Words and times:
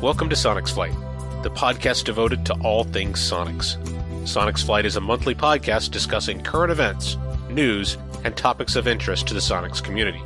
Welcome 0.00 0.28
to 0.28 0.36
Sonex 0.36 0.70
Flight, 0.70 0.94
the 1.42 1.50
podcast 1.50 2.04
devoted 2.04 2.46
to 2.46 2.54
all 2.62 2.84
things 2.84 3.18
Sonics. 3.18 3.76
Sonex 4.22 4.64
Flight 4.64 4.86
is 4.86 4.94
a 4.94 5.00
monthly 5.00 5.34
podcast 5.34 5.90
discussing 5.90 6.40
current 6.40 6.70
events, 6.70 7.16
news, 7.50 7.96
and 8.22 8.36
topics 8.36 8.76
of 8.76 8.86
interest 8.86 9.26
to 9.26 9.34
the 9.34 9.40
Sonex 9.40 9.82
community. 9.82 10.22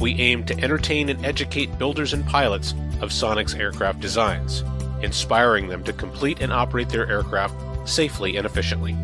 We 0.00 0.20
aim 0.20 0.44
to 0.44 0.60
entertain 0.62 1.08
and 1.08 1.24
educate 1.24 1.78
builders 1.78 2.12
and 2.12 2.26
pilots 2.26 2.72
of 3.00 3.08
Sonex 3.08 3.58
aircraft 3.58 4.00
designs, 4.00 4.62
inspiring 5.00 5.68
them 5.68 5.82
to 5.84 5.94
complete 5.94 6.42
and 6.42 6.52
operate 6.52 6.90
their 6.90 7.08
aircraft 7.08 7.88
safely 7.88 8.36
and 8.36 8.44
efficiently. 8.44 8.94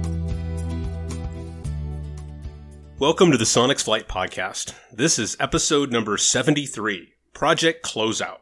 Welcome 2.98 3.30
to 3.30 3.38
the 3.38 3.44
Sonex 3.44 3.82
Flight 3.82 4.08
Podcast. 4.08 4.74
This 4.92 5.18
is 5.18 5.38
episode 5.40 5.90
number 5.90 6.18
73 6.18 7.14
Project 7.32 7.82
Closeout. 7.82 8.41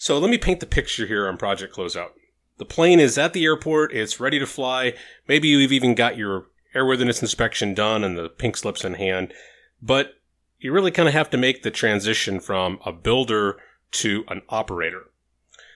So 0.00 0.16
let 0.20 0.30
me 0.30 0.38
paint 0.38 0.60
the 0.60 0.66
picture 0.66 1.06
here 1.06 1.26
on 1.26 1.36
Project 1.36 1.74
Closeout. 1.74 2.10
The 2.58 2.64
plane 2.64 3.00
is 3.00 3.18
at 3.18 3.32
the 3.32 3.44
airport, 3.44 3.92
it's 3.92 4.20
ready 4.20 4.38
to 4.38 4.46
fly. 4.46 4.94
Maybe 5.26 5.48
you've 5.48 5.72
even 5.72 5.96
got 5.96 6.16
your 6.16 6.46
airworthiness 6.74 7.20
inspection 7.20 7.74
done 7.74 8.04
and 8.04 8.16
the 8.16 8.28
pink 8.28 8.56
slips 8.56 8.84
in 8.84 8.94
hand, 8.94 9.34
but 9.82 10.14
you 10.60 10.72
really 10.72 10.92
kind 10.92 11.08
of 11.08 11.14
have 11.14 11.30
to 11.30 11.36
make 11.36 11.64
the 11.64 11.72
transition 11.72 12.38
from 12.38 12.78
a 12.86 12.92
builder 12.92 13.58
to 13.90 14.24
an 14.28 14.42
operator. 14.48 15.10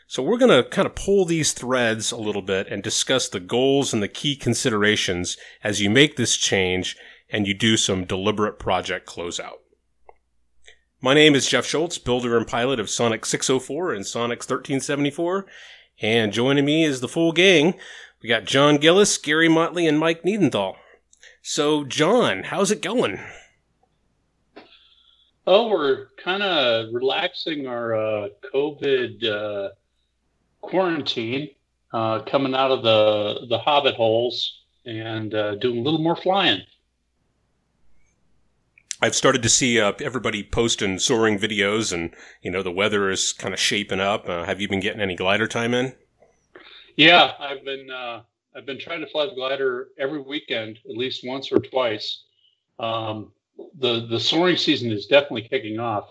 So 0.07 0.23
we're 0.23 0.39
going 0.39 0.63
to 0.63 0.69
kind 0.69 0.87
of 0.87 0.95
pull 0.95 1.25
these 1.25 1.53
threads 1.53 2.13
a 2.13 2.17
little 2.17 2.43
bit 2.43 2.69
and 2.69 2.81
discuss 2.81 3.29
the 3.29 3.41
goals 3.41 3.93
and 3.93 4.03
the 4.03 4.09
key 4.09 4.37
considerations 4.37 5.37
as 5.65 5.81
you 5.81 5.91
make 5.91 6.17
this 6.17 6.37
change 6.37 6.97
and 7.29 7.49
you 7.49 7.55
do 7.55 7.77
some 7.77 8.05
deliberate 8.05 8.61
project 8.61 9.09
closeout. 9.09 9.62
My 11.05 11.15
name 11.15 11.35
is 11.35 11.49
Jeff 11.49 11.67
Schultz, 11.67 11.99
builder 11.99 12.37
and 12.37 12.47
pilot 12.47 12.79
of 12.79 12.87
Sonex 12.87 13.25
604 13.25 13.93
and 13.93 14.05
Sonex 14.05 14.49
1374. 14.49 15.47
And 16.01 16.33
joining 16.33 16.65
me 16.65 16.85
is 16.85 17.01
the 17.01 17.09
full 17.09 17.33
gang. 17.33 17.75
We 18.23 18.29
got 18.29 18.45
John 18.45 18.77
Gillis, 18.77 19.19
Gary 19.19 19.49
Motley, 19.49 19.89
and 19.89 19.99
Mike 19.99 20.23
Niedenthal. 20.23 20.77
So, 21.43 21.83
John, 21.83 22.45
how's 22.45 22.71
it 22.71 22.81
going? 22.83 23.19
Oh, 25.45 25.71
we're 25.71 26.07
kind 26.23 26.45
of 26.45 26.95
relaxing 26.95 27.67
our 27.67 27.97
uh, 27.97 28.29
COVID 28.55 29.25
uh, 29.25 29.71
quarantine, 30.61 31.49
uh, 31.93 32.21
coming 32.21 32.55
out 32.55 32.71
of 32.71 32.85
the 32.85 33.47
the 33.49 33.59
hobbit 33.59 33.97
holes 33.97 34.61
and 34.87 35.35
uh, 35.35 35.57
doing 35.57 35.79
a 35.79 35.83
little 35.83 36.01
more 36.01 36.15
flying. 36.15 36.61
I've 39.03 39.17
started 39.17 39.43
to 39.43 39.49
see 39.49 39.81
uh, 39.81 39.95
everybody 40.01 40.45
posting 40.45 41.01
soaring 41.01 41.37
videos, 41.37 41.93
and 41.93 42.15
you 42.41 42.53
know 42.53 42.63
the 42.63 42.71
weather 42.71 43.11
is 43.11 43.33
kind 43.33 43.53
of 43.53 43.59
shaping 43.59 43.99
up. 43.99 44.29
Uh, 44.29 44.45
have 44.45 44.61
you 44.61 44.69
been 44.69 44.79
getting 44.79 45.01
any 45.01 45.17
glider 45.17 45.49
time 45.49 45.75
in? 45.75 45.93
Yeah, 46.97 47.33
I've 47.41 47.65
been 47.65 47.91
uh, 47.91 48.23
I've 48.55 48.65
been 48.65 48.79
trying 48.79 49.01
to 49.01 49.09
fly 49.09 49.27
the 49.27 49.35
glider 49.35 49.89
every 49.99 50.21
weekend, 50.21 50.79
at 50.89 50.97
least 50.97 51.27
once 51.27 51.51
or 51.51 51.59
twice. 51.59 52.23
Um, 52.79 53.33
the 53.81 54.07
the 54.07 54.21
soaring 54.21 54.57
season 54.57 54.93
is 54.93 55.07
definitely 55.07 55.49
kicking 55.49 55.81
off. 55.81 56.09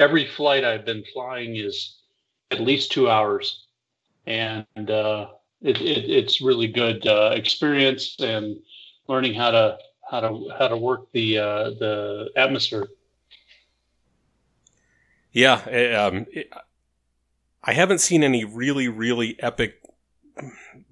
Every 0.00 0.26
flight 0.26 0.64
I've 0.64 0.84
been 0.84 1.04
flying 1.12 1.54
is 1.54 1.98
at 2.50 2.60
least 2.60 2.90
two 2.90 3.08
hours, 3.08 3.66
and 4.26 4.66
uh, 4.90 5.28
it, 5.60 5.80
it, 5.80 6.10
it's 6.10 6.40
really 6.40 6.66
good 6.66 7.06
uh, 7.06 7.30
experience 7.34 8.16
and 8.18 8.56
learning 9.06 9.34
how 9.34 9.52
to 9.52 9.78
how 10.12 10.20
to 10.20 10.50
how 10.58 10.68
to 10.68 10.76
work 10.76 11.10
the 11.12 11.38
uh, 11.38 11.70
the 11.70 12.30
atmosphere. 12.36 12.86
Yeah, 15.32 15.66
it, 15.66 15.94
um, 15.94 16.26
it, 16.30 16.52
I 17.64 17.72
haven't 17.72 17.98
seen 17.98 18.22
any 18.22 18.44
really 18.44 18.88
really 18.88 19.36
epic 19.40 19.80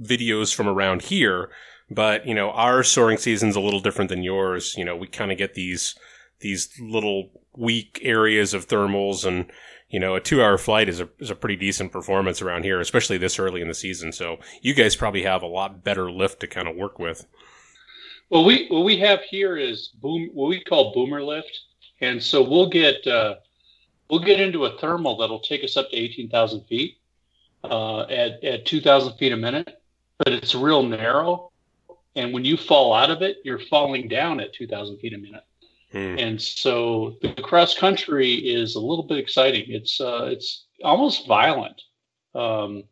videos 0.02 0.54
from 0.54 0.66
around 0.66 1.02
here, 1.02 1.50
but 1.90 2.26
you 2.26 2.34
know 2.34 2.50
our 2.50 2.82
soaring 2.82 3.18
season's 3.18 3.56
a 3.56 3.60
little 3.60 3.80
different 3.80 4.08
than 4.08 4.22
yours. 4.22 4.74
You 4.76 4.86
know 4.86 4.96
we 4.96 5.06
kind 5.06 5.30
of 5.30 5.36
get 5.38 5.54
these 5.54 5.94
these 6.40 6.70
little 6.80 7.30
weak 7.54 8.00
areas 8.02 8.54
of 8.54 8.66
thermals 8.66 9.26
and 9.26 9.52
you 9.90 9.98
know, 9.98 10.14
a 10.14 10.20
two 10.20 10.40
hour 10.40 10.56
flight 10.56 10.88
is 10.88 11.00
a, 11.00 11.08
is 11.18 11.30
a 11.30 11.34
pretty 11.34 11.56
decent 11.56 11.90
performance 11.90 12.40
around 12.40 12.62
here, 12.62 12.80
especially 12.80 13.18
this 13.18 13.40
early 13.40 13.60
in 13.60 13.66
the 13.66 13.74
season. 13.74 14.12
So 14.12 14.38
you 14.62 14.72
guys 14.72 14.94
probably 14.94 15.24
have 15.24 15.42
a 15.42 15.48
lot 15.48 15.82
better 15.82 16.10
lift 16.12 16.38
to 16.40 16.46
kind 16.46 16.68
of 16.68 16.76
work 16.76 17.00
with. 17.00 17.26
Well, 18.30 18.44
we 18.44 18.68
what 18.68 18.84
we 18.84 18.96
have 18.98 19.22
here 19.22 19.56
is 19.56 19.88
boom, 19.88 20.30
what 20.32 20.48
we 20.48 20.62
call 20.62 20.94
boomer 20.94 21.22
lift, 21.22 21.60
and 22.00 22.22
so 22.22 22.48
we'll 22.48 22.68
get 22.68 23.04
uh, 23.04 23.34
we'll 24.08 24.20
get 24.20 24.40
into 24.40 24.66
a 24.66 24.78
thermal 24.78 25.16
that'll 25.16 25.40
take 25.40 25.64
us 25.64 25.76
up 25.76 25.90
to 25.90 25.96
eighteen 25.96 26.30
thousand 26.30 26.64
feet 26.66 26.98
uh, 27.64 28.02
at 28.02 28.42
at 28.44 28.66
two 28.66 28.80
thousand 28.80 29.16
feet 29.16 29.32
a 29.32 29.36
minute, 29.36 29.82
but 30.18 30.32
it's 30.32 30.54
real 30.54 30.84
narrow, 30.84 31.50
and 32.14 32.32
when 32.32 32.44
you 32.44 32.56
fall 32.56 32.94
out 32.94 33.10
of 33.10 33.20
it, 33.20 33.38
you're 33.44 33.58
falling 33.58 34.06
down 34.06 34.38
at 34.38 34.52
two 34.52 34.68
thousand 34.68 34.98
feet 34.98 35.12
a 35.12 35.18
minute. 35.18 35.44
Hmm. 35.90 36.16
And 36.18 36.40
so 36.40 37.16
the 37.22 37.34
cross 37.42 37.76
country 37.76 38.34
is 38.34 38.76
a 38.76 38.80
little 38.80 39.04
bit 39.04 39.18
exciting. 39.18 39.64
It's 39.66 40.00
uh, 40.00 40.28
it's 40.30 40.66
almost 40.84 41.26
violent 41.26 41.82
um, 42.36 42.84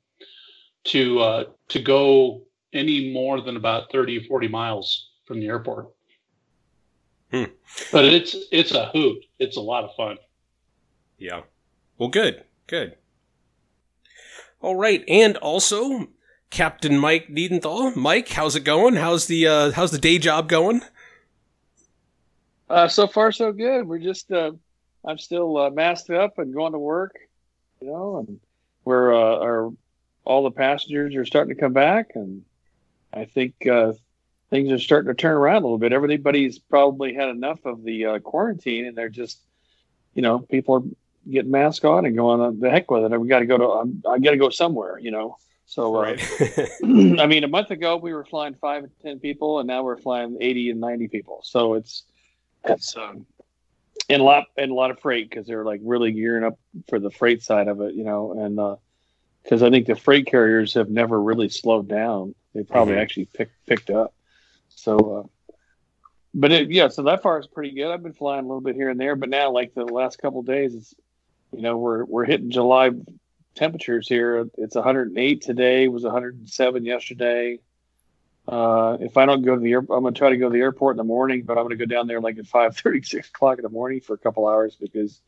to 0.87 1.21
uh, 1.21 1.45
to 1.69 1.81
go 1.81 2.43
any 2.73 3.13
more 3.13 3.41
than 3.41 3.57
about 3.57 3.91
30 3.91 4.19
or 4.19 4.25
40 4.25 4.49
miles 4.49 5.08
from 5.29 5.39
the 5.39 5.47
airport. 5.47 5.91
Hmm. 7.31 7.45
But 7.93 8.07
it's 8.07 8.35
it's 8.51 8.73
a 8.73 8.87
hoot. 8.87 9.25
It's 9.39 9.59
a 9.59 9.61
lot 9.61 9.85
of 9.85 9.95
fun. 9.95 10.17
Yeah. 11.19 11.43
Well, 11.99 12.09
good, 12.09 12.43
good. 12.67 12.97
All 14.61 14.75
right, 14.75 15.05
and 15.07 15.37
also 15.37 16.09
Captain 16.51 16.99
Mike 16.99 17.29
Niedenthal. 17.29 17.95
Mike, 17.95 18.29
how's 18.29 18.57
it 18.57 18.65
going? 18.65 18.97
How's 18.97 19.27
the 19.27 19.47
uh, 19.47 19.71
how's 19.73 19.91
the 19.91 19.99
day 19.99 20.19
job 20.19 20.49
going? 20.49 20.81
Uh, 22.71 22.89
so 22.89 23.07
far, 23.07 23.31
so 23.31 23.53
good. 23.53 23.87
We're 23.87 23.99
just 23.99 24.33
uh, 24.33 24.53
I'm 25.05 25.19
still 25.19 25.59
uh, 25.59 25.71
masked 25.71 26.11
up 26.11 26.39
and 26.39 26.55
going 26.55 26.73
to 26.73 26.79
work, 26.79 27.15
you 27.81 27.89
know, 27.89 28.25
and 28.27 28.41
we're 28.85 29.15
uh, 29.15 29.39
our 29.39 29.71
all 30.25 30.45
the 30.45 30.51
passengers 30.51 31.15
are 31.15 31.27
starting 31.27 31.55
to 31.55 31.61
come 31.61 31.75
back, 31.75 32.13
and 32.15 32.43
I 33.13 33.27
think 33.27 33.55
uh, 33.67 33.93
things 34.51 34.71
are 34.73 34.79
starting 34.79 35.09
to 35.09 35.15
turn 35.15 35.33
around 35.33 35.57
a 35.57 35.67
little 35.67 35.79
bit. 35.79 35.93
Everybody's 35.93 36.59
probably 36.59 37.15
had 37.15 37.29
enough 37.29 37.65
of 37.65 37.85
the 37.85 38.07
uh, 38.07 38.19
quarantine, 38.21 38.87
and 38.87 38.97
they're 38.97 39.09
just, 39.09 39.39
you 40.15 40.23
know, 40.23 40.39
people 40.39 40.75
are 40.77 41.31
getting 41.31 41.51
masks 41.51 41.85
on 41.85 42.07
and 42.07 42.17
going 42.17 42.41
on 42.41 42.61
the 42.61 42.71
heck 42.71 42.91
with 42.91 43.13
it. 43.13 43.21
We 43.21 43.29
got 43.29 43.41
to 43.41 43.47
go 43.47 43.59
to, 43.59 43.69
um, 43.69 44.03
I 44.09 44.19
got 44.19 44.31
to 44.31 44.37
go 44.37 44.51
somewhere, 44.51 44.99
you 44.99 45.11
know. 45.11 45.37
So, 45.67 45.97
uh, 45.97 46.03
right. 46.03 46.19
I 47.21 47.27
mean, 47.27 47.45
a 47.45 47.49
month 47.49 47.71
ago 47.71 47.97
we 47.97 48.15
were 48.15 48.25
flying 48.25 48.55
five 48.55 48.85
and 48.85 48.93
ten 49.03 49.19
people, 49.19 49.59
and 49.59 49.67
now 49.67 49.83
we're 49.83 49.99
flying 49.99 50.39
eighty 50.41 50.71
and 50.71 50.81
ninety 50.81 51.09
people. 51.09 51.41
So 51.45 51.75
it's 51.75 52.05
it's 52.65 52.97
um, 52.97 53.27
and 54.09 54.23
a 54.23 54.25
lot 54.25 54.45
and 54.57 54.71
a 54.71 54.75
lot 54.75 54.91
of 54.91 55.01
freight 55.01 55.29
because 55.29 55.47
they're 55.47 55.65
like 55.65 55.81
really 55.85 56.13
gearing 56.13 56.45
up 56.45 56.59
for 56.89 56.99
the 56.99 57.11
freight 57.11 57.43
side 57.43 57.69
of 57.69 57.81
it, 57.81 57.95
you 57.95 58.05
know, 58.05 58.33
and 58.33 58.59
uh 58.59 58.77
because 59.43 59.63
I 59.63 59.71
think 59.71 59.87
the 59.87 59.97
freight 59.97 60.27
carriers 60.27 60.75
have 60.75 60.91
never 60.91 61.21
really 61.21 61.49
slowed 61.49 61.89
down. 61.89 62.35
They 62.55 62.65
probably 62.65 62.95
mm-hmm. 62.95 63.03
actually 63.03 63.25
picked 63.27 63.67
picked 63.67 63.91
up. 63.91 64.13
So, 64.89 65.29
uh, 65.47 65.53
but 66.33 66.51
it, 66.51 66.71
yeah, 66.71 66.89
so 66.89 67.03
that 67.03 67.21
far 67.21 67.39
is 67.39 67.47
pretty 67.47 67.73
good. 67.73 67.93
I've 67.93 68.03
been 68.03 68.15
flying 68.15 68.47
a 68.47 68.49
little 68.49 68.63
bit 68.63 68.75
here 68.75 68.89
and 68.89 68.99
there, 68.99 69.17
but 69.17 69.29
now 69.29 69.51
like 69.51 69.75
the 69.75 69.85
last 69.85 70.19
couple 70.19 70.43
days, 70.43 70.75
it's 70.75 70.95
you 71.53 71.61
know 71.61 71.77
we're 71.77 72.07
we're 72.07 72.25
hitting 72.25 72.51
July 72.51 72.93
temperatures 73.55 74.09
here. 74.09 74.49
It's 74.57 74.77
108 74.77 75.43
today. 75.43 75.89
Was 75.89 76.05
107 76.05 76.87
yesterday. 76.87 77.59
Uh, 78.47 78.97
if 78.99 79.19
I 79.19 79.27
don't 79.27 79.43
go 79.43 79.57
to 79.57 79.61
the 79.61 79.73
airport, 79.73 79.99
I'm 79.99 80.05
gonna 80.05 80.15
try 80.15 80.31
to 80.31 80.39
go 80.39 80.49
to 80.49 80.55
the 80.55 80.61
airport 80.61 80.95
in 80.95 80.99
the 80.99 81.05
morning, 81.05 81.43
but 81.43 81.59
I'm 81.59 81.65
gonna 81.65 81.77
go 81.77 81.85
down 81.85 82.07
there 82.07 82.23
like 82.23 82.39
at 82.39 82.47
5:30, 82.47 83.05
6 83.05 83.29
o'clock 83.29 83.59
in 83.59 83.65
the 83.65 83.69
morning 83.69 84.01
for 84.01 84.15
a 84.15 84.19
couple 84.19 84.49
hours 84.49 84.75
because 84.81 85.21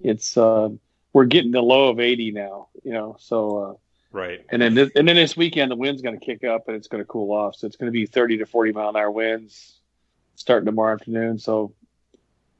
it's 0.00 0.36
uh, 0.36 0.68
we're 1.14 1.24
getting 1.24 1.52
the 1.52 1.62
low 1.62 1.88
of 1.88 1.98
80 1.98 2.32
now. 2.32 2.68
You 2.84 2.92
know, 2.92 3.16
so 3.18 3.56
uh, 3.56 3.74
Right. 4.10 4.44
And 4.48 4.62
then 4.62 4.74
this, 4.74 4.90
and 4.94 5.06
then 5.06 5.16
this 5.16 5.36
weekend 5.36 5.70
the 5.70 5.76
wind's 5.76 6.02
going 6.02 6.18
to 6.18 6.24
kick 6.24 6.44
up 6.44 6.68
and 6.68 6.76
it's 6.76 6.88
going 6.88 7.02
to 7.02 7.06
cool 7.06 7.32
off. 7.32 7.56
So 7.56 7.66
it's 7.66 7.76
going 7.76 7.88
to 7.88 7.92
be 7.92 8.06
30 8.06 8.38
to 8.38 8.46
40 8.46 8.72
mile 8.72 8.88
an 8.88 8.96
hour 8.96 9.10
winds 9.10 9.78
starting 10.34 10.66
tomorrow 10.66 10.94
afternoon. 10.94 11.38
So 11.38 11.74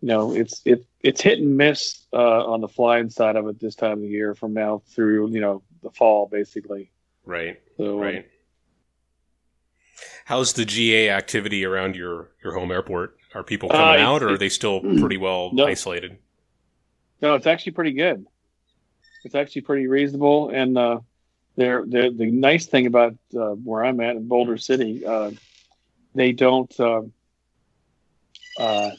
you 0.01 0.09
know 0.09 0.33
it's 0.33 0.61
it 0.65 0.87
it's 1.01 1.21
hit 1.21 1.39
and 1.39 1.57
miss 1.57 2.07
uh, 2.13 2.47
on 2.47 2.61
the 2.61 2.69
flying 2.69 3.11
side 3.11 3.37
of 3.37 3.47
it 3.49 3.59
this 3.61 3.75
time 3.75 3.93
of 3.93 4.01
the 4.01 4.09
year 4.09 4.35
from 4.35 4.55
now 4.55 4.83
through 4.89 5.31
you 5.31 5.41
know 5.41 5.63
the 5.83 5.91
fall 5.91 6.29
basically. 6.31 6.91
Right. 7.25 7.61
So, 7.77 7.99
right. 7.99 8.27
How's 10.25 10.53
the 10.53 10.65
GA 10.65 11.11
activity 11.11 11.65
around 11.65 11.97
your 11.97 12.31
your 12.43 12.55
home 12.55 12.71
airport? 12.71 13.17
Are 13.35 13.43
people 13.43 13.69
coming 13.69 14.03
uh, 14.03 14.07
out, 14.07 14.23
or 14.23 14.31
are 14.31 14.39
they 14.39 14.49
still 14.49 14.81
pretty 15.01 15.17
well 15.17 15.51
no, 15.53 15.67
isolated? 15.67 16.19
No, 17.21 17.35
it's 17.35 17.47
actually 17.47 17.73
pretty 17.73 17.93
good. 17.93 18.27
It's 19.25 19.35
actually 19.35 19.63
pretty 19.63 19.87
reasonable, 19.87 20.51
and 20.51 20.79
uh, 20.79 21.01
they're, 21.59 21.85
they're, 21.87 22.11
the 22.11 22.31
nice 22.31 22.67
thing 22.67 22.87
about 22.87 23.17
uh, 23.35 23.51
where 23.51 23.85
I'm 23.85 24.01
at 24.01 24.17
in 24.17 24.29
Boulder 24.29 24.57
City, 24.57 25.05
uh, 25.05 25.33
they 26.15 26.33
don't. 26.33 26.73
Uh, 26.79 27.03
uh, 28.59 28.91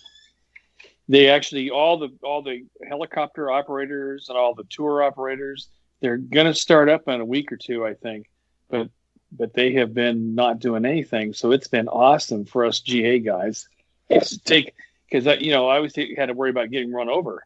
they 1.07 1.29
actually 1.29 1.71
all 1.71 1.97
the 1.97 2.09
all 2.21 2.43
the 2.43 2.65
helicopter 2.87 3.49
operators 3.49 4.29
and 4.29 4.37
all 4.37 4.53
the 4.53 4.65
tour 4.69 5.01
operators 5.01 5.69
they're 6.01 6.17
going 6.17 6.47
to 6.47 6.53
start 6.53 6.89
up 6.89 7.07
in 7.07 7.19
a 7.19 7.25
week 7.25 7.51
or 7.51 7.57
two, 7.57 7.85
I 7.85 7.93
think, 7.93 8.29
but 8.69 8.89
but 9.31 9.53
they 9.53 9.73
have 9.73 9.93
been 9.93 10.33
not 10.33 10.59
doing 10.59 10.85
anything. 10.85 11.33
So 11.33 11.51
it's 11.51 11.67
been 11.67 11.87
awesome 11.87 12.45
for 12.45 12.65
us 12.65 12.79
GA 12.79 13.19
guys. 13.19 13.67
It's 14.09 14.37
take 14.37 14.73
because 15.09 15.41
you 15.41 15.51
know 15.51 15.67
I 15.67 15.77
always 15.77 15.95
had 15.95 16.27
to 16.27 16.33
worry 16.33 16.49
about 16.49 16.71
getting 16.71 16.91
run 16.91 17.09
over, 17.09 17.45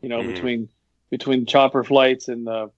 you 0.00 0.08
know, 0.08 0.20
mm-hmm. 0.20 0.34
between 0.34 0.68
between 1.10 1.46
chopper 1.46 1.84
flights 1.84 2.28
and 2.28 2.48
uh, 2.48 2.68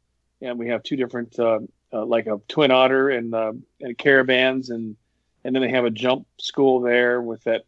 and 0.45 0.59
we 0.59 0.69
have 0.69 0.83
two 0.83 0.97
different 0.97 1.39
uh, 1.39 1.61
uh, 1.93 2.05
like 2.05 2.27
a 2.27 2.41
twin 2.49 2.71
otter 2.71 3.11
and 3.11 3.35
uh, 3.35 3.53
and 3.81 3.99
caravans 3.99 4.71
and 4.71 4.97
and 5.45 5.55
then 5.55 5.63
they 5.63 5.71
have 5.71 5.85
a 5.85 5.91
jump 5.91 6.27
school 6.39 6.81
there 6.81 7.21
with 7.21 7.43
that 7.45 7.65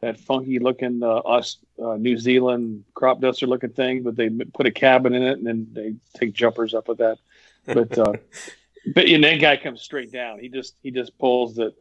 that 0.00 0.20
funky 0.20 0.58
looking 0.58 1.02
uh, 1.02 1.16
us 1.16 1.58
uh, 1.82 1.96
New 1.96 2.16
Zealand 2.16 2.84
crop 2.94 3.20
duster 3.20 3.48
looking 3.48 3.70
thing, 3.70 4.04
but 4.04 4.14
they 4.14 4.28
put 4.28 4.66
a 4.66 4.70
cabin 4.70 5.12
in 5.12 5.22
it 5.22 5.38
and 5.38 5.46
then 5.46 5.66
they 5.72 5.94
take 6.16 6.32
jumpers 6.32 6.72
up 6.72 6.86
with 6.86 6.98
that. 6.98 7.18
But 7.66 7.98
uh, 7.98 8.12
but 8.94 9.06
and 9.06 9.24
that 9.24 9.40
guy 9.40 9.56
comes 9.56 9.82
straight 9.82 10.12
down. 10.12 10.38
He 10.38 10.48
just 10.48 10.76
he 10.82 10.90
just 10.90 11.18
pulls 11.18 11.56
the 11.56 11.74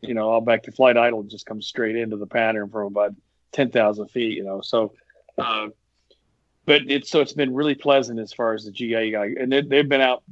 you 0.00 0.14
know, 0.14 0.28
all 0.28 0.40
back 0.40 0.64
to 0.64 0.72
flight 0.72 0.96
idle, 0.96 1.22
just 1.22 1.46
comes 1.46 1.66
straight 1.66 1.96
into 1.96 2.16
the 2.16 2.26
pattern 2.26 2.68
from 2.68 2.86
about 2.86 3.14
ten 3.52 3.70
thousand 3.70 4.08
feet. 4.08 4.36
You 4.36 4.44
know, 4.44 4.60
so. 4.60 4.92
Uh, 5.38 5.68
but 6.66 6.82
it's 6.88 7.10
so 7.10 7.20
it's 7.20 7.32
been 7.32 7.54
really 7.54 7.74
pleasant 7.74 8.20
as 8.20 8.32
far 8.32 8.54
as 8.54 8.64
the 8.64 8.70
GA 8.70 9.10
guy, 9.10 9.26
and 9.38 9.50
they, 9.50 9.62
they've 9.62 9.88
been 9.88 10.00
out. 10.00 10.22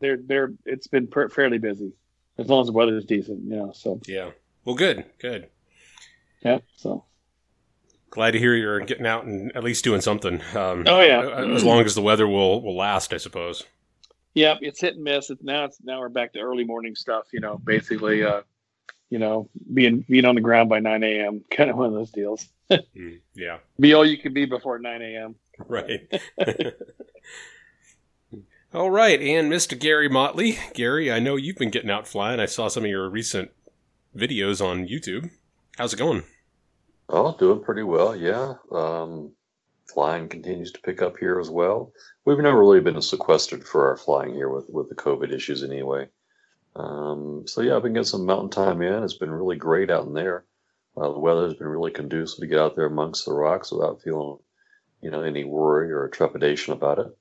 They're 0.00 0.18
they're 0.18 0.52
it's 0.64 0.86
been 0.86 1.06
per, 1.06 1.28
fairly 1.28 1.58
busy 1.58 1.92
as 2.38 2.48
long 2.48 2.60
as 2.60 2.66
the 2.66 2.72
weather 2.72 2.96
is 2.96 3.04
decent, 3.04 3.44
you 3.44 3.56
know. 3.56 3.72
So 3.72 4.00
yeah, 4.06 4.30
well, 4.64 4.76
good, 4.76 5.04
good. 5.18 5.48
Yeah. 6.42 6.58
So 6.76 7.04
glad 8.10 8.32
to 8.32 8.38
hear 8.38 8.54
you're 8.54 8.80
getting 8.80 9.06
out 9.06 9.24
and 9.24 9.54
at 9.56 9.64
least 9.64 9.84
doing 9.84 10.00
something. 10.00 10.40
Um, 10.54 10.84
oh 10.86 11.00
yeah, 11.00 11.44
as 11.54 11.64
long 11.64 11.84
as 11.84 11.94
the 11.94 12.02
weather 12.02 12.26
will 12.26 12.62
will 12.62 12.76
last, 12.76 13.12
I 13.12 13.18
suppose. 13.18 13.64
Yeah, 14.34 14.56
it's 14.60 14.80
hit 14.80 14.94
and 14.94 15.04
miss. 15.04 15.30
It's 15.30 15.42
now 15.42 15.64
it's 15.64 15.78
now 15.82 16.00
we're 16.00 16.08
back 16.08 16.32
to 16.34 16.40
early 16.40 16.64
morning 16.64 16.94
stuff. 16.94 17.26
You 17.32 17.40
know, 17.40 17.58
basically, 17.58 18.22
uh, 18.22 18.42
you 19.08 19.18
know, 19.18 19.48
being 19.72 20.04
being 20.08 20.24
on 20.24 20.34
the 20.34 20.40
ground 20.40 20.68
by 20.68 20.80
nine 20.80 21.02
a.m. 21.04 21.42
Kind 21.50 21.70
of 21.70 21.76
one 21.76 21.86
of 21.86 21.94
those 21.94 22.10
deals. 22.10 22.46
mm, 22.70 23.20
yeah, 23.34 23.58
be 23.80 23.94
all 23.94 24.04
you 24.04 24.18
can 24.18 24.34
be 24.34 24.44
before 24.44 24.78
nine 24.78 25.00
a.m. 25.00 25.36
Right. 25.68 26.00
all 28.74 28.90
right, 28.90 29.20
and 29.20 29.50
Mr. 29.50 29.78
Gary 29.78 30.08
Motley, 30.08 30.58
Gary, 30.74 31.10
I 31.10 31.18
know 31.18 31.36
you've 31.36 31.56
been 31.56 31.70
getting 31.70 31.90
out 31.90 32.06
flying. 32.06 32.40
I 32.40 32.46
saw 32.46 32.68
some 32.68 32.84
of 32.84 32.90
your 32.90 33.08
recent 33.08 33.50
videos 34.14 34.64
on 34.64 34.86
YouTube. 34.86 35.30
How's 35.78 35.94
it 35.94 35.98
going? 35.98 36.24
Oh, 37.08 37.36
doing 37.38 37.62
pretty 37.62 37.84
well, 37.84 38.14
yeah. 38.14 38.54
Um, 38.70 39.32
flying 39.86 40.28
continues 40.28 40.72
to 40.72 40.80
pick 40.80 41.00
up 41.00 41.16
here 41.18 41.38
as 41.38 41.48
well. 41.48 41.92
We've 42.24 42.38
never 42.38 42.58
really 42.58 42.80
been 42.80 43.00
sequestered 43.00 43.64
for 43.64 43.88
our 43.88 43.96
flying 43.96 44.34
here 44.34 44.48
with, 44.48 44.68
with 44.68 44.88
the 44.88 44.94
COVID 44.94 45.32
issues 45.32 45.62
anyway. 45.62 46.08
Um, 46.74 47.44
so 47.46 47.62
yeah, 47.62 47.76
I've 47.76 47.82
been 47.82 47.94
getting 47.94 48.04
some 48.04 48.26
mountain 48.26 48.50
time 48.50 48.82
in. 48.82 49.02
It's 49.02 49.14
been 49.16 49.30
really 49.30 49.56
great 49.56 49.90
out 49.90 50.06
in 50.06 50.12
there. 50.12 50.44
Uh, 50.96 51.12
the 51.12 51.18
weather 51.18 51.44
has 51.44 51.54
been 51.54 51.68
really 51.68 51.90
conducive 51.90 52.40
to 52.40 52.46
get 52.46 52.58
out 52.58 52.74
there 52.74 52.86
amongst 52.86 53.24
the 53.24 53.32
rocks 53.32 53.70
without 53.70 54.02
feeling, 54.02 54.38
you 55.06 55.12
know, 55.12 55.22
any 55.22 55.44
worry 55.44 55.92
or 55.92 56.08
trepidation 56.08 56.72
about 56.72 56.98
it. 56.98 57.16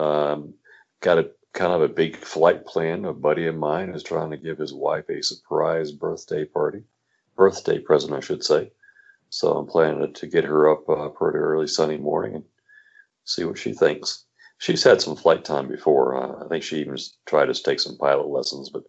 Um, 0.00 0.54
got 1.00 1.18
a 1.18 1.32
kind 1.52 1.72
of 1.72 1.82
a 1.82 1.92
big 1.92 2.16
flight 2.16 2.64
plan. 2.64 3.04
A 3.04 3.12
buddy 3.12 3.48
of 3.48 3.56
mine 3.56 3.88
is 3.90 4.04
trying 4.04 4.30
to 4.30 4.36
give 4.36 4.58
his 4.58 4.72
wife 4.72 5.08
a 5.10 5.20
surprise 5.20 5.90
birthday 5.90 6.44
party 6.44 6.84
birthday 7.36 7.80
present, 7.80 8.12
I 8.12 8.20
should 8.20 8.44
say. 8.44 8.70
So 9.28 9.56
I'm 9.56 9.66
planning 9.66 10.12
to 10.12 10.26
get 10.28 10.44
her 10.44 10.70
up 10.70 10.88
uh, 10.88 11.08
pretty 11.08 11.38
early 11.38 11.66
Sunday 11.66 11.96
morning 11.96 12.36
and 12.36 12.44
see 13.24 13.42
what 13.42 13.58
she 13.58 13.72
thinks. 13.72 14.26
She's 14.58 14.84
had 14.84 15.02
some 15.02 15.16
flight 15.16 15.44
time 15.44 15.66
before. 15.66 16.16
Uh, 16.16 16.44
I 16.44 16.48
think 16.48 16.62
she 16.62 16.78
even 16.78 16.96
tried 17.26 17.46
to 17.46 17.54
take 17.54 17.80
some 17.80 17.98
pilot 17.98 18.28
lessons, 18.28 18.70
but 18.70 18.84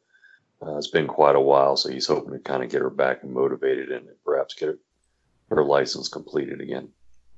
uh, 0.61 0.77
it's 0.77 0.91
been 0.91 1.07
quite 1.07 1.35
a 1.35 1.41
while. 1.41 1.75
So 1.75 1.89
he's 1.89 2.05
hoping 2.05 2.33
to 2.33 2.39
kind 2.39 2.63
of 2.63 2.69
get 2.69 2.83
her 2.83 2.91
back 2.91 3.23
and 3.23 3.33
motivated 3.33 3.91
and 3.91 4.05
perhaps 4.23 4.53
get 4.53 4.67
her, 4.67 4.77
her 5.49 5.65
license 5.65 6.07
completed 6.07 6.61
again. 6.61 6.89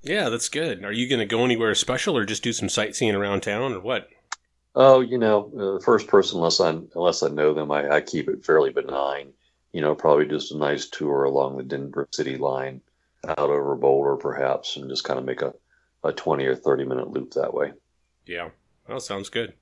Yeah, 0.03 0.29
that's 0.29 0.49
good. 0.49 0.83
Are 0.83 0.91
you 0.91 1.07
going 1.07 1.19
to 1.19 1.25
go 1.25 1.43
anywhere 1.43 1.73
special 1.75 2.17
or 2.17 2.25
just 2.25 2.43
do 2.43 2.53
some 2.53 2.69
sightseeing 2.69 3.15
around 3.15 3.41
town 3.41 3.73
or 3.73 3.79
what? 3.79 4.09
Oh, 4.75 4.99
you 5.01 5.17
know, 5.17 5.51
uh, 5.55 5.77
the 5.77 5.83
first 5.83 6.07
person, 6.07 6.37
unless 6.37 6.59
I 6.59 6.69
unless 6.69 7.23
I 7.23 7.29
know 7.29 7.53
them, 7.53 7.71
I, 7.71 7.89
I 7.89 8.01
keep 8.01 8.27
it 8.27 8.43
fairly 8.43 8.71
benign 8.71 9.33
you 9.73 9.81
know, 9.81 9.95
probably 9.95 10.27
just 10.27 10.51
a 10.53 10.57
nice 10.57 10.85
tour 10.85 11.23
along 11.23 11.57
the 11.57 11.63
Denver 11.63 12.07
City 12.11 12.37
line 12.37 12.79
out 13.27 13.49
over 13.49 13.75
Boulder, 13.75 14.15
perhaps, 14.15 14.77
and 14.77 14.89
just 14.89 15.03
kind 15.03 15.19
of 15.19 15.25
make 15.25 15.41
a, 15.41 15.53
a 16.03 16.13
20 16.13 16.45
or 16.45 16.55
30 16.55 16.85
minute 16.85 17.09
loop 17.09 17.31
that 17.31 17.53
way. 17.53 17.73
Yeah, 18.25 18.49
well, 18.87 18.99
sounds 18.99 19.29
good. 19.29 19.53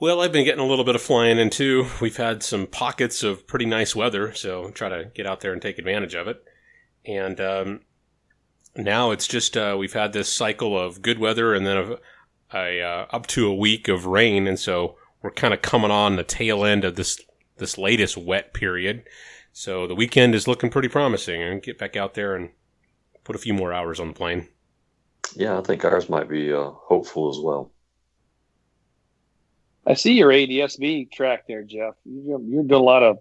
Well, 0.00 0.20
I've 0.20 0.32
been 0.32 0.44
getting 0.44 0.64
a 0.64 0.66
little 0.66 0.84
bit 0.84 0.94
of 0.94 1.02
flying 1.02 1.38
in 1.38 1.50
too. 1.50 1.86
We've 2.00 2.16
had 2.16 2.42
some 2.42 2.66
pockets 2.66 3.22
of 3.22 3.46
pretty 3.46 3.66
nice 3.66 3.94
weather, 3.94 4.34
so 4.34 4.70
try 4.70 4.88
to 4.88 5.10
get 5.14 5.26
out 5.26 5.40
there 5.40 5.52
and 5.52 5.62
take 5.62 5.78
advantage 5.78 6.14
of 6.14 6.26
it. 6.26 6.42
And 7.06 7.40
um, 7.40 7.80
now 8.76 9.10
it's 9.10 9.26
just 9.26 9.56
uh, 9.56 9.76
we've 9.78 9.92
had 9.92 10.12
this 10.12 10.32
cycle 10.32 10.78
of 10.78 11.02
good 11.02 11.18
weather 11.18 11.54
and 11.54 11.66
then 11.66 11.76
a, 11.76 11.96
a 12.56 12.82
uh, 12.82 13.06
up 13.10 13.26
to 13.28 13.48
a 13.48 13.54
week 13.54 13.88
of 13.88 14.06
rain, 14.06 14.46
and 14.46 14.58
so 14.58 14.96
we're 15.22 15.30
kind 15.30 15.54
of 15.54 15.62
coming 15.62 15.90
on 15.90 16.16
the 16.16 16.24
tail 16.24 16.64
end 16.64 16.84
of 16.84 16.96
this 16.96 17.20
this 17.56 17.78
latest 17.78 18.16
wet 18.16 18.54
period. 18.54 19.04
So 19.52 19.86
the 19.86 19.94
weekend 19.94 20.34
is 20.34 20.46
looking 20.46 20.70
pretty 20.70 20.88
promising, 20.88 21.42
and 21.42 21.62
get 21.62 21.78
back 21.78 21.96
out 21.96 22.14
there 22.14 22.34
and 22.34 22.50
put 23.24 23.36
a 23.36 23.40
few 23.40 23.54
more 23.54 23.72
hours 23.72 24.00
on 24.00 24.08
the 24.08 24.14
plane. 24.14 24.48
Yeah, 25.36 25.58
I 25.58 25.62
think 25.62 25.84
ours 25.84 26.08
might 26.08 26.28
be 26.28 26.52
uh, 26.52 26.70
hopeful 26.70 27.28
as 27.28 27.38
well. 27.38 27.70
I 29.86 29.94
see 29.94 30.12
your 30.12 30.30
ADSB 30.30 31.10
track 31.10 31.46
there, 31.46 31.62
Jeff. 31.62 31.94
You're, 32.04 32.40
you're 32.40 32.64
doing 32.64 32.80
a 32.80 32.84
lot 32.84 33.02
of 33.02 33.18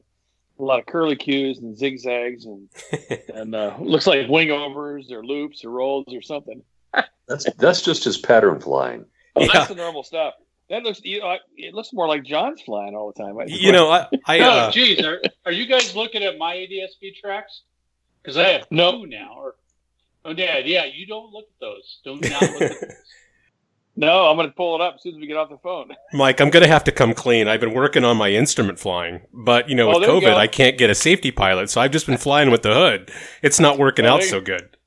a 0.60 0.64
lot 0.64 0.80
of 0.80 0.86
curly 0.86 1.16
cues 1.16 1.60
and 1.60 1.78
zigzags 1.78 2.46
and 2.46 2.70
and 3.34 3.56
uh, 3.56 3.76
looks 3.80 4.08
like 4.08 4.28
wing 4.28 4.52
overs 4.52 5.12
or 5.12 5.24
loops 5.24 5.64
or 5.64 5.70
rolls 5.70 6.14
or 6.14 6.22
something. 6.22 6.62
that's 7.28 7.52
that's 7.54 7.82
just 7.82 8.04
his 8.04 8.18
pattern 8.18 8.60
flying. 8.60 9.06
Oh, 9.36 9.42
yeah. 9.42 9.50
that's 9.54 9.70
the 9.70 9.76
normal 9.76 10.04
stuff. 10.04 10.34
That 10.70 10.84
looks 10.84 11.02
you 11.04 11.20
know, 11.20 11.38
it 11.56 11.74
looks 11.74 11.92
more 11.94 12.08
like 12.08 12.24
John's 12.24 12.62
flying 12.62 12.96
all 12.96 13.12
the 13.12 13.24
time. 13.24 13.36
You 13.48 13.72
know, 13.72 13.90
I, 13.90 14.08
I 14.26 14.40
uh, 14.40 14.68
oh, 14.68 14.72
geez, 14.72 15.04
are, 15.04 15.20
are 15.46 15.52
you 15.52 15.66
guys 15.66 15.96
looking 15.96 16.24
at 16.24 16.38
my 16.38 16.56
ADSB 16.56 17.16
tracks? 17.20 17.64
Because 18.22 18.38
I 18.38 18.50
have 18.50 18.68
no. 18.70 18.92
two 18.92 19.08
now. 19.08 19.34
Or, 19.36 19.56
oh, 20.26 20.32
yeah, 20.32 20.60
yeah. 20.60 20.86
You 20.86 21.08
don't 21.08 21.32
look 21.32 21.46
at 21.46 21.60
those. 21.60 22.00
Don't 22.04 22.22
not 22.30 22.42
look 22.42 22.62
at 22.62 22.82
those. 22.82 22.84
No, 24.00 24.30
I'm 24.30 24.38
going 24.38 24.48
to 24.48 24.56
pull 24.56 24.76
it 24.76 24.82
up 24.82 24.96
as 24.96 25.02
soon 25.02 25.16
as 25.16 25.20
we 25.20 25.28
get 25.28 25.36
off 25.36 25.50
the 25.50 25.58
phone. 25.58 25.90
Mike, 26.14 26.40
I'm 26.40 26.50
going 26.50 26.64
to 26.64 26.70
have 26.70 26.86
to 26.86 26.92
come 26.92 27.14
clean. 27.14 27.50
I've 27.50 27.60
been 27.60 27.74
working 27.74 28.06
on 28.06 28.16
my 28.16 28.30
instrument 28.30 28.80
flying, 28.80 29.24
but 29.34 29.68
you 29.68 29.76
know, 29.76 29.92
oh, 29.92 30.00
with 30.00 30.08
COVID, 30.08 30.36
I 30.36 30.48
can't 30.48 30.78
get 30.78 30.90
a 30.90 30.96
safety 30.96 31.32
pilot, 31.32 31.70
so 31.70 31.82
I've 31.82 31.92
just 31.92 32.06
been 32.06 32.16
flying 32.16 32.50
with 32.50 32.62
the 32.62 32.74
hood. 32.74 33.12
It's 33.42 33.60
not 33.60 33.78
working 33.78 34.06
out 34.06 34.24
so 34.24 34.40
good. 34.40 34.78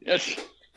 Yes. 0.00 0.36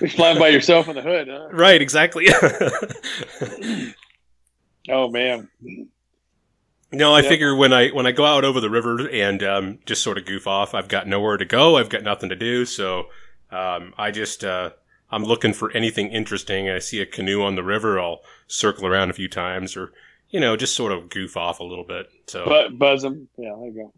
You're 0.00 0.08
flying 0.10 0.38
by 0.38 0.46
yourself 0.48 0.86
in 0.86 0.94
the 0.94 1.02
hood, 1.02 1.26
huh? 1.28 1.48
Right, 1.50 1.82
exactly. 1.82 2.28
oh 4.88 5.10
man. 5.10 5.48
No, 6.92 7.12
I 7.12 7.22
yep. 7.22 7.28
figure 7.28 7.56
when 7.56 7.72
I 7.72 7.88
when 7.88 8.06
I 8.06 8.12
go 8.12 8.24
out 8.24 8.44
over 8.44 8.60
the 8.60 8.70
river 8.70 9.08
and 9.10 9.42
um, 9.42 9.78
just 9.84 10.00
sort 10.00 10.16
of 10.16 10.26
goof 10.26 10.46
off, 10.46 10.74
I've 10.74 10.86
got 10.86 11.08
nowhere 11.08 11.38
to 11.38 11.44
go. 11.44 11.76
I've 11.76 11.88
got 11.88 12.04
nothing 12.04 12.28
to 12.28 12.36
do, 12.36 12.64
so 12.66 13.06
um, 13.50 13.94
I 13.98 14.12
just 14.12 14.44
uh, 14.44 14.70
I'm 15.10 15.24
looking 15.24 15.52
for 15.52 15.70
anything 15.72 16.08
interesting. 16.10 16.68
I 16.68 16.78
see 16.78 17.00
a 17.00 17.06
canoe 17.06 17.42
on 17.42 17.54
the 17.54 17.62
river, 17.62 18.00
I'll 18.00 18.22
circle 18.46 18.86
around 18.86 19.10
a 19.10 19.14
few 19.14 19.28
times, 19.28 19.76
or 19.76 19.92
you 20.30 20.40
know, 20.40 20.56
just 20.56 20.74
sort 20.74 20.92
of 20.92 21.08
goof 21.08 21.36
off 21.36 21.60
a 21.60 21.64
little 21.64 21.84
bit. 21.84 22.10
So 22.26 22.44
but, 22.46 22.78
buzz 22.78 23.02
them, 23.02 23.28
yeah, 23.36 23.54
there 23.56 23.68
you 23.68 23.74
go. 23.74 23.92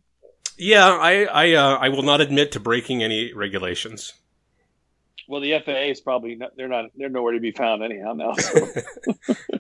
Yeah, 0.59 0.89
I 0.89 1.25
I 1.25 1.53
uh, 1.53 1.77
I 1.77 1.89
will 1.89 2.03
not 2.03 2.21
admit 2.21 2.53
to 2.53 2.61
breaking 2.61 3.03
any 3.03 3.33
regulations. 3.33 4.15
Well, 5.29 5.41
the 5.41 5.59
FAA 5.61 5.91
is 5.91 6.01
probably 6.01 6.35
not, 6.37 6.57
they're 6.57 6.69
not 6.69 6.87
they're 6.97 7.09
nowhere 7.09 7.35
to 7.35 7.41
be 7.41 7.53
found 7.53 7.83
anyhow 7.83 8.15
now. 8.15 8.33
So. 8.35 8.67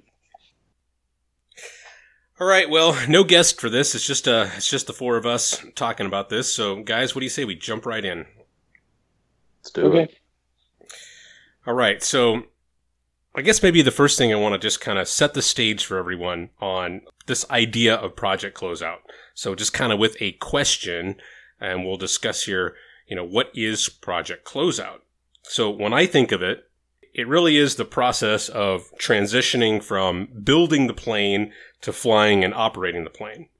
All 2.40 2.46
right, 2.46 2.70
well, 2.70 2.96
no 3.08 3.24
guest 3.24 3.60
for 3.60 3.68
this. 3.68 3.94
It's 3.94 4.06
just 4.06 4.28
uh 4.28 4.48
it's 4.56 4.70
just 4.70 4.86
the 4.86 4.92
four 4.92 5.16
of 5.16 5.26
us 5.26 5.64
talking 5.74 6.06
about 6.06 6.28
this. 6.30 6.52
So, 6.52 6.82
guys, 6.82 7.14
what 7.14 7.20
do 7.20 7.26
you 7.26 7.30
say 7.30 7.44
we 7.44 7.54
jump 7.54 7.84
right 7.84 8.04
in? 8.04 8.26
Let's 9.60 9.70
do 9.72 9.86
okay. 9.86 10.02
it. 10.04 10.18
All 11.68 11.74
right, 11.74 12.02
so 12.02 12.44
I 13.34 13.42
guess 13.42 13.62
maybe 13.62 13.82
the 13.82 13.90
first 13.90 14.16
thing 14.16 14.32
I 14.32 14.36
want 14.36 14.54
to 14.54 14.58
just 14.58 14.80
kind 14.80 14.98
of 14.98 15.06
set 15.06 15.34
the 15.34 15.42
stage 15.42 15.84
for 15.84 15.98
everyone 15.98 16.48
on 16.62 17.02
this 17.26 17.44
idea 17.50 17.94
of 17.94 18.16
project 18.16 18.56
closeout. 18.56 19.00
So, 19.34 19.54
just 19.54 19.74
kind 19.74 19.92
of 19.92 19.98
with 19.98 20.16
a 20.18 20.32
question, 20.32 21.16
and 21.60 21.84
we'll 21.84 21.98
discuss 21.98 22.44
here, 22.44 22.74
you 23.06 23.14
know, 23.14 23.24
what 23.24 23.50
is 23.54 23.90
project 23.90 24.46
closeout? 24.46 25.00
So 25.42 25.68
when 25.68 25.92
I 25.92 26.06
think 26.06 26.32
of 26.32 26.40
it, 26.40 26.70
it 27.12 27.28
really 27.28 27.58
is 27.58 27.74
the 27.74 27.84
process 27.84 28.48
of 28.48 28.90
transitioning 28.98 29.82
from 29.82 30.28
building 30.42 30.86
the 30.86 30.94
plane 30.94 31.52
to 31.82 31.92
flying 31.92 32.44
and 32.44 32.54
operating 32.54 33.04
the 33.04 33.10
plane. 33.10 33.50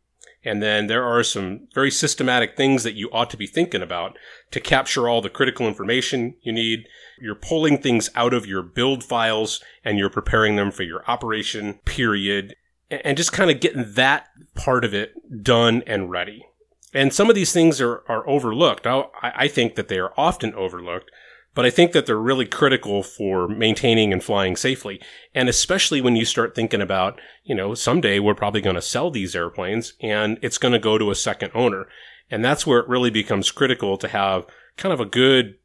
And 0.45 0.63
then 0.63 0.87
there 0.87 1.05
are 1.05 1.25
some 1.25 1.69
very 1.75 1.91
systematic 1.91 2.57
things 2.57 2.85
that 2.85 2.95
you 2.95 3.11
ought 3.11 3.31
to 3.31 3.37
be 3.37 3.47
thinking 3.47 3.83
about 3.83 4.17
to 4.53 4.61
capture 4.61 5.09
all 5.09 5.21
the 5.21 5.29
critical 5.29 5.67
information 5.67 6.37
you 6.43 6.53
need. 6.53 6.87
You're 7.21 7.35
pulling 7.35 7.79
things 7.79 8.09
out 8.15 8.33
of 8.33 8.47
your 8.47 8.63
build 8.63 9.03
files 9.03 9.63
and 9.85 9.99
you're 9.99 10.11
preparing 10.11 10.57
them 10.57 10.71
for 10.71 10.85
your 10.85 11.03
operation 11.11 11.75
period 11.85 12.55
and 12.91 13.17
just 13.17 13.33
kind 13.33 13.51
of 13.51 13.61
getting 13.61 13.93
that 13.95 14.29
part 14.55 14.85
of 14.85 14.95
it 14.95 15.13
done 15.43 15.83
and 15.87 16.11
ready. 16.11 16.47
And 16.95 17.13
some 17.13 17.29
of 17.29 17.35
these 17.35 17.53
things 17.53 17.81
are, 17.81 18.03
are 18.09 18.27
overlooked. 18.29 18.87
I, 18.87 19.05
I 19.23 19.49
think 19.49 19.75
that 19.75 19.89
they 19.89 19.99
are 19.99 20.15
often 20.17 20.55
overlooked 20.55 21.11
but 21.59 21.67
I 21.67 21.71
think 21.71 21.91
that 21.91 22.07
they're 22.07 22.17
really 22.17 22.47
critical 22.47 23.03
for 23.03 23.49
maintaining 23.49 24.13
and 24.13 24.23
flying 24.23 24.55
safely. 24.55 25.01
And 25.35 25.49
especially 25.49 26.01
when 26.01 26.15
you 26.15 26.25
start 26.25 26.55
thinking 26.55 26.81
about, 26.81 27.21
you 27.43 27.53
know, 27.53 27.75
someday 27.75 28.21
we're 28.21 28.37
probably 28.37 28.61
going 28.61 28.77
to 28.77 28.81
sell 28.81 29.11
these 29.11 29.35
airplanes 29.35 29.95
and 30.01 30.39
it's 30.41 30.57
going 30.57 30.71
to 30.71 30.79
go 30.79 30.99
to 30.99 31.11
a 31.11 31.17
second 31.17 31.51
owner. 31.57 31.89
And 32.31 32.45
that's 32.45 32.65
where 32.65 32.79
it 32.79 32.87
really 32.87 33.11
becomes 33.11 33.51
critical 33.51 33.99
to 33.99 34.07
have 34.07 34.47
kind 34.77 34.93
of 34.93 35.01
a 35.01 35.05
good 35.05 35.57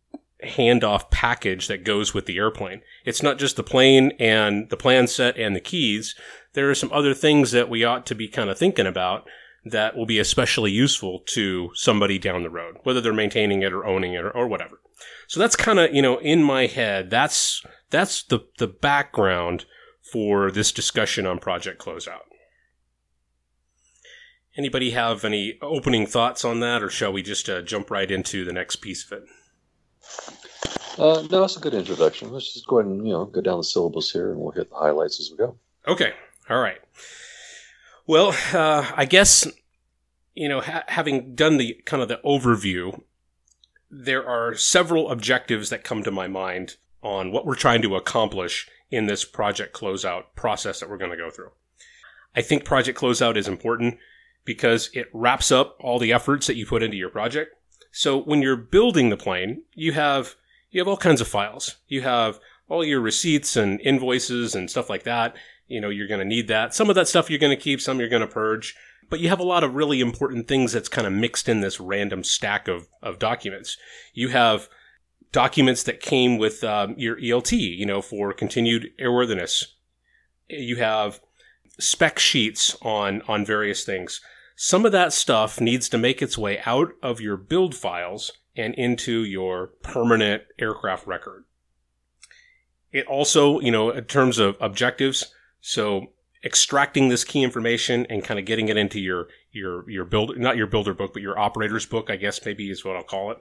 handoff 0.43 1.11
package 1.11 1.67
that 1.67 1.85
goes 1.85 2.11
with 2.11 2.25
the 2.25 2.37
airplane. 2.37 2.81
It's 3.05 3.21
not 3.21 3.37
just 3.37 3.55
the 3.55 3.61
plane 3.61 4.13
and 4.19 4.71
the 4.71 4.77
plan 4.77 5.05
set 5.05 5.37
and 5.37 5.55
the 5.55 5.59
keys. 5.59 6.15
There 6.53 6.71
are 6.71 6.75
some 6.75 6.91
other 6.91 7.13
things 7.13 7.51
that 7.51 7.69
we 7.69 7.83
ought 7.83 8.07
to 8.07 8.15
be 8.15 8.27
kind 8.27 8.49
of 8.49 8.57
thinking 8.57 8.87
about 8.87 9.27
that 9.63 9.95
will 9.95 10.07
be 10.07 10.17
especially 10.17 10.71
useful 10.71 11.19
to 11.27 11.69
somebody 11.75 12.17
down 12.17 12.41
the 12.41 12.49
road, 12.49 12.77
whether 12.81 12.99
they're 12.99 13.13
maintaining 13.13 13.61
it 13.61 13.71
or 13.71 13.85
owning 13.85 14.15
it 14.15 14.25
or, 14.25 14.31
or 14.31 14.47
whatever. 14.47 14.79
So 15.27 15.39
that's 15.39 15.55
kind 15.55 15.79
of, 15.79 15.93
you 15.93 16.01
know, 16.01 16.17
in 16.17 16.43
my 16.43 16.67
head, 16.67 17.09
that's, 17.09 17.63
that's 17.89 18.23
the, 18.23 18.41
the 18.57 18.67
background 18.67 19.65
for 20.11 20.51
this 20.51 20.71
discussion 20.71 21.25
on 21.25 21.39
Project 21.39 21.81
Closeout. 21.81 22.21
Anybody 24.55 24.91
have 24.91 25.25
any 25.25 25.57
opening 25.61 26.05
thoughts 26.05 26.45
on 26.45 26.59
that, 26.59 26.83
or 26.83 26.89
shall 26.89 27.11
we 27.11 27.23
just 27.23 27.49
uh, 27.49 27.61
jump 27.61 27.89
right 27.89 28.09
into 28.09 28.45
the 28.45 28.53
next 28.53 28.77
piece 28.77 29.03
of 29.03 29.13
it? 29.13 29.23
Uh, 30.99 31.25
no, 31.31 31.43
it's 31.43 31.57
a 31.57 31.59
good 31.59 31.73
introduction. 31.73 32.31
Let's 32.31 32.53
just 32.53 32.67
go 32.67 32.77
ahead 32.77 32.91
and 32.91 33.07
you 33.07 33.13
know 33.13 33.25
go 33.25 33.41
down 33.41 33.57
the 33.57 33.63
syllabus 33.63 34.11
here, 34.11 34.31
and 34.31 34.39
we'll 34.39 34.51
hit 34.51 34.69
the 34.69 34.75
highlights 34.75 35.19
as 35.19 35.31
we 35.31 35.37
go. 35.37 35.57
Okay, 35.87 36.13
all 36.51 36.59
right. 36.59 36.77
Well, 38.05 38.35
uh, 38.53 38.91
I 38.95 39.05
guess 39.05 39.47
you 40.35 40.49
know, 40.49 40.61
ha- 40.61 40.83
having 40.87 41.35
done 41.35 41.57
the 41.57 41.81
kind 41.85 42.01
of 42.01 42.09
the 42.09 42.19
overview, 42.25 43.01
there 43.95 44.27
are 44.27 44.55
several 44.55 45.11
objectives 45.11 45.69
that 45.69 45.83
come 45.83 46.03
to 46.03 46.11
my 46.11 46.27
mind 46.27 46.77
on 47.03 47.31
what 47.31 47.45
we're 47.45 47.55
trying 47.55 47.81
to 47.83 47.95
accomplish 47.95 48.67
in 48.89 49.05
this 49.05 49.23
project 49.23 49.75
closeout 49.75 50.23
process 50.35 50.79
that 50.79 50.89
we're 50.89 50.97
going 50.97 51.11
to 51.11 51.17
go 51.17 51.29
through. 51.29 51.51
I 52.35 52.41
think 52.41 52.65
project 52.65 52.99
closeout 52.99 53.37
is 53.37 53.47
important 53.47 53.97
because 54.45 54.89
it 54.93 55.09
wraps 55.13 55.51
up 55.51 55.77
all 55.79 55.99
the 55.99 56.11
efforts 56.11 56.47
that 56.47 56.55
you 56.55 56.65
put 56.65 56.81
into 56.81 56.97
your 56.97 57.09
project. 57.09 57.55
So 57.91 58.17
when 58.17 58.41
you're 58.41 58.57
building 58.57 59.09
the 59.09 59.17
plane, 59.17 59.63
you 59.75 59.91
have 59.93 60.35
you 60.71 60.79
have 60.79 60.87
all 60.87 60.97
kinds 60.97 61.21
of 61.21 61.27
files. 61.27 61.75
You 61.87 62.01
have 62.01 62.39
all 62.67 62.83
your 62.83 62.99
receipts 62.99 63.55
and 63.55 63.79
invoices 63.81 64.55
and 64.55 64.69
stuff 64.69 64.89
like 64.89 65.03
that. 65.03 65.35
You 65.67 65.79
know, 65.79 65.89
you're 65.89 66.07
going 66.07 66.19
to 66.19 66.25
need 66.25 66.47
that. 66.47 66.73
Some 66.73 66.89
of 66.89 66.95
that 66.95 67.07
stuff 67.07 67.29
you're 67.29 67.37
going 67.37 67.55
to 67.55 67.63
keep, 67.63 67.79
some 67.79 67.99
you're 67.99 68.09
going 68.09 68.21
to 68.21 68.27
purge 68.27 68.75
but 69.13 69.19
you 69.19 69.29
have 69.29 69.39
a 69.39 69.43
lot 69.43 69.63
of 69.63 69.75
really 69.75 70.01
important 70.01 70.47
things 70.47 70.71
that's 70.71 70.89
kind 70.89 71.05
of 71.05 71.13
mixed 71.13 71.47
in 71.47 71.61
this 71.61 71.79
random 71.79 72.23
stack 72.23 72.67
of, 72.67 72.87
of 73.03 73.19
documents. 73.19 73.77
You 74.15 74.29
have 74.29 74.67
documents 75.31 75.83
that 75.83 75.99
came 75.99 76.39
with 76.39 76.63
um, 76.63 76.95
your 76.97 77.17
ELT, 77.17 77.51
you 77.51 77.85
know, 77.85 78.01
for 78.01 78.33
continued 78.33 78.89
airworthiness. 78.99 79.65
You 80.49 80.77
have 80.77 81.19
spec 81.79 82.17
sheets 82.17 82.75
on 82.81 83.21
on 83.27 83.45
various 83.45 83.85
things. 83.85 84.19
Some 84.55 84.83
of 84.83 84.91
that 84.93 85.13
stuff 85.13 85.61
needs 85.61 85.87
to 85.89 85.99
make 85.99 86.23
its 86.23 86.35
way 86.35 86.59
out 86.65 86.93
of 87.03 87.21
your 87.21 87.37
build 87.37 87.75
files 87.75 88.31
and 88.55 88.73
into 88.73 89.23
your 89.23 89.67
permanent 89.83 90.41
aircraft 90.57 91.05
record. 91.05 91.43
It 92.91 93.05
also, 93.05 93.59
you 93.59 93.69
know, 93.69 93.91
in 93.91 94.05
terms 94.05 94.39
of 94.39 94.57
objectives, 94.59 95.31
so 95.61 96.13
extracting 96.43 97.07
this 97.07 97.23
key 97.23 97.43
information 97.43 98.05
and 98.09 98.23
kind 98.23 98.39
of 98.39 98.45
getting 98.45 98.67
it 98.67 98.77
into 98.77 98.99
your 98.99 99.27
your 99.51 99.89
your 99.89 100.05
builder 100.05 100.35
not 100.35 100.57
your 100.57 100.67
builder 100.67 100.93
book 100.93 101.13
but 101.13 101.21
your 101.21 101.39
operator's 101.39 101.85
book 101.85 102.09
i 102.09 102.15
guess 102.15 102.43
maybe 102.45 102.69
is 102.69 102.83
what 102.83 102.95
i'll 102.95 103.03
call 103.03 103.31
it. 103.31 103.39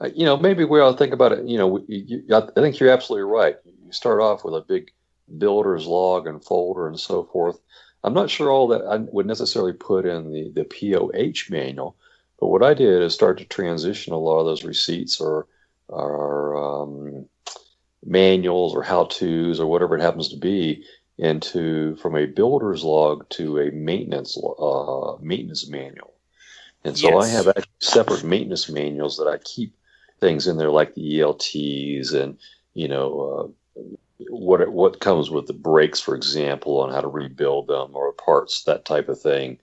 Uh, 0.00 0.08
you 0.14 0.24
know 0.24 0.36
maybe 0.36 0.64
we 0.64 0.78
to 0.78 0.94
think 0.96 1.12
about 1.12 1.32
it 1.32 1.44
you 1.46 1.58
know 1.58 1.78
you, 1.88 2.22
you, 2.28 2.34
i 2.34 2.60
think 2.60 2.78
you're 2.78 2.90
absolutely 2.90 3.30
right. 3.30 3.56
You 3.64 3.92
start 3.92 4.20
off 4.20 4.44
with 4.44 4.54
a 4.54 4.60
big 4.60 4.92
builder's 5.38 5.86
log 5.86 6.26
and 6.26 6.44
folder 6.44 6.86
and 6.86 6.98
so 6.98 7.24
forth. 7.24 7.58
I'm 8.04 8.14
not 8.14 8.30
sure 8.30 8.50
all 8.50 8.68
that 8.68 8.82
i 8.86 8.98
would 8.98 9.26
necessarily 9.26 9.72
put 9.72 10.06
in 10.06 10.30
the 10.30 10.52
the 10.54 10.64
poh 10.64 11.10
manual 11.50 11.96
but 12.38 12.48
what 12.48 12.62
i 12.62 12.72
did 12.72 13.02
is 13.02 13.14
start 13.14 13.38
to 13.38 13.44
transition 13.44 14.12
a 14.12 14.18
lot 14.18 14.38
of 14.38 14.46
those 14.46 14.64
receipts 14.64 15.20
or 15.20 15.48
or 15.88 16.56
um, 16.56 17.26
manuals 18.04 18.74
or 18.74 18.82
how 18.82 19.04
to's 19.04 19.58
or 19.58 19.66
whatever 19.66 19.96
it 19.96 20.02
happens 20.02 20.28
to 20.28 20.36
be 20.36 20.84
into 21.18 21.96
from 21.96 22.16
a 22.16 22.26
builder's 22.26 22.84
log 22.84 23.28
to 23.30 23.58
a 23.58 23.70
maintenance 23.70 24.38
uh, 24.58 25.16
maintenance 25.20 25.68
manual. 25.68 26.12
And 26.84 26.96
so 26.96 27.10
yes. 27.10 27.24
I 27.24 27.28
have 27.28 27.64
separate 27.80 28.22
maintenance 28.22 28.68
manuals 28.68 29.16
that 29.16 29.26
I 29.26 29.38
keep 29.38 29.74
things 30.20 30.46
in 30.46 30.56
there 30.56 30.70
like 30.70 30.94
the 30.94 31.20
ELTs 31.20 32.12
and 32.12 32.38
you 32.74 32.88
know 32.88 33.52
uh, 33.78 33.82
what 34.28 34.68
what 34.72 35.00
comes 35.00 35.30
with 35.30 35.46
the 35.46 35.52
brakes, 35.52 36.00
for 36.00 36.14
example, 36.14 36.80
on 36.80 36.92
how 36.92 37.00
to 37.00 37.08
rebuild 37.08 37.66
them 37.68 37.94
or 37.94 38.12
parts 38.12 38.64
that 38.64 38.84
type 38.84 39.08
of 39.08 39.20
thing. 39.20 39.58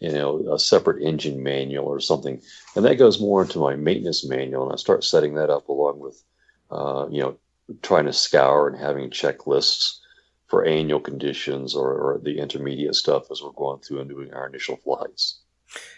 You 0.00 0.12
know, 0.12 0.52
a 0.52 0.58
separate 0.58 1.02
engine 1.02 1.42
manual 1.42 1.86
or 1.86 2.00
something, 2.00 2.42
and 2.74 2.84
that 2.84 2.98
goes 2.98 3.18
more 3.18 3.42
into 3.42 3.58
my 3.58 3.76
maintenance 3.76 4.28
manual, 4.28 4.64
and 4.64 4.72
I 4.72 4.76
start 4.76 5.04
setting 5.04 5.34
that 5.36 5.48
up 5.48 5.70
along 5.70 6.00
with, 6.00 6.22
uh, 6.70 7.06
you 7.10 7.22
know, 7.22 7.38
trying 7.80 8.04
to 8.04 8.12
scour 8.12 8.68
and 8.68 8.78
having 8.78 9.08
checklists 9.08 10.00
for 10.46 10.64
annual 10.64 11.00
conditions 11.00 11.74
or, 11.74 11.92
or 11.92 12.20
the 12.22 12.38
intermediate 12.38 12.94
stuff 12.94 13.30
as 13.30 13.42
we're 13.42 13.50
going 13.50 13.80
through 13.80 14.00
and 14.00 14.08
doing 14.08 14.32
our 14.32 14.48
initial 14.48 14.76
flights. 14.76 15.40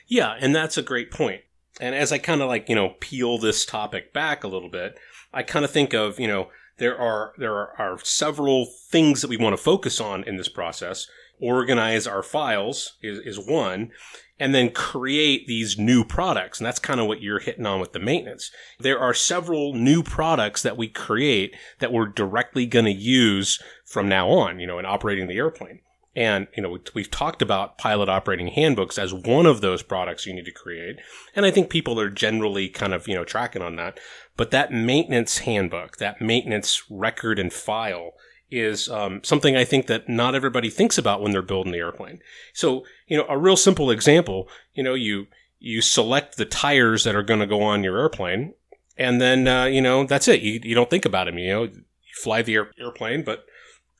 Yeah, 0.06 0.34
and 0.40 0.54
that's 0.54 0.78
a 0.78 0.82
great 0.82 1.10
point. 1.10 1.42
And 1.80 1.94
as 1.94 2.12
I 2.12 2.18
kind 2.18 2.40
of 2.40 2.48
like, 2.48 2.68
you 2.68 2.74
know, 2.74 2.94
peel 3.00 3.38
this 3.38 3.64
topic 3.64 4.12
back 4.12 4.42
a 4.42 4.48
little 4.48 4.70
bit, 4.70 4.98
I 5.32 5.42
kind 5.42 5.64
of 5.64 5.70
think 5.70 5.94
of, 5.94 6.18
you 6.18 6.26
know, 6.26 6.48
there 6.78 6.98
are 6.98 7.34
there 7.38 7.54
are, 7.54 7.74
are 7.78 7.98
several 8.02 8.66
things 8.66 9.20
that 9.20 9.28
we 9.28 9.36
want 9.36 9.56
to 9.56 9.62
focus 9.62 10.00
on 10.00 10.24
in 10.24 10.36
this 10.36 10.48
process. 10.48 11.06
Organize 11.40 12.06
our 12.06 12.22
files 12.22 12.96
is, 13.00 13.20
is 13.20 13.38
one, 13.38 13.92
and 14.40 14.54
then 14.54 14.70
create 14.70 15.46
these 15.46 15.78
new 15.78 16.04
products. 16.04 16.58
And 16.58 16.66
that's 16.66 16.80
kind 16.80 16.98
of 16.98 17.06
what 17.06 17.22
you're 17.22 17.38
hitting 17.38 17.66
on 17.66 17.78
with 17.80 17.92
the 17.92 18.00
maintenance. 18.00 18.50
There 18.80 18.98
are 18.98 19.14
several 19.14 19.74
new 19.74 20.02
products 20.02 20.62
that 20.62 20.76
we 20.76 20.88
create 20.88 21.54
that 21.78 21.92
we're 21.92 22.08
directly 22.08 22.66
going 22.66 22.86
to 22.86 22.92
use 22.92 23.60
from 23.88 24.08
now 24.08 24.28
on, 24.28 24.60
you 24.60 24.66
know, 24.66 24.78
in 24.78 24.84
operating 24.84 25.26
the 25.28 25.36
airplane. 25.36 25.80
And, 26.14 26.48
you 26.56 26.62
know, 26.62 26.78
we've 26.94 27.10
talked 27.10 27.42
about 27.42 27.78
pilot 27.78 28.08
operating 28.08 28.48
handbooks 28.48 28.98
as 28.98 29.14
one 29.14 29.46
of 29.46 29.60
those 29.60 29.82
products 29.82 30.26
you 30.26 30.34
need 30.34 30.44
to 30.46 30.52
create. 30.52 30.96
And 31.34 31.46
I 31.46 31.50
think 31.50 31.70
people 31.70 31.98
are 32.00 32.10
generally 32.10 32.68
kind 32.68 32.92
of, 32.92 33.06
you 33.06 33.14
know, 33.14 33.24
tracking 33.24 33.62
on 33.62 33.76
that. 33.76 33.98
But 34.36 34.50
that 34.50 34.72
maintenance 34.72 35.38
handbook, 35.38 35.98
that 35.98 36.20
maintenance 36.20 36.82
record 36.90 37.38
and 37.38 37.52
file 37.52 38.12
is 38.50 38.88
um, 38.88 39.22
something 39.22 39.56
I 39.56 39.64
think 39.64 39.86
that 39.86 40.08
not 40.08 40.34
everybody 40.34 40.70
thinks 40.70 40.98
about 40.98 41.22
when 41.22 41.32
they're 41.32 41.42
building 41.42 41.72
the 41.72 41.78
airplane. 41.78 42.20
So, 42.52 42.84
you 43.06 43.16
know, 43.16 43.26
a 43.28 43.38
real 43.38 43.56
simple 43.56 43.90
example, 43.90 44.48
you 44.74 44.82
know, 44.82 44.94
you, 44.94 45.26
you 45.60 45.80
select 45.80 46.36
the 46.36 46.46
tires 46.46 47.04
that 47.04 47.14
are 47.14 47.22
going 47.22 47.40
to 47.40 47.46
go 47.46 47.62
on 47.62 47.84
your 47.84 47.98
airplane 47.98 48.54
and 48.96 49.20
then, 49.20 49.46
uh, 49.46 49.66
you 49.66 49.80
know, 49.80 50.04
that's 50.04 50.28
it. 50.28 50.40
You, 50.40 50.60
you 50.62 50.74
don't 50.74 50.90
think 50.90 51.04
about 51.04 51.26
them, 51.26 51.38
you 51.38 51.48
know, 51.48 51.62
you 51.64 51.84
fly 52.14 52.42
the 52.42 52.54
air, 52.54 52.70
airplane, 52.80 53.22
but 53.22 53.44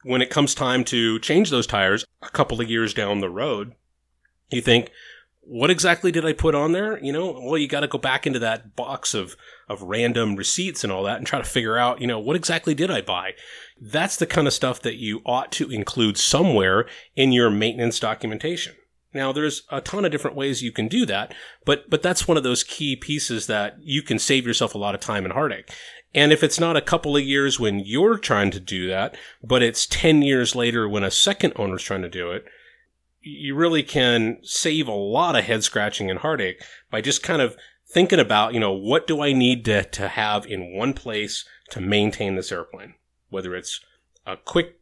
when 0.05 0.23
it 0.23 0.31
comes 0.31 0.55
time 0.55 0.85
to 0.85 1.19
change 1.19 1.51
those 1.51 1.67
tires 1.67 2.05
a 2.23 2.31
couple 2.31 2.61
of 2.61 2.71
years 2.71 2.95
down 2.95 3.21
the 3.21 3.31
road, 3.31 3.75
you 4.51 4.61
think, 4.61 4.91
what 5.41 5.71
exactly 5.71 6.13
did 6.13 6.27
I 6.27 6.35
put 6.35 6.55
on 6.55 6.73
there? 6.73 7.03
You 7.03 7.11
know, 7.11 7.41
well, 7.43 7.57
you 7.57 7.69
got 7.69 7.81
to 7.81 7.89
go 7.89 7.97
back 7.97 8.27
into 8.27 8.39
that 8.41 8.77
box 8.77 9.15
of, 9.15 9.35
of 9.67 9.81
random 9.81 10.37
receipts 10.37 10.85
and 10.85 10.93
all 10.93 11.05
that 11.05 11.17
and 11.17 11.27
try 11.27 11.39
to 11.39 11.45
figure 11.45 11.79
out, 11.79 12.03
you 12.03 12.07
know, 12.07 12.19
what 12.19 12.37
exactly 12.37 12.75
did 12.75 12.91
I 12.91 13.01
buy? 13.01 13.33
That's 13.81 14.17
the 14.17 14.27
kind 14.27 14.47
of 14.47 14.53
stuff 14.53 14.83
that 14.83 14.97
you 14.97 15.23
ought 15.25 15.51
to 15.53 15.71
include 15.71 16.19
somewhere 16.19 16.87
in 17.17 17.33
your 17.33 17.49
maintenance 17.49 17.99
documentation. 17.99 18.75
Now, 19.15 19.33
there's 19.33 19.63
a 19.71 19.81
ton 19.81 20.05
of 20.05 20.13
different 20.13 20.37
ways 20.37 20.63
you 20.63 20.71
can 20.71 20.87
do 20.87 21.07
that, 21.07 21.33
but, 21.65 21.89
but 21.89 22.03
that's 22.03 22.29
one 22.29 22.37
of 22.37 22.43
those 22.43 22.63
key 22.63 22.95
pieces 22.95 23.47
that 23.47 23.79
you 23.81 24.03
can 24.03 24.19
save 24.19 24.47
yourself 24.47 24.75
a 24.75 24.79
lot 24.79 24.95
of 24.95 25.01
time 25.01 25.25
and 25.25 25.33
heartache. 25.33 25.71
And 26.15 26.33
if 26.33 26.43
it's 26.43 26.59
not 26.59 26.77
a 26.77 26.83
couple 26.83 27.17
of 27.17 27.23
years 27.23 27.61
when 27.61 27.81
you're 27.81 28.19
trying 28.19 28.51
to 28.53 28.61
do 28.61 28.89
that, 28.89 29.17
but 29.43 29.63
it's 29.63 29.87
10 29.87 30.23
years 30.23 30.55
later 30.55 30.89
when 30.89 31.05
a 31.05 31.11
second 31.11 31.53
owner's 31.57 31.83
trying 31.83 32.03
to 32.03 32.09
do 32.09 32.31
it, 32.31 32.45
you 33.21 33.55
really 33.55 33.83
can 33.83 34.39
save 34.43 34.89
a 34.89 34.93
lot 34.93 35.37
of 35.37 35.45
head 35.45 35.63
scratching 35.65 36.11
and 36.11 36.21
heartache 36.21 36.63
by 36.91 37.01
just 37.01 37.23
kind 37.23 37.43
of 37.43 37.57
thinking 37.87 38.21
about, 38.21 38.55
you 38.55 38.61
know, 38.61 38.73
what 38.73 39.07
do 39.07 39.23
I 39.23 39.33
need 39.33 39.65
to, 39.67 39.85
to 39.85 40.09
have 40.09 40.47
in 40.47 40.75
one 40.75 40.95
place 40.95 41.45
to 41.71 41.81
maintain 41.81 42.37
this 42.37 42.53
airplane? 42.53 42.95
Whether 43.29 43.55
it's 43.55 43.81
a 44.27 44.37
quick 44.37 44.81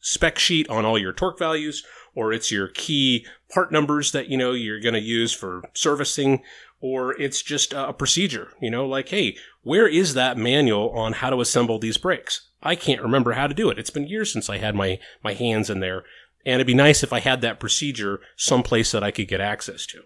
spec 0.00 0.38
sheet 0.38 0.68
on 0.68 0.84
all 0.84 0.98
your 0.98 1.12
torque 1.12 1.38
values, 1.38 1.84
or 2.14 2.32
it's 2.32 2.52
your 2.52 2.68
key 2.68 3.26
part 3.52 3.72
numbers 3.72 4.12
that, 4.12 4.28
you 4.28 4.36
know, 4.36 4.52
you're 4.52 4.80
going 4.80 4.94
to 4.94 5.00
use 5.00 5.32
for 5.32 5.62
servicing, 5.72 6.42
or 6.84 7.18
it's 7.18 7.40
just 7.40 7.72
a 7.72 7.94
procedure, 7.94 8.48
you 8.60 8.70
know, 8.70 8.84
like, 8.84 9.08
hey, 9.08 9.34
where 9.62 9.88
is 9.88 10.12
that 10.12 10.36
manual 10.36 10.90
on 10.90 11.14
how 11.14 11.30
to 11.30 11.40
assemble 11.40 11.78
these 11.78 11.96
brakes? 11.96 12.50
I 12.62 12.74
can't 12.74 13.00
remember 13.00 13.32
how 13.32 13.46
to 13.46 13.54
do 13.54 13.70
it. 13.70 13.78
It's 13.78 13.88
been 13.88 14.06
years 14.06 14.30
since 14.30 14.50
I 14.50 14.58
had 14.58 14.74
my, 14.74 14.98
my 15.22 15.32
hands 15.32 15.70
in 15.70 15.80
there. 15.80 16.04
And 16.44 16.56
it'd 16.56 16.66
be 16.66 16.74
nice 16.74 17.02
if 17.02 17.10
I 17.10 17.20
had 17.20 17.40
that 17.40 17.58
procedure 17.58 18.20
someplace 18.36 18.92
that 18.92 19.02
I 19.02 19.12
could 19.12 19.28
get 19.28 19.40
access 19.40 19.86
to. 19.86 20.02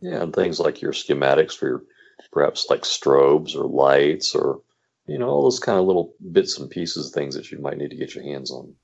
Yeah, 0.00 0.24
and 0.24 0.34
things 0.34 0.58
like 0.58 0.82
your 0.82 0.90
schematics 0.90 1.56
for 1.56 1.68
your, 1.68 1.82
perhaps 2.32 2.66
like 2.68 2.82
strobes 2.82 3.54
or 3.54 3.68
lights 3.68 4.34
or 4.34 4.62
you 5.06 5.18
know 5.18 5.28
all 5.28 5.44
those 5.44 5.60
kind 5.60 5.78
of 5.78 5.86
little 5.86 6.14
bits 6.32 6.58
and 6.58 6.68
pieces 6.68 7.12
things 7.12 7.36
that 7.36 7.52
you 7.52 7.58
might 7.58 7.78
need 7.78 7.90
to 7.90 7.96
get 7.96 8.16
your 8.16 8.24
hands 8.24 8.50
on. 8.50 8.74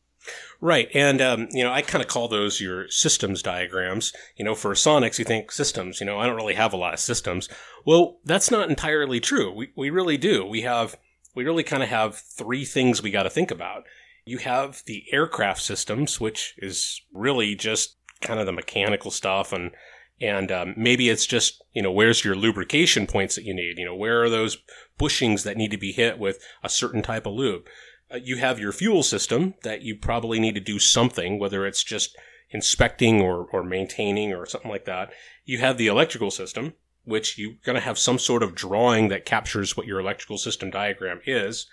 Right, 0.61 0.88
and 0.95 1.21
um, 1.21 1.49
you 1.50 1.62
know 1.62 1.73
I 1.73 1.83
kind 1.83 2.02
of 2.02 2.09
call 2.09 2.28
those 2.28 2.61
your 2.61 2.88
systems 2.88 3.42
diagrams. 3.42 4.12
You 4.37 4.45
know, 4.45 4.54
for 4.54 4.73
Sonex, 4.73 5.18
you 5.18 5.25
think 5.25 5.52
systems. 5.52 6.00
You 6.00 6.06
know, 6.06 6.18
I 6.18 6.26
don't 6.26 6.37
really 6.37 6.54
have 6.54 6.73
a 6.73 6.78
lot 6.78 6.95
of 6.95 7.00
systems. 7.00 7.49
Well, 7.85 8.18
that's 8.25 8.50
not 8.50 8.71
entirely 8.71 9.21
true. 9.21 9.52
We 9.52 9.71
we 9.76 9.90
really 9.90 10.16
do. 10.16 10.47
We 10.47 10.62
have 10.62 10.97
we 11.35 11.45
really 11.45 11.62
kind 11.62 11.83
of 11.83 11.90
have 11.90 12.16
three 12.16 12.64
things 12.64 13.02
we 13.02 13.11
got 13.11 13.25
to 13.25 13.30
think 13.30 13.50
about. 13.50 13.85
You 14.25 14.38
have 14.38 14.83
the 14.87 15.04
aircraft 15.12 15.62
systems, 15.62 16.21
which 16.21 16.54
is 16.59 17.02
really 17.12 17.54
just 17.54 17.97
kind 18.23 18.40
of 18.40 18.47
the 18.47 18.52
mechanical 18.52 19.11
stuff 19.11 19.52
and 19.52 19.73
and 20.21 20.50
um, 20.50 20.75
maybe 20.76 21.09
it's 21.09 21.26
just 21.26 21.62
you 21.75 21.83
know 21.83 21.92
where's 21.92 22.25
your 22.25 22.35
lubrication 22.35 23.06
points 23.06 23.35
that 23.35 23.45
you 23.45 23.54
need 23.54 23.78
you 23.78 23.85
know 23.85 23.95
where 23.95 24.23
are 24.23 24.30
those 24.30 24.59
bushings 24.99 25.45
that 25.45 25.56
need 25.56 25.71
to 25.71 25.76
be 25.76 25.92
hit 25.92 26.18
with 26.18 26.38
a 26.62 26.68
certain 26.68 27.02
type 27.02 27.26
of 27.26 27.35
lube 27.35 27.66
uh, 28.12 28.16
you 28.16 28.36
have 28.36 28.58
your 28.58 28.72
fuel 28.72 29.02
system 29.02 29.54
that 29.62 29.82
you 29.82 29.96
probably 29.96 30.38
need 30.38 30.54
to 30.54 30.60
do 30.60 30.78
something 30.78 31.38
whether 31.38 31.66
it's 31.66 31.82
just 31.82 32.16
inspecting 32.50 33.20
or, 33.20 33.46
or 33.52 33.64
maintaining 33.64 34.32
or 34.32 34.46
something 34.46 34.70
like 34.70 34.84
that. 34.84 35.12
You 35.44 35.58
have 35.58 35.78
the 35.78 35.88
electrical 35.88 36.30
system 36.30 36.75
which 37.04 37.38
you're 37.38 37.54
going 37.64 37.76
to 37.76 37.80
have 37.80 37.98
some 37.98 38.18
sort 38.18 38.42
of 38.42 38.54
drawing 38.54 39.08
that 39.08 39.25
captures 39.25 39.76
what 39.76 39.86
your 39.86 40.00
electrical 40.00 40.38
system 40.38 40.70
diagram 40.70 41.20
is. 41.25 41.66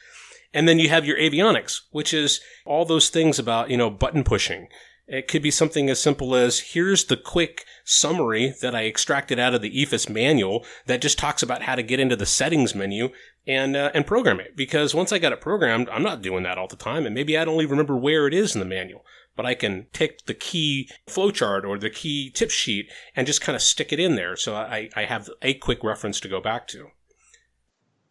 And 0.53 0.67
then 0.67 0.77
you 0.77 0.89
have 0.89 1.05
your 1.05 1.17
avionics 1.17 1.81
which 1.91 2.13
is 2.13 2.41
all 2.65 2.85
those 2.85 3.09
things 3.09 3.39
about 3.39 3.69
you 3.69 3.77
know 3.77 3.89
button 3.89 4.23
pushing 4.23 4.67
it 5.07 5.27
could 5.27 5.41
be 5.41 5.51
something 5.51 5.89
as 5.89 6.01
simple 6.01 6.33
as 6.33 6.59
here's 6.59 7.05
the 7.05 7.17
quick 7.17 7.65
summary 7.83 8.55
that 8.61 8.73
I 8.73 8.85
extracted 8.85 9.37
out 9.37 9.53
of 9.53 9.61
the 9.61 9.83
EFIS 9.83 10.09
manual 10.09 10.65
that 10.85 11.01
just 11.01 11.19
talks 11.19 11.43
about 11.43 11.63
how 11.63 11.75
to 11.75 11.83
get 11.83 11.99
into 11.99 12.15
the 12.15 12.25
settings 12.25 12.73
menu 12.73 13.09
and 13.45 13.75
uh, 13.75 13.91
and 13.93 14.07
program 14.07 14.39
it. 14.39 14.55
Because 14.55 14.95
once 14.95 15.11
I 15.11 15.19
got 15.19 15.33
it 15.33 15.41
programmed, 15.41 15.89
I'm 15.89 16.03
not 16.03 16.21
doing 16.21 16.43
that 16.43 16.57
all 16.57 16.67
the 16.67 16.75
time, 16.77 17.05
and 17.05 17.13
maybe 17.13 17.37
I 17.37 17.43
don't 17.43 17.61
even 17.61 17.71
remember 17.71 17.97
where 17.97 18.27
it 18.27 18.33
is 18.33 18.55
in 18.55 18.59
the 18.59 18.65
manual. 18.65 19.05
But 19.35 19.45
I 19.45 19.55
can 19.55 19.87
take 19.93 20.25
the 20.25 20.33
key 20.33 20.89
flowchart 21.07 21.65
or 21.65 21.77
the 21.77 21.89
key 21.89 22.29
tip 22.29 22.51
sheet 22.51 22.89
and 23.15 23.27
just 23.27 23.41
kind 23.41 23.55
of 23.55 23.61
stick 23.61 23.91
it 23.91 23.99
in 23.99 24.15
there, 24.15 24.35
so 24.35 24.55
I, 24.55 24.89
I 24.95 25.05
have 25.05 25.29
a 25.41 25.55
quick 25.55 25.83
reference 25.83 26.19
to 26.21 26.29
go 26.29 26.39
back 26.39 26.67
to. 26.69 26.91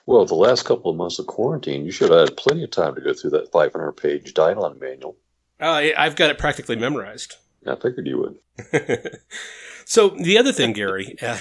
Well, 0.04 0.26
the 0.26 0.34
last 0.34 0.64
couple 0.64 0.90
of 0.90 0.96
months 0.96 1.20
of 1.20 1.28
quarantine, 1.28 1.84
you 1.84 1.92
should 1.92 2.10
have 2.10 2.28
had 2.28 2.36
plenty 2.36 2.64
of 2.64 2.72
time 2.72 2.96
to 2.96 3.00
go 3.00 3.14
through 3.14 3.30
that 3.30 3.52
500 3.52 3.92
page 3.92 4.34
Dynon 4.34 4.80
manual. 4.80 5.16
Uh, 5.62 5.90
I've 5.96 6.16
got 6.16 6.30
it 6.30 6.38
practically 6.38 6.76
memorized. 6.76 7.36
I 7.66 7.76
figured 7.76 8.06
you 8.06 8.18
would. 8.18 9.20
so 9.84 10.08
the 10.10 10.36
other 10.36 10.52
thing, 10.52 10.72
Gary, 10.72 11.16
uh, 11.22 11.38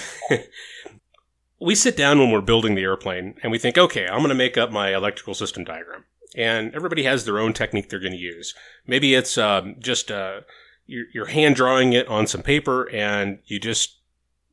we 1.60 1.74
sit 1.74 1.96
down 1.96 2.18
when 2.18 2.30
we're 2.30 2.40
building 2.40 2.76
the 2.76 2.82
airplane 2.82 3.34
and 3.42 3.50
we 3.50 3.58
think, 3.58 3.76
okay, 3.76 4.06
I'm 4.06 4.18
going 4.18 4.28
to 4.28 4.34
make 4.34 4.56
up 4.56 4.70
my 4.70 4.94
electrical 4.94 5.34
system 5.34 5.64
diagram. 5.64 6.04
And 6.34 6.74
everybody 6.74 7.02
has 7.02 7.24
their 7.24 7.38
own 7.38 7.52
technique 7.52 7.90
they're 7.90 8.00
going 8.00 8.12
to 8.12 8.18
use. 8.18 8.54
Maybe 8.86 9.14
it's 9.14 9.36
um, 9.36 9.74
just 9.80 10.10
uh, 10.10 10.42
you're, 10.86 11.06
you're 11.12 11.26
hand 11.26 11.56
drawing 11.56 11.92
it 11.92 12.08
on 12.08 12.26
some 12.26 12.42
paper 12.42 12.88
and 12.90 13.40
you 13.46 13.58
just 13.58 13.98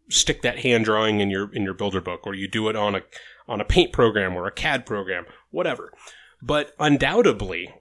stick 0.09 0.41
that 0.41 0.59
hand 0.59 0.85
drawing 0.85 1.19
in 1.19 1.29
your 1.29 1.53
in 1.53 1.63
your 1.63 1.73
builder 1.73 2.01
book, 2.01 2.25
or 2.25 2.33
you 2.33 2.47
do 2.47 2.67
it 2.67 2.75
on 2.75 2.95
a 2.95 3.01
on 3.47 3.61
a 3.61 3.65
paint 3.65 3.93
program 3.93 4.35
or 4.35 4.47
a 4.47 4.51
CAD 4.51 4.85
program, 4.85 5.25
whatever. 5.51 5.93
But 6.41 6.73
undoubtedly, 6.79 7.73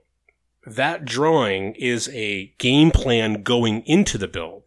that 0.77 1.05
drawing 1.05 1.75
is 1.75 2.09
a 2.11 2.55
game 2.59 2.91
plan 2.91 3.43
going 3.43 3.83
into 3.87 4.19
the 4.19 4.29
build, 4.29 4.65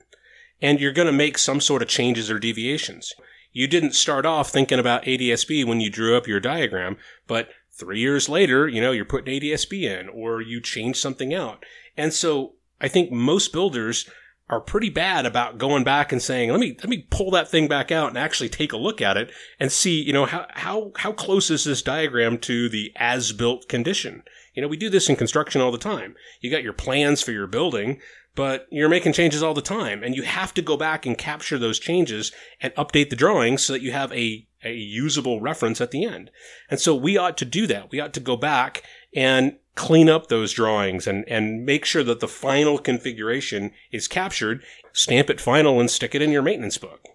and 0.61 0.79
you're 0.79 0.91
going 0.91 1.07
to 1.07 1.11
make 1.11 1.37
some 1.37 1.61
sort 1.61 1.81
of 1.81 1.87
changes 1.87 2.29
or 2.29 2.39
deviations. 2.39 3.13
You 3.53 3.67
didn't 3.67 3.95
start 3.95 4.25
off 4.25 4.49
thinking 4.49 4.79
about 4.79 5.03
ADSB 5.03 5.65
when 5.65 5.81
you 5.81 5.89
drew 5.89 6.15
up 6.15 6.27
your 6.27 6.39
diagram, 6.39 6.97
but 7.27 7.49
three 7.71 7.99
years 7.99 8.29
later, 8.29 8.67
you 8.67 8.79
know, 8.79 8.91
you're 8.91 9.05
putting 9.05 9.33
ADSB 9.33 9.83
in 9.83 10.09
or 10.09 10.41
you 10.41 10.61
change 10.61 10.97
something 10.97 11.33
out. 11.33 11.65
And 11.97 12.13
so 12.13 12.53
I 12.79 12.87
think 12.87 13.11
most 13.11 13.51
builders 13.51 14.09
are 14.49 14.61
pretty 14.61 14.89
bad 14.89 15.25
about 15.25 15.57
going 15.57 15.83
back 15.83 16.11
and 16.11 16.21
saying, 16.21 16.51
let 16.51 16.59
me, 16.59 16.75
let 16.79 16.89
me 16.89 17.07
pull 17.09 17.31
that 17.31 17.49
thing 17.49 17.67
back 17.67 17.91
out 17.91 18.09
and 18.09 18.17
actually 18.17 18.49
take 18.49 18.73
a 18.73 18.77
look 18.77 19.01
at 19.01 19.17
it 19.17 19.31
and 19.59 19.71
see, 19.71 20.01
you 20.01 20.11
know, 20.11 20.25
how, 20.25 20.45
how, 20.51 20.91
how 20.97 21.11
close 21.11 21.49
is 21.49 21.63
this 21.63 21.81
diagram 21.81 22.37
to 22.37 22.67
the 22.67 22.91
as 22.97 23.31
built 23.31 23.69
condition? 23.69 24.23
You 24.53 24.61
know, 24.61 24.67
we 24.67 24.77
do 24.77 24.89
this 24.89 25.09
in 25.09 25.15
construction 25.15 25.61
all 25.61 25.71
the 25.71 25.77
time. 25.77 26.15
You 26.41 26.51
got 26.51 26.63
your 26.63 26.73
plans 26.73 27.21
for 27.21 27.31
your 27.31 27.47
building, 27.47 28.01
but 28.35 28.67
you're 28.69 28.89
making 28.89 29.13
changes 29.13 29.41
all 29.41 29.53
the 29.53 29.61
time 29.61 30.03
and 30.03 30.15
you 30.15 30.23
have 30.23 30.53
to 30.55 30.61
go 30.61 30.77
back 30.77 31.05
and 31.05 31.17
capture 31.17 31.57
those 31.57 31.79
changes 31.79 32.31
and 32.61 32.73
update 32.75 33.09
the 33.09 33.15
drawings 33.15 33.63
so 33.63 33.73
that 33.73 33.81
you 33.81 33.91
have 33.91 34.11
a, 34.11 34.47
a 34.63 34.73
usable 34.73 35.41
reference 35.41 35.79
at 35.81 35.91
the 35.91 36.05
end. 36.05 36.31
And 36.69 36.79
so 36.79 36.95
we 36.95 37.17
ought 37.17 37.37
to 37.37 37.45
do 37.45 37.67
that. 37.67 37.91
We 37.91 37.99
ought 37.99 38.13
to 38.13 38.19
go 38.19 38.37
back 38.37 38.83
and 39.15 39.57
clean 39.75 40.09
up 40.09 40.27
those 40.27 40.53
drawings 40.53 41.07
and, 41.07 41.23
and 41.27 41.65
make 41.65 41.85
sure 41.85 42.03
that 42.03 42.19
the 42.19 42.27
final 42.27 42.77
configuration 42.77 43.71
is 43.91 44.07
captured, 44.07 44.63
stamp 44.91 45.29
it 45.29 45.39
final 45.39 45.79
and 45.79 45.89
stick 45.89 46.13
it 46.13 46.21
in 46.21 46.31
your 46.31 46.41
maintenance 46.41 46.77
book. 46.77 47.07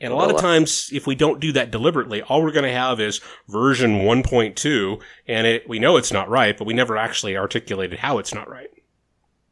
And 0.00 0.12
a 0.12 0.16
lot 0.16 0.30
of 0.30 0.40
times, 0.40 0.88
if 0.94 1.06
we 1.06 1.14
don't 1.14 1.40
do 1.40 1.52
that 1.52 1.70
deliberately, 1.70 2.22
all 2.22 2.42
we're 2.42 2.52
going 2.52 2.64
to 2.64 2.72
have 2.72 3.00
is 3.00 3.20
version 3.48 3.98
1.2, 3.98 5.00
and 5.28 5.46
it, 5.46 5.68
we 5.68 5.78
know 5.78 5.98
it's 5.98 6.12
not 6.12 6.30
right, 6.30 6.56
but 6.56 6.66
we 6.66 6.72
never 6.72 6.96
actually 6.96 7.36
articulated 7.36 7.98
how 7.98 8.18
it's 8.18 8.32
not 8.32 8.48
right. 8.48 8.70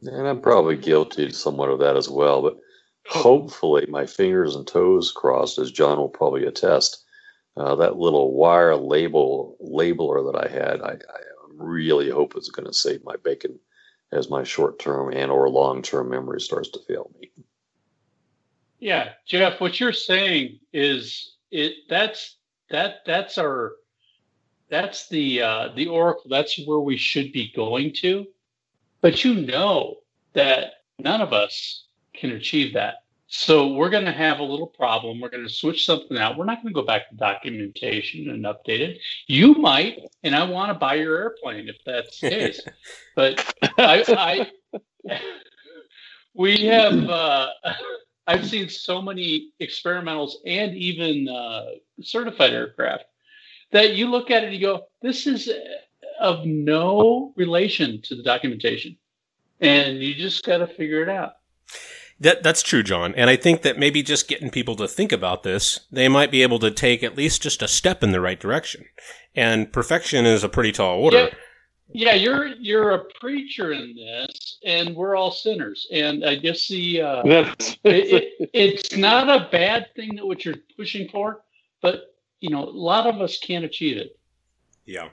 And 0.02 0.26
I'm 0.26 0.40
probably 0.40 0.76
guilty 0.76 1.30
somewhat 1.32 1.68
of 1.68 1.80
that 1.80 1.96
as 1.96 2.08
well, 2.08 2.40
but 2.40 2.56
hopefully 3.06 3.84
my 3.90 4.06
fingers 4.06 4.54
and 4.54 4.66
toes 4.66 5.12
crossed, 5.12 5.58
as 5.58 5.70
John 5.70 5.98
will 5.98 6.08
probably 6.08 6.46
attest. 6.46 7.04
Uh, 7.56 7.74
that 7.74 7.96
little 7.96 8.34
wire 8.34 8.76
label 8.76 9.56
labeler 9.60 10.32
that 10.32 10.38
I 10.38 10.48
had, 10.48 10.80
I, 10.80 10.92
I 10.92 11.20
really 11.56 12.08
hope 12.08 12.36
it's 12.36 12.50
going 12.50 12.66
to 12.66 12.72
save 12.72 13.04
my 13.04 13.16
bacon 13.16 13.58
as 14.12 14.30
my 14.30 14.44
short-term 14.44 15.12
and 15.12 15.30
or 15.30 15.50
long-term 15.50 16.08
memory 16.08 16.40
starts 16.40 16.70
to 16.70 16.78
fail 16.86 17.10
me. 17.20 17.30
Yeah, 18.80 19.10
Jeff, 19.26 19.60
what 19.60 19.80
you're 19.80 19.92
saying 19.92 20.60
is 20.72 21.36
it 21.50 21.74
that's 21.88 22.36
that 22.70 23.00
that's 23.06 23.38
our 23.38 23.72
that's 24.70 25.08
the 25.08 25.42
uh, 25.42 25.68
the 25.74 25.86
oracle. 25.86 26.30
That's 26.30 26.58
where 26.66 26.78
we 26.78 26.96
should 26.96 27.32
be 27.32 27.52
going 27.54 27.92
to. 28.00 28.26
But 29.00 29.24
you 29.24 29.34
know 29.34 29.96
that 30.34 30.72
none 30.98 31.20
of 31.20 31.32
us 31.32 31.86
can 32.14 32.32
achieve 32.32 32.74
that. 32.74 32.96
So 33.30 33.74
we're 33.74 33.90
going 33.90 34.06
to 34.06 34.12
have 34.12 34.38
a 34.38 34.44
little 34.44 34.66
problem. 34.66 35.20
We're 35.20 35.28
going 35.28 35.46
to 35.46 35.52
switch 35.52 35.84
something 35.84 36.16
out. 36.16 36.38
We're 36.38 36.46
not 36.46 36.62
going 36.62 36.72
to 36.72 36.80
go 36.80 36.86
back 36.86 37.10
to 37.10 37.16
documentation 37.16 38.30
and 38.30 38.44
update 38.44 38.80
it. 38.80 38.98
You 39.26 39.54
might, 39.54 40.00
and 40.22 40.34
I 40.34 40.44
want 40.44 40.70
to 40.70 40.74
buy 40.74 40.94
your 40.94 41.16
airplane 41.18 41.68
if 41.68 41.76
that's 41.84 42.20
the 42.20 42.30
case. 42.30 42.62
but 43.16 43.54
I, 43.76 44.48
I 44.72 45.20
we 46.34 46.64
have. 46.66 46.94
Uh, 46.94 47.50
I've 48.28 48.46
seen 48.46 48.68
so 48.68 49.00
many 49.00 49.52
experimentals 49.60 50.32
and 50.44 50.76
even 50.76 51.28
uh, 51.28 51.64
certified 52.02 52.52
aircraft 52.52 53.04
that 53.72 53.94
you 53.94 54.10
look 54.10 54.30
at 54.30 54.42
it 54.42 54.48
and 54.48 54.54
you 54.54 54.60
go, 54.60 54.82
this 55.00 55.26
is 55.26 55.50
of 56.20 56.44
no 56.44 57.32
relation 57.36 58.02
to 58.02 58.14
the 58.14 58.22
documentation. 58.22 58.96
And 59.60 59.98
you 59.98 60.14
just 60.14 60.44
got 60.44 60.58
to 60.58 60.66
figure 60.66 61.02
it 61.02 61.08
out. 61.08 61.36
That 62.20 62.42
that's 62.42 62.62
true, 62.62 62.82
John. 62.82 63.14
And 63.14 63.30
I 63.30 63.36
think 63.36 63.62
that 63.62 63.78
maybe 63.78 64.02
just 64.02 64.28
getting 64.28 64.50
people 64.50 64.76
to 64.76 64.88
think 64.88 65.10
about 65.10 65.42
this, 65.42 65.80
they 65.90 66.08
might 66.08 66.30
be 66.30 66.42
able 66.42 66.58
to 66.58 66.70
take 66.70 67.02
at 67.02 67.16
least 67.16 67.42
just 67.42 67.62
a 67.62 67.68
step 67.68 68.02
in 68.02 68.12
the 68.12 68.20
right 68.20 68.38
direction. 68.38 68.84
And 69.34 69.72
perfection 69.72 70.26
is 70.26 70.44
a 70.44 70.48
pretty 70.48 70.72
tall 70.72 70.98
order. 70.98 71.16
Yeah 71.16 71.34
yeah, 71.92 72.14
you're 72.14 72.48
you're 72.48 72.90
a 72.92 73.04
preacher 73.20 73.72
in 73.72 73.94
this, 73.96 74.58
and 74.64 74.94
we're 74.94 75.16
all 75.16 75.30
sinners. 75.30 75.86
And 75.92 76.24
I 76.24 76.34
guess 76.34 76.68
the 76.68 77.02
uh, 77.02 77.22
it, 77.26 77.74
it, 77.84 78.50
it's 78.52 78.96
not 78.96 79.28
a 79.28 79.48
bad 79.50 79.86
thing 79.96 80.16
that 80.16 80.26
what 80.26 80.44
you're 80.44 80.56
pushing 80.76 81.08
for, 81.08 81.42
but 81.80 82.14
you 82.40 82.50
know, 82.50 82.64
a 82.64 82.70
lot 82.70 83.06
of 83.06 83.20
us 83.20 83.38
can't 83.38 83.64
achieve 83.64 83.96
it. 83.96 84.18
Yeah. 84.84 85.08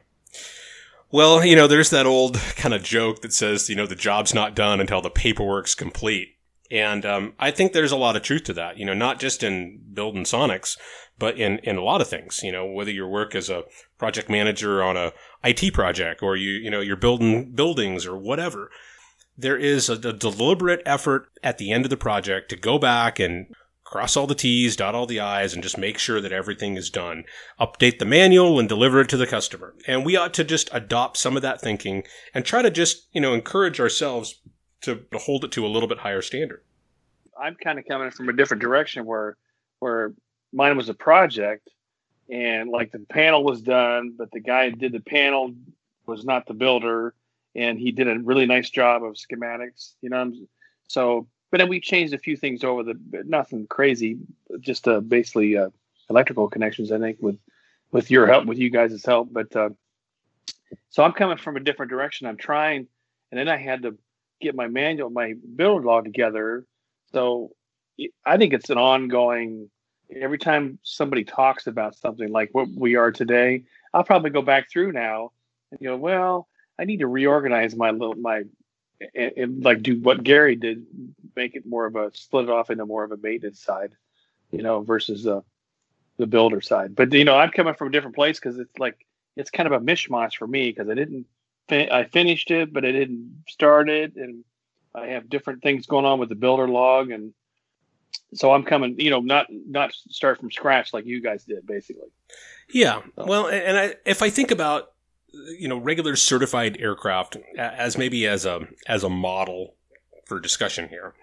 Well, 1.11 1.45
you 1.45 1.55
know, 1.55 1.67
there's 1.67 1.91
that 1.91 2.05
old 2.05 2.37
kind 2.55 2.73
of 2.73 2.83
joke 2.83 3.21
that 3.21 3.33
says, 3.33 3.69
you 3.69 3.75
know, 3.75 3.87
the 3.87 3.95
job's 3.95 4.33
not 4.33 4.55
done 4.55 4.79
until 4.79 5.01
the 5.01 5.09
paperwork's 5.09 5.75
complete. 5.75 6.35
And 6.71 7.05
um, 7.05 7.33
I 7.39 7.51
think 7.51 7.73
there's 7.73 7.91
a 7.91 7.97
lot 7.97 8.15
of 8.15 8.23
truth 8.23 8.43
to 8.45 8.53
that, 8.53 8.77
you 8.77 8.85
know, 8.85 8.93
not 8.93 9.19
just 9.19 9.43
in 9.43 9.81
building 9.93 10.23
Sonex, 10.23 10.77
but 11.17 11.37
in, 11.37 11.59
in 11.59 11.77
a 11.77 11.83
lot 11.83 12.01
of 12.01 12.09
things, 12.09 12.41
you 12.43 12.51
know, 12.51 12.65
whether 12.65 12.91
you 12.91 13.07
work 13.07 13.35
as 13.35 13.49
a 13.49 13.63
project 13.97 14.29
manager 14.29 14.83
on 14.83 14.97
a 14.97 15.13
IT 15.45 15.73
project 15.73 16.23
or 16.23 16.35
you, 16.35 16.51
you 16.51 16.69
know, 16.69 16.81
you're 16.81 16.95
building 16.95 17.51
buildings 17.51 18.05
or 18.05 18.17
whatever. 18.17 18.71
there 19.37 19.57
is 19.57 19.89
a, 19.89 19.93
a 19.93 20.13
deliberate 20.13 20.81
effort 20.85 21.27
at 21.43 21.57
the 21.57 21.71
end 21.71 21.85
of 21.85 21.89
the 21.89 21.97
project 21.97 22.49
to 22.49 22.55
go 22.55 22.79
back 22.79 23.19
and 23.19 23.47
cross 23.83 24.17
all 24.17 24.27
the 24.27 24.35
T's, 24.35 24.75
dot 24.75 24.95
all 24.95 25.05
the 25.05 25.19
I's, 25.19 25.53
and 25.53 25.61
just 25.61 25.77
make 25.77 25.97
sure 25.97 26.19
that 26.19 26.31
everything 26.31 26.75
is 26.75 26.89
done. 26.89 27.23
Update 27.59 27.99
the 27.99 28.05
manual 28.05 28.59
and 28.59 28.67
deliver 28.67 28.99
it 29.01 29.09
to 29.09 29.17
the 29.17 29.27
customer. 29.27 29.75
And 29.87 30.05
we 30.05 30.15
ought 30.15 30.33
to 30.35 30.43
just 30.43 30.69
adopt 30.73 31.17
some 31.17 31.35
of 31.35 31.41
that 31.43 31.61
thinking 31.61 32.03
and 32.33 32.43
try 32.43 32.61
to 32.61 32.71
just, 32.71 33.07
you 33.13 33.21
know, 33.21 33.33
encourage 33.33 33.79
ourselves 33.79 34.41
to, 34.81 35.03
to 35.11 35.17
hold 35.19 35.45
it 35.45 35.51
to 35.53 35.65
a 35.65 35.69
little 35.69 35.87
bit 35.87 35.99
higher 35.99 36.21
standard. 36.21 36.63
I'm 37.39 37.55
kind 37.55 37.77
of 37.77 37.85
coming 37.89 38.11
from 38.11 38.29
a 38.29 38.33
different 38.33 38.61
direction 38.61 39.05
where 39.05 39.37
where 39.79 40.13
mine 40.53 40.77
was 40.77 40.89
a 40.89 40.93
project 40.93 41.69
and 42.29 42.69
like 42.69 42.91
the 42.91 42.99
panel 42.99 43.43
was 43.43 43.61
done, 43.61 44.15
but 44.17 44.31
the 44.31 44.39
guy 44.39 44.69
who 44.69 44.75
did 44.75 44.91
the 44.91 44.99
panel 44.99 45.53
was 46.05 46.25
not 46.25 46.45
the 46.45 46.53
builder 46.53 47.13
and 47.55 47.79
he 47.79 47.91
did 47.91 48.07
a 48.07 48.19
really 48.19 48.45
nice 48.45 48.69
job 48.69 49.03
of 49.03 49.13
schematics, 49.13 49.93
you 50.01 50.09
know. 50.09 50.31
So, 50.87 51.27
but 51.51 51.59
then 51.59 51.69
we 51.69 51.79
changed 51.79 52.13
a 52.13 52.19
few 52.19 52.35
things 52.35 52.63
over 52.63 52.83
the 52.83 52.99
nothing 53.25 53.65
crazy, 53.67 54.17
just 54.59 54.87
uh, 54.87 54.99
basically 54.99 55.57
uh, 55.57 55.69
electrical 56.09 56.49
connections, 56.49 56.91
I 56.91 56.99
think, 56.99 57.17
with 57.21 57.37
with 57.91 58.11
your 58.11 58.27
help, 58.27 58.45
with 58.45 58.57
you 58.57 58.69
guys' 58.69 59.03
help. 59.05 59.29
But 59.31 59.55
uh, 59.55 59.69
so 60.89 61.03
I'm 61.03 61.13
coming 61.13 61.37
from 61.37 61.55
a 61.55 61.61
different 61.61 61.89
direction. 61.89 62.27
I'm 62.27 62.37
trying, 62.37 62.87
and 63.31 63.39
then 63.39 63.47
I 63.47 63.57
had 63.57 63.83
to 63.83 63.97
get 64.41 64.55
my 64.55 64.67
manual, 64.67 65.09
my 65.09 65.33
build 65.55 65.85
log 65.85 66.03
together. 66.03 66.65
So 67.13 67.51
I 68.25 68.37
think 68.37 68.53
it's 68.53 68.69
an 68.69 68.77
ongoing. 68.77 69.69
Every 70.13 70.37
time 70.37 70.79
somebody 70.83 71.23
talks 71.23 71.67
about 71.67 71.95
something 71.95 72.31
like 72.31 72.49
what 72.53 72.67
we 72.69 72.95
are 72.95 73.11
today, 73.11 73.63
I'll 73.93 74.03
probably 74.03 74.29
go 74.29 74.41
back 74.41 74.69
through 74.69 74.91
now 74.91 75.31
and 75.71 75.79
go, 75.81 75.95
well, 75.97 76.47
I 76.77 76.85
need 76.85 76.99
to 76.99 77.07
reorganize 77.07 77.75
my 77.75 77.91
little 77.91 78.15
my 78.15 78.43
and, 79.13 79.31
and, 79.37 79.63
like 79.63 79.81
do 79.83 79.99
what 79.99 80.23
Gary 80.23 80.55
did, 80.55 80.85
make 81.35 81.55
it 81.55 81.65
more 81.65 81.85
of 81.85 81.95
a 81.95 82.11
split 82.13 82.45
it 82.45 82.49
off 82.49 82.69
into 82.69 82.85
more 82.85 83.03
of 83.03 83.11
a 83.11 83.17
maintenance 83.17 83.61
side, 83.61 83.93
you 84.51 84.61
know, 84.61 84.81
versus 84.81 85.27
uh, 85.27 85.41
the 86.17 86.27
builder 86.27 86.61
side. 86.61 86.95
But 86.95 87.11
you 87.13 87.25
know, 87.25 87.35
I'm 87.35 87.51
coming 87.51 87.73
from 87.73 87.89
a 87.89 87.91
different 87.91 88.15
place 88.15 88.39
because 88.39 88.59
it's 88.59 88.77
like 88.77 89.05
it's 89.35 89.51
kind 89.51 89.67
of 89.67 89.73
a 89.73 89.83
mishmash 89.83 90.35
for 90.35 90.47
me 90.47 90.69
because 90.69 90.89
I 90.89 90.93
didn't 90.93 91.25
I 91.69 92.03
finished 92.11 92.51
it, 92.51 92.71
but 92.71 92.85
I 92.85 92.91
didn't 92.91 93.43
start 93.49 93.89
it, 93.89 94.15
and 94.15 94.43
I 94.93 95.07
have 95.07 95.29
different 95.29 95.63
things 95.63 95.87
going 95.87 96.05
on 96.05 96.19
with 96.19 96.29
the 96.29 96.35
builder 96.35 96.67
log, 96.67 97.11
and 97.11 97.33
so 98.35 98.51
I'm 98.51 98.63
coming, 98.63 98.99
you 98.99 99.09
know, 99.09 99.19
not 99.19 99.47
not 99.49 99.93
start 100.09 100.39
from 100.39 100.51
scratch 100.51 100.93
like 100.93 101.05
you 101.05 101.21
guys 101.21 101.43
did, 101.45 101.65
basically. 101.65 102.09
Yeah, 102.69 103.01
well, 103.17 103.47
and 103.47 103.77
I, 103.77 103.95
if 104.05 104.21
I 104.21 104.29
think 104.29 104.51
about 104.51 104.91
you 105.31 105.67
know 105.67 105.77
regular 105.77 106.15
certified 106.15 106.77
aircraft 106.79 107.37
as 107.57 107.97
maybe 107.97 108.27
as 108.27 108.45
a 108.45 108.67
as 108.87 109.03
a 109.03 109.09
model 109.09 109.75
for 110.25 110.39
discussion 110.39 110.89
here, 110.89 111.13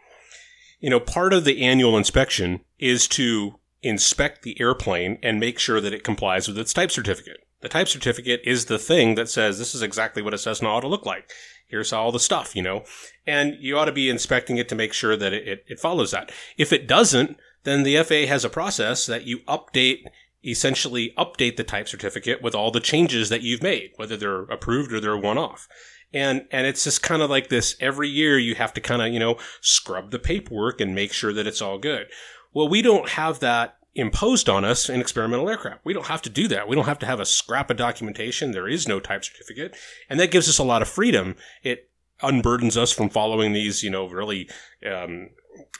you 0.81 0.91
know, 0.91 1.01
part 1.01 1.33
of 1.33 1.45
the 1.45 1.63
annual 1.63 1.97
inspection 1.97 2.61
is 2.79 3.07
to 3.09 3.59
inspect 3.83 4.43
the 4.43 4.61
airplane 4.61 5.19
and 5.23 5.41
make 5.41 5.59
sure 5.59 5.81
that 5.81 5.93
it 5.93 6.05
complies 6.05 6.49
with 6.49 6.59
its 6.59 6.73
type 6.73 6.91
certificate. 6.91 7.39
The 7.61 7.69
type 7.69 7.89
certificate 7.89 8.41
is 8.45 8.67
the 8.67 8.79
thing 8.79 9.15
that 9.15 9.29
says 9.29 9.59
this 9.59 9.75
is 9.75 9.83
exactly 9.83 10.23
what 10.23 10.35
a 10.35 10.39
Cessna 10.39 10.69
ought 10.69 10.81
to 10.81 10.89
look 10.89 11.07
like. 11.07 11.31
Here's 11.73 11.91
all 11.91 12.13
the 12.13 12.21
stuff, 12.21 12.55
you 12.55 12.61
know, 12.61 12.85
and 13.27 13.57
you 13.59 13.79
ought 13.79 13.87
to 13.87 13.93
be 13.93 14.11
inspecting 14.11 14.59
it 14.59 14.69
to 14.69 14.75
make 14.75 14.93
sure 14.93 15.17
that 15.17 15.33
it, 15.33 15.49
it, 15.49 15.65
it 15.67 15.81
follows 15.81 16.11
that. 16.11 16.31
If 16.59 16.71
it 16.71 16.87
doesn't, 16.87 17.39
then 17.65 17.83
the 17.83 17.97
FAA 18.03 18.27
has 18.29 18.45
a 18.45 18.51
process 18.51 19.07
that 19.07 19.27
you 19.27 19.39
update 19.49 20.05
essentially 20.45 21.15
update 21.17 21.57
the 21.57 21.65
type 21.65 21.89
certificate 21.89 22.43
with 22.43 22.55
all 22.55 22.71
the 22.71 22.81
changes 22.81 23.31
that 23.31 23.41
you've 23.41 23.63
made, 23.63 23.93
whether 23.97 24.19
they're 24.19 24.43
approved 24.43 24.93
or 24.93 25.01
they're 25.01 25.17
one 25.17 25.39
off. 25.39 25.67
And, 26.13 26.47
and 26.51 26.67
it's 26.67 26.85
just 26.85 27.03
kind 27.03 27.23
of 27.23 27.31
like 27.31 27.49
this 27.49 27.75
every 27.81 28.09
year 28.09 28.39
you 28.39 28.57
have 28.57 28.75
to 28.75 28.81
kind 28.83 29.01
of, 29.01 29.09
you 29.09 29.19
know, 29.19 29.39
scrub 29.63 30.11
the 30.11 30.19
paperwork 30.19 30.79
and 30.79 30.95
make 30.95 31.15
sure 31.15 31.33
that 31.33 31.47
it's 31.47 31.63
all 31.63 31.79
good. 31.79 32.09
Well, 32.53 32.69
we 32.69 32.83
don't 32.83 33.11
have 33.11 33.41
that 33.41 33.79
imposed 33.95 34.49
on 34.49 34.65
us 34.65 34.89
in 34.89 35.01
experimental 35.01 35.49
aircraft. 35.49 35.85
We 35.85 35.93
don't 35.93 36.07
have 36.07 36.23
to 36.23 36.31
do 36.31 36.49
that. 36.49 36.67
We 36.67 36.77
don't 36.77 36.87
have 36.87 36.99
to 37.01 37.07
have 37.07 37.21
a 37.21 37.27
scrap 37.27 37.71
of 37.71 37.77
documentation. 37.77 38.53
There 38.53 38.69
is 38.69 38.89
no 38.89 39.01
type 39.01 39.25
certificate. 39.25 39.77
And 40.09 40.19
that 40.19 40.31
gives 40.31 40.49
us 40.49 40.59
a 40.59 40.65
lot 40.65 40.83
of 40.83 40.89
freedom. 40.89 41.37
It 41.63 41.91
unburdens 42.23 42.77
us 42.77 42.93
from 42.93 43.11
following 43.11 43.53
these, 43.53 43.83
you 43.83 43.91
know, 43.91 44.09
really 44.09 44.49
um, 44.91 45.31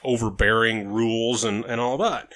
overbearing 0.03 0.89
rules 0.89 1.43
and, 1.43 1.65
and 1.65 1.81
all 1.81 1.97
that. 1.97 2.31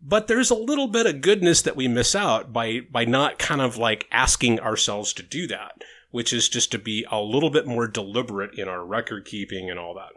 But 0.00 0.28
there's 0.28 0.50
a 0.50 0.54
little 0.54 0.86
bit 0.86 1.06
of 1.06 1.20
goodness 1.20 1.60
that 1.62 1.76
we 1.76 1.88
miss 1.88 2.14
out 2.14 2.52
by, 2.52 2.80
by 2.90 3.04
not 3.04 3.38
kind 3.38 3.60
of 3.60 3.76
like 3.76 4.06
asking 4.12 4.60
ourselves 4.60 5.12
to 5.14 5.22
do 5.22 5.46
that, 5.48 5.82
which 6.10 6.32
is 6.32 6.48
just 6.48 6.70
to 6.70 6.78
be 6.78 7.04
a 7.10 7.20
little 7.20 7.50
bit 7.50 7.66
more 7.66 7.88
deliberate 7.88 8.56
in 8.56 8.68
our 8.68 8.86
record 8.86 9.24
keeping 9.24 9.68
and 9.68 9.78
all 9.78 9.94
that. 9.94 10.12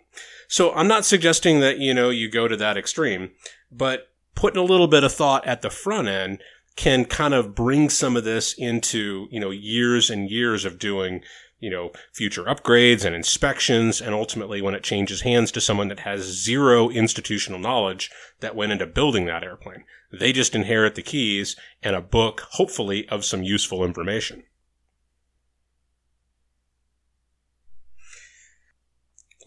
So 0.48 0.72
I'm 0.74 0.88
not 0.88 1.04
suggesting 1.04 1.62
that, 1.62 1.80
you 1.80 1.94
know, 1.94 2.12
you 2.12 2.30
go 2.30 2.48
to 2.48 2.58
that 2.58 2.78
extreme, 2.78 3.32
but 3.72 4.11
putting 4.36 4.60
a 4.60 4.66
little 4.66 4.88
bit 4.88 5.04
of 5.04 5.14
thought 5.14 5.46
at 5.46 5.62
the 5.62 5.70
front 5.70 6.08
end 6.08 6.42
can 6.76 7.06
kind 7.06 7.34
of 7.34 7.54
bring 7.54 7.90
some 7.90 8.16
of 8.16 8.24
this 8.24 8.54
into, 8.58 9.28
you 9.30 9.40
know, 9.40 9.52
years 9.52 10.10
and 10.10 10.30
years 10.30 10.66
of 10.66 10.80
doing, 10.80 11.22
you 11.60 11.70
know, 11.70 11.92
future 12.14 12.44
upgrades 12.46 13.04
and 13.04 13.16
inspections. 13.16 14.02
And 14.02 14.16
ultimately, 14.16 14.62
when 14.62 14.74
it 14.74 14.84
changes 14.84 15.22
hands 15.22 15.52
to 15.52 15.62
someone 15.62 15.90
that 15.90 16.00
has 16.02 16.22
zero 16.22 16.90
institutional 16.90 17.60
knowledge 17.60 18.10
that 18.40 18.56
went 18.56 18.72
into 18.72 18.88
building 18.88 19.26
that 19.26 19.44
airplane, 19.44 19.84
they 20.12 20.34
just 20.34 20.56
inherit 20.56 20.96
the 20.96 21.02
keys 21.02 21.56
and 21.84 21.96
a 21.96 22.02
book, 22.02 22.42
hopefully, 22.52 23.08
of 23.10 23.26
some 23.26 23.44
useful 23.44 23.84
information. 23.84 24.44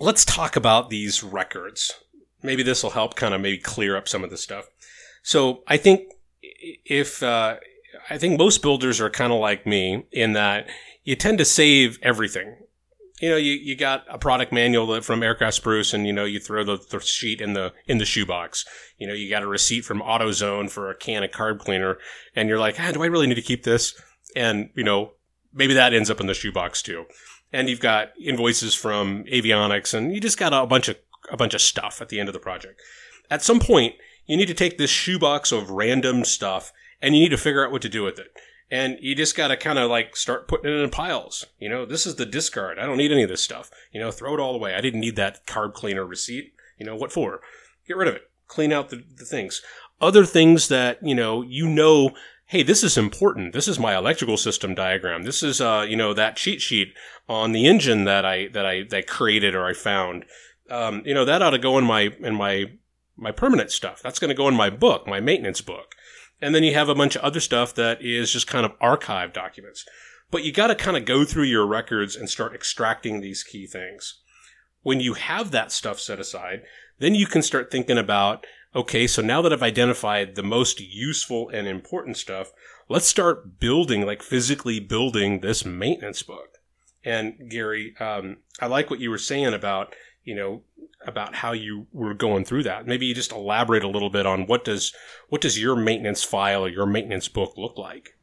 Let's 0.01 0.25
talk 0.25 0.57
about 0.57 0.91
these 0.91 1.23
records. 1.23 1.95
Maybe 2.43 2.63
this 2.63 2.83
will 2.83 2.91
help 2.91 3.15
kind 3.15 3.33
of 3.33 3.41
maybe 3.41 3.59
clear 3.59 3.97
up 3.97 4.09
some 4.09 4.25
of 4.25 4.31
the 4.31 4.37
stuff. 4.37 4.67
So 5.25 5.65
I 5.67 5.79
think 5.79 6.13
if 6.43 7.23
uh, 7.23 7.57
I 8.11 8.19
think 8.19 8.39
most 8.39 8.63
builders 8.63 9.01
are 9.01 9.11
kind 9.11 9.33
of 9.33 9.41
like 9.41 9.67
me 9.67 10.05
in 10.13 10.35
that 10.35 10.69
you 11.03 11.17
tend 11.17 11.39
to 11.39 11.45
save 11.45 11.99
everything. 12.03 12.57
You 13.21 13.31
know, 13.31 13.37
you, 13.37 13.53
you 13.53 13.75
got 13.75 14.05
a 14.11 14.19
product 14.19 14.53
manual 14.53 15.01
from 15.01 15.23
Aircraft 15.23 15.57
Spruce, 15.57 15.95
and 15.95 16.07
you 16.07 16.13
know 16.13 16.25
you 16.25 16.39
throw 16.39 16.63
the, 16.63 16.79
the 16.91 17.01
sheet 17.01 17.41
in 17.41 17.55
the 17.55 17.73
in 17.87 17.97
the 17.99 18.05
shoebox. 18.05 18.67
You 18.99 19.07
know, 19.07 19.15
you 19.15 19.31
got 19.31 19.43
a 19.43 19.47
receipt 19.47 19.87
from 19.87 20.01
AutoZone 20.01 20.71
for 20.71 20.91
a 20.91 20.95
can 20.95 21.25
of 21.25 21.31
carb 21.31 21.59
cleaner, 21.59 21.97
and 22.37 22.49
you're 22.49 22.59
like, 22.59 22.79
ah, 22.79 22.93
do 22.93 23.03
I 23.03 23.07
really 23.07 23.27
need 23.27 23.37
to 23.37 23.43
keep 23.43 23.63
this? 23.63 23.99
And 24.37 24.69
you 24.75 24.85
know, 24.85 25.13
maybe 25.55 25.73
that 25.73 25.95
ends 25.95 26.11
up 26.11 26.21
in 26.21 26.27
the 26.27 26.35
shoebox 26.35 26.83
too. 26.83 27.07
And 27.51 27.71
you've 27.71 27.81
got 27.81 28.13
invoices 28.21 28.75
from 28.75 29.25
avionics, 29.25 29.95
and 29.95 30.13
you 30.13 30.21
just 30.21 30.39
got 30.39 30.53
a 30.53 30.67
bunch 30.67 30.89
of 30.89 30.99
a 31.31 31.37
bunch 31.39 31.55
of 31.55 31.63
stuff 31.63 32.03
at 32.03 32.11
the 32.11 32.21
end 32.21 32.29
of 32.29 32.35
the 32.35 32.41
project. 32.41 32.83
At 33.31 33.43
some 33.43 33.59
point, 33.59 33.95
you 34.27 34.37
need 34.37 34.49
to 34.49 34.55
take 34.55 34.79
this 34.79 34.91
shoebox 34.91 35.53
of 35.53 35.71
random 35.71 36.25
stuff 36.25 36.73
and 37.01 37.15
you 37.15 37.23
need 37.23 37.31
to 37.31 37.37
figure 37.37 37.65
out 37.65 37.73
what 37.73 37.83
to 37.83 37.89
do 37.89 38.03
with 38.03 38.19
it. 38.19 38.29
And 38.71 38.97
you 39.01 39.15
just 39.15 39.37
got 39.37 39.49
to 39.49 39.57
kind 39.57 39.79
of 39.79 39.91
like 39.91 40.17
start 40.17 40.49
putting 40.49 40.73
it 40.73 40.83
in 40.83 40.91
piles. 40.91 41.47
You 41.59 41.69
know, 41.69 41.85
this 41.85 42.07
is 42.07 42.17
the 42.17 42.27
discard. 42.27 42.79
I 42.79 42.87
don't 42.87 42.97
need 42.97 43.13
any 43.13 43.23
of 43.23 43.29
this 43.29 43.43
stuff. 43.43 43.71
You 43.93 44.01
know, 44.01 44.11
throw 44.11 44.35
it 44.35 44.41
all 44.41 44.55
away. 44.55 44.75
I 44.75 44.81
didn't 44.81 45.01
need 45.01 45.17
that 45.17 45.47
carb 45.47 45.75
cleaner 45.75 46.05
receipt. 46.05 46.55
You 46.79 46.87
know, 46.87 46.97
what 46.97 47.13
for? 47.13 47.41
Get 47.87 47.97
rid 47.97 48.09
of 48.09 48.17
it. 48.17 48.31
Clean 48.49 48.73
out 48.73 48.89
the, 48.89 49.05
the 49.17 49.25
things. 49.25 49.63
Other 50.01 50.25
things 50.25 50.69
that, 50.69 50.99
you 51.03 51.15
know, 51.15 51.43
you 51.43 51.69
know, 51.69 52.11
hey, 52.47 52.63
this 52.63 52.83
is 52.83 52.97
important. 52.97 53.53
This 53.53 53.69
is 53.69 53.79
my 53.79 53.97
electrical 53.97 54.37
system 54.37 54.75
diagram. 54.75 55.23
This 55.23 55.43
is, 55.43 55.61
uh, 55.61 55.85
you 55.89 55.97
know, 55.97 56.15
that 56.15 56.37
cheat 56.37 56.61
sheet 56.61 56.95
on 57.29 57.53
the 57.53 57.67
engine 57.67 58.05
that 58.05 58.25
I, 58.25 58.49
that 58.49 58.67
I, 58.67 58.83
that 58.91 59.07
created 59.07 59.55
or 59.55 59.67
I 59.67 59.73
found. 59.73 60.25
Um, 60.71 61.03
you 61.05 61.15
know, 61.15 61.25
that 61.25 61.43
ought 61.43 61.51
to 61.51 61.59
go 61.59 61.79
in 61.79 61.85
my, 61.85 62.11
in 62.21 62.35
my 62.35 62.73
my 63.17 63.31
permanent 63.31 63.71
stuff. 63.71 64.03
That's 64.03 64.19
going 64.19 64.29
to 64.29 64.35
go 64.35 64.49
in 64.49 64.55
my 64.55 64.71
book, 64.71 65.07
my 65.07 65.21
maintenance 65.21 65.61
book. 65.61 65.95
And 66.41 66.55
then 66.55 66.65
you 66.65 66.75
have 66.75 66.89
a 66.89 66.95
bunch 66.95 67.17
of 67.17 67.23
other 67.23 67.41
stuff 67.41 67.75
that 67.75 68.03
is 68.03 68.33
just 68.33 68.47
kind 68.47 68.67
of 68.67 68.73
archive 68.81 69.33
documents. 69.33 69.85
But 70.31 70.45
you 70.45 70.53
got 70.53 70.67
to 70.67 70.75
kind 70.75 70.97
of 70.97 71.05
go 71.05 71.25
through 71.25 71.45
your 71.45 71.67
records 71.67 72.17
and 72.17 72.29
start 72.29 72.55
extracting 72.55 73.21
these 73.21 73.45
key 73.45 73.67
things. 73.67 74.21
When 74.83 75.01
you 75.01 75.15
have 75.15 75.51
that 75.53 75.73
stuff 75.73 76.01
set 76.01 76.19
aside, 76.19 76.63
then 76.99 77.15
you 77.15 77.27
can 77.27 77.43
start 77.43 77.71
thinking 77.71 77.99
about, 77.99 78.47
okay, 78.75 79.07
so 79.07 79.23
now 79.23 79.41
that 79.43 79.53
I've 79.53 79.63
identified 79.63 80.35
the 80.35 80.43
most 80.43 80.81
useful 80.81 81.49
and 81.49 81.67
important 81.67 82.17
stuff, 82.17 82.53
let's 82.89 83.07
start 83.07 83.59
building, 83.61 84.05
like 84.05 84.23
physically 84.23 84.81
building 84.81 85.41
this 85.41 85.65
maintenance 85.65 86.23
book. 86.23 86.59
And 87.05 87.51
Gary, 87.51 87.95
um, 88.01 88.39
I 88.61 88.67
like 88.67 88.91
what 88.91 89.01
you 89.01 89.11
were 89.11 89.19
saying 89.19 89.55
about, 89.55 89.95
you 90.25 90.35
know, 90.35 90.63
about 91.07 91.35
how 91.35 91.53
you 91.53 91.87
were 91.93 92.15
going 92.15 92.45
through 92.45 92.63
that. 92.65 92.87
Maybe 92.87 93.07
you 93.07 93.15
just 93.15 93.33
elaborate 93.33 93.85
a 93.85 93.89
little 93.89 94.11
bit 94.11 94.27
on 94.27 94.47
what 94.47 94.65
does 94.65 94.93
what 95.29 95.41
does 95.41 95.61
your 95.61 95.77
maintenance 95.77 96.23
file 96.23 96.65
or 96.65 96.69
your 96.69 96.87
maintenance 96.87 97.29
book 97.29 97.55
look 97.57 97.79
like? 97.79 98.17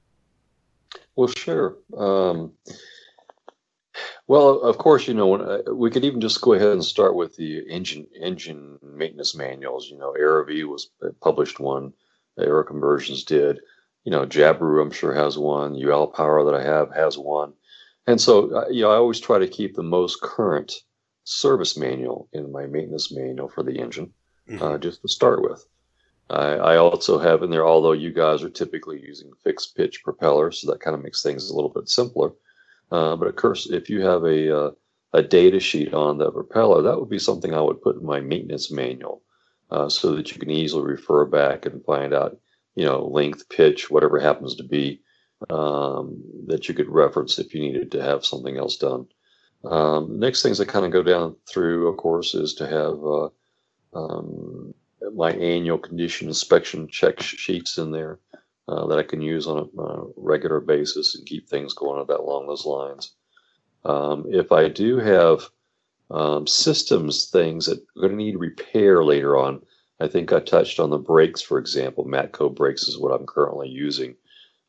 Well, 1.16 1.28
sure. 1.28 1.78
Um, 1.96 2.54
well, 4.28 4.62
of 4.62 4.78
course, 4.78 5.08
you 5.08 5.14
know, 5.14 5.28
when, 5.28 5.42
uh, 5.42 5.74
we 5.74 5.92
could 5.92 6.06
even 6.06 6.22
just 6.22 6.42
go 6.42 6.54
ahead 6.54 6.70
and 6.70 6.84
start 6.84 7.16
with 7.16 7.36
the 7.36 7.60
engine 7.70 8.08
engine 8.20 8.80
maintenance 8.82 9.36
manuals. 9.36 9.90
You 9.90 9.98
know, 9.98 10.14
AeroVee 10.20 10.66
was 10.66 10.90
uh, 11.04 11.10
published 11.22 11.60
one, 11.60 11.94
Aero 12.40 12.64
Conversions 12.64 13.24
did. 13.24 13.60
You 14.04 14.12
know, 14.12 14.26
Jabiru, 14.26 14.82
I'm 14.82 14.92
sure 14.92 15.14
has 15.14 15.38
one. 15.38 15.76
UL 15.76 16.08
Power 16.08 16.44
that 16.46 16.56
I 16.56 16.64
have 16.64 16.92
has 16.96 17.18
one, 17.18 17.54
and 18.08 18.20
so 18.20 18.56
uh, 18.56 18.70
you 18.70 18.82
know, 18.82 18.92
I 18.92 18.96
always 18.96 19.20
try 19.20 19.38
to 19.38 19.48
keep 19.48 19.76
the 19.76 19.84
most 19.84 20.22
current 20.22 20.74
service 21.32 21.78
manual 21.78 22.28
in 22.34 22.52
my 22.52 22.66
maintenance 22.66 23.12
manual 23.12 23.50
for 23.50 23.64
the 23.64 23.80
engine, 23.80 24.14
Mm-hmm. 24.50 24.64
uh, 24.64 24.78
just 24.80 25.02
to 25.04 25.08
start 25.08 25.44
with. 25.44 25.64
I, 26.30 26.74
I 26.74 26.78
also 26.78 27.20
have 27.20 27.44
in 27.44 27.52
there, 27.52 27.66
although 27.66 27.92
you 27.92 28.12
guys 28.12 28.42
are 28.44 28.50
typically 28.50 29.00
using 29.00 29.32
fixed 29.44 29.78
pitch 29.78 30.04
propellers, 30.04 30.60
so 30.60 30.72
that 30.72 30.82
kind 30.82 30.96
of 30.96 31.04
makes 31.04 31.22
things 31.22 31.50
a 31.50 31.56
little 31.56 31.70
bit 31.70 31.88
simpler. 31.88 32.32
Uh, 32.92 33.16
but 33.16 33.28
of 33.28 33.36
course, 33.36 33.70
if 33.70 33.88
you 33.88 34.02
have 34.02 34.24
a 34.26 34.40
uh, 34.62 34.72
a 35.14 35.22
data 35.22 35.60
sheet 35.60 35.94
on 35.94 36.18
the 36.18 36.32
propeller, 36.32 36.82
that 36.82 37.00
would 37.00 37.10
be 37.10 37.20
something 37.20 37.54
I 37.54 37.62
would 37.62 37.84
put 37.84 37.98
in 37.98 38.06
my 38.06 38.20
maintenance 38.20 38.72
manual, 38.72 39.22
uh, 39.70 39.90
so 39.90 40.16
that 40.16 40.32
you 40.32 40.40
can 40.40 40.50
easily 40.50 40.84
refer 40.84 41.26
back 41.26 41.68
and 41.68 41.86
find 41.86 42.12
out, 42.14 42.38
you 42.76 42.86
know, 42.86 43.06
length, 43.06 43.48
pitch, 43.48 43.92
whatever 43.92 44.20
happens 44.20 44.56
to 44.56 44.64
be, 44.64 45.02
um, 45.50 46.22
that 46.48 46.68
you 46.68 46.74
could 46.74 46.90
reference 46.90 47.38
if 47.38 47.54
you 47.54 47.62
needed 47.62 47.92
to 47.92 48.02
have 48.02 48.26
something 48.26 48.58
else 48.58 48.78
done. 48.78 49.06
Um, 49.64 50.20
next 50.20 50.42
things 50.42 50.58
that 50.58 50.68
kind 50.68 50.86
of 50.86 50.92
go 50.92 51.04
down 51.04 51.36
through, 51.48 51.88
of 51.88 51.98
course, 51.98 52.34
is 52.34 52.54
to 52.56 52.68
have 52.68 53.06
uh, 53.06 53.30
um, 53.94 54.74
my 55.14 55.32
annual 55.32 55.78
condition 55.78 56.28
inspection 56.28 56.88
check 56.88 57.22
sheets 57.22 57.78
in 57.78 57.92
there 57.92 58.20
uh, 58.68 58.88
that 58.88 58.98
I 58.98 59.04
can 59.04 59.22
use 59.22 59.48
on 59.48 59.58
a, 59.58 59.82
a, 59.82 60.08
regular 60.16 60.60
basis 60.60 61.16
and 61.16 61.26
keep 61.26 61.48
things 61.48 61.74
going 61.74 62.06
that 62.06 62.20
along 62.20 62.48
those 62.48 62.66
lines. 62.66 63.12
Um, 63.84 64.26
if 64.30 64.52
I 64.52 64.68
do 64.70 64.98
have 64.98 65.50
um, 66.10 66.48
systems 66.48 67.26
things 67.26 67.66
that 67.66 67.80
are 67.80 68.02
going 68.02 68.12
to 68.12 68.18
need 68.18 68.38
repair 68.38 69.04
later 69.04 69.38
on, 69.38 69.62
I 70.00 70.08
think 70.08 70.34
I 70.34 70.40
touched 70.40 70.80
on 70.80 70.90
the 70.90 70.98
brakes, 70.98 71.42
for 71.42 71.60
example. 71.60 72.06
Matco 72.06 72.54
brakes 72.54 72.88
is 72.88 72.98
what 72.98 73.12
I'm 73.12 73.26
currently 73.26 73.70
using, 73.70 74.16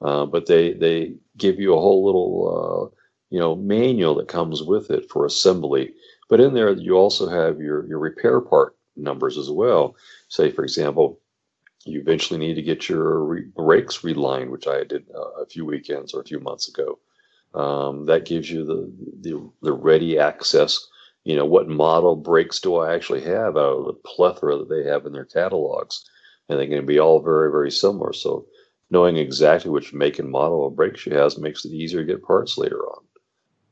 uh, 0.02 0.26
but 0.26 0.46
they 0.46 0.74
they 0.74 1.14
give 1.38 1.58
you 1.58 1.74
a 1.74 1.80
whole 1.80 2.04
little 2.04 2.92
uh, 2.92 3.01
you 3.32 3.38
know 3.38 3.56
manual 3.56 4.14
that 4.16 4.28
comes 4.28 4.62
with 4.62 4.90
it 4.90 5.10
for 5.10 5.24
assembly. 5.24 5.94
But 6.28 6.40
in 6.40 6.52
there, 6.52 6.70
you 6.72 6.92
also 6.94 7.28
have 7.28 7.60
your 7.60 7.86
your 7.86 7.98
repair 7.98 8.42
part 8.42 8.76
numbers 8.94 9.38
as 9.38 9.50
well. 9.50 9.96
Say, 10.28 10.50
for 10.50 10.64
example, 10.64 11.18
you 11.86 11.98
eventually 12.00 12.38
need 12.38 12.54
to 12.54 12.62
get 12.62 12.90
your 12.90 13.24
re- 13.24 13.50
brakes 13.56 14.04
relined, 14.04 14.50
which 14.50 14.66
I 14.66 14.84
did 14.84 15.06
uh, 15.14 15.42
a 15.42 15.46
few 15.46 15.64
weekends 15.64 16.12
or 16.12 16.20
a 16.20 16.24
few 16.24 16.40
months 16.40 16.68
ago. 16.68 16.98
Um, 17.54 18.04
that 18.04 18.26
gives 18.26 18.50
you 18.50 18.66
the, 18.66 18.92
the 19.22 19.50
the 19.62 19.72
ready 19.72 20.18
access. 20.18 20.86
You 21.24 21.36
know, 21.36 21.46
what 21.46 21.68
model 21.68 22.16
brakes 22.16 22.60
do 22.60 22.76
I 22.76 22.94
actually 22.94 23.22
have 23.22 23.56
out 23.56 23.78
of 23.78 23.86
the 23.86 23.94
plethora 23.94 24.58
that 24.58 24.68
they 24.68 24.84
have 24.90 25.06
in 25.06 25.12
their 25.14 25.24
catalogs, 25.24 26.04
and 26.48 26.58
they're 26.58 26.66
going 26.66 26.82
to 26.82 26.86
be 26.86 27.00
all 27.00 27.20
very 27.20 27.50
very 27.50 27.70
similar. 27.70 28.12
So 28.12 28.44
knowing 28.90 29.16
exactly 29.16 29.70
which 29.70 29.94
make 29.94 30.18
and 30.18 30.30
model 30.30 30.66
of 30.66 30.76
brakes 30.76 31.00
she 31.00 31.10
has 31.10 31.38
makes 31.38 31.64
it 31.64 31.72
easier 31.72 32.00
to 32.00 32.12
get 32.12 32.22
parts 32.22 32.58
later 32.58 32.80
on. 32.80 33.02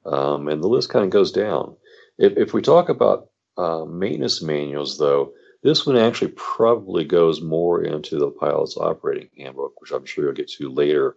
Um, 0.06 0.48
and 0.48 0.62
the 0.62 0.68
list 0.68 0.88
kind 0.88 1.04
of 1.04 1.10
goes 1.10 1.32
down. 1.32 1.76
If, 2.18 2.36
if 2.36 2.54
we 2.54 2.62
talk 2.62 2.88
about 2.88 3.28
uh, 3.56 3.84
maintenance 3.84 4.42
manuals, 4.42 4.98
though, 4.98 5.32
this 5.62 5.86
one 5.86 5.96
actually 5.96 6.32
probably 6.36 7.04
goes 7.04 7.42
more 7.42 7.82
into 7.82 8.18
the 8.18 8.30
pilot's 8.30 8.76
operating 8.76 9.28
handbook, 9.36 9.80
which 9.80 9.92
I'm 9.92 10.06
sure 10.06 10.24
you'll 10.24 10.34
get 10.34 10.48
to 10.52 10.72
later. 10.72 11.16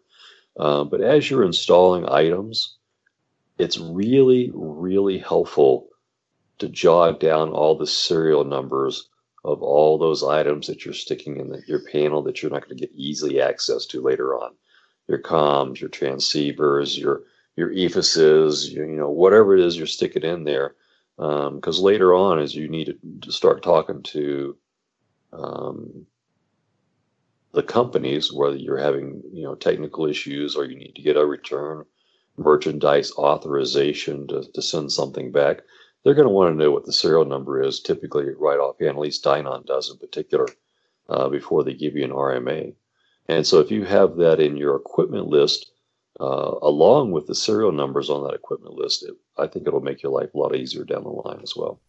Um, 0.59 0.89
but 0.89 1.01
as 1.01 1.29
you're 1.29 1.45
installing 1.45 2.07
items, 2.09 2.77
it's 3.57 3.77
really, 3.77 4.51
really 4.53 5.17
helpful 5.17 5.87
to 6.59 6.67
jot 6.67 7.19
down 7.19 7.49
all 7.49 7.77
the 7.77 7.87
serial 7.87 8.43
numbers 8.43 9.09
of 9.45 9.61
all 9.61 9.97
those 9.97 10.23
items 10.23 10.67
that 10.67 10.85
you're 10.85 10.93
sticking 10.93 11.37
in 11.37 11.49
the, 11.49 11.61
your 11.67 11.81
panel 11.91 12.21
that 12.23 12.41
you're 12.41 12.51
not 12.51 12.65
going 12.65 12.77
to 12.77 12.87
get 12.87 12.95
easily 12.95 13.41
access 13.41 13.85
to 13.85 14.01
later 14.01 14.35
on. 14.35 14.51
Your 15.07 15.21
comms, 15.21 15.81
your 15.81 15.89
transceivers, 15.89 16.97
your 16.97 17.23
your 17.55 17.71
EFISes, 17.71 18.73
your, 18.73 18.89
you 18.89 18.97
know, 18.97 19.09
whatever 19.09 19.55
it 19.55 19.61
is 19.61 19.77
you're 19.77 19.87
sticking 19.87 20.23
in 20.23 20.43
there 20.43 20.75
because 21.17 21.79
um, 21.79 21.85
later 21.85 22.13
on, 22.13 22.39
as 22.39 22.55
you 22.55 22.67
need 22.67 22.97
to 23.21 23.31
start 23.31 23.61
talking 23.61 24.01
to 24.01 24.57
um, 25.31 26.05
the 27.53 27.63
companies, 27.63 28.33
whether 28.33 28.55
you're 28.55 28.77
having 28.77 29.21
you 29.31 29.43
know 29.43 29.55
technical 29.55 30.07
issues 30.07 30.55
or 30.55 30.65
you 30.65 30.75
need 30.75 30.95
to 30.95 31.01
get 31.01 31.17
a 31.17 31.25
return 31.25 31.85
merchandise 32.37 33.11
authorization 33.13 34.27
to, 34.27 34.43
to 34.53 34.61
send 34.61 34.91
something 34.91 35.31
back, 35.31 35.61
they're 36.03 36.15
going 36.15 36.27
to 36.27 36.33
want 36.33 36.51
to 36.51 36.57
know 36.57 36.71
what 36.71 36.85
the 36.85 36.93
serial 36.93 37.25
number 37.25 37.61
is. 37.61 37.79
Typically, 37.79 38.25
right 38.39 38.59
offhand, 38.59 38.89
at 38.89 38.97
least 38.97 39.23
Dynon 39.23 39.65
does 39.65 39.91
in 39.91 39.97
particular, 39.97 40.47
uh, 41.09 41.29
before 41.29 41.63
they 41.63 41.75
give 41.75 41.95
you 41.95 42.03
an 42.03 42.11
RMA. 42.11 42.73
And 43.27 43.45
so, 43.45 43.59
if 43.59 43.69
you 43.69 43.85
have 43.85 44.15
that 44.17 44.39
in 44.39 44.57
your 44.57 44.75
equipment 44.75 45.27
list, 45.27 45.72
uh, 46.19 46.55
along 46.61 47.11
with 47.11 47.27
the 47.27 47.35
serial 47.35 47.71
numbers 47.71 48.09
on 48.09 48.23
that 48.23 48.35
equipment 48.35 48.75
list, 48.75 49.03
it, 49.03 49.15
I 49.37 49.47
think 49.47 49.67
it'll 49.67 49.81
make 49.81 50.03
your 50.03 50.11
life 50.11 50.33
a 50.33 50.37
lot 50.37 50.55
easier 50.55 50.83
down 50.83 51.03
the 51.03 51.09
line 51.09 51.39
as 51.41 51.53
well. 51.55 51.79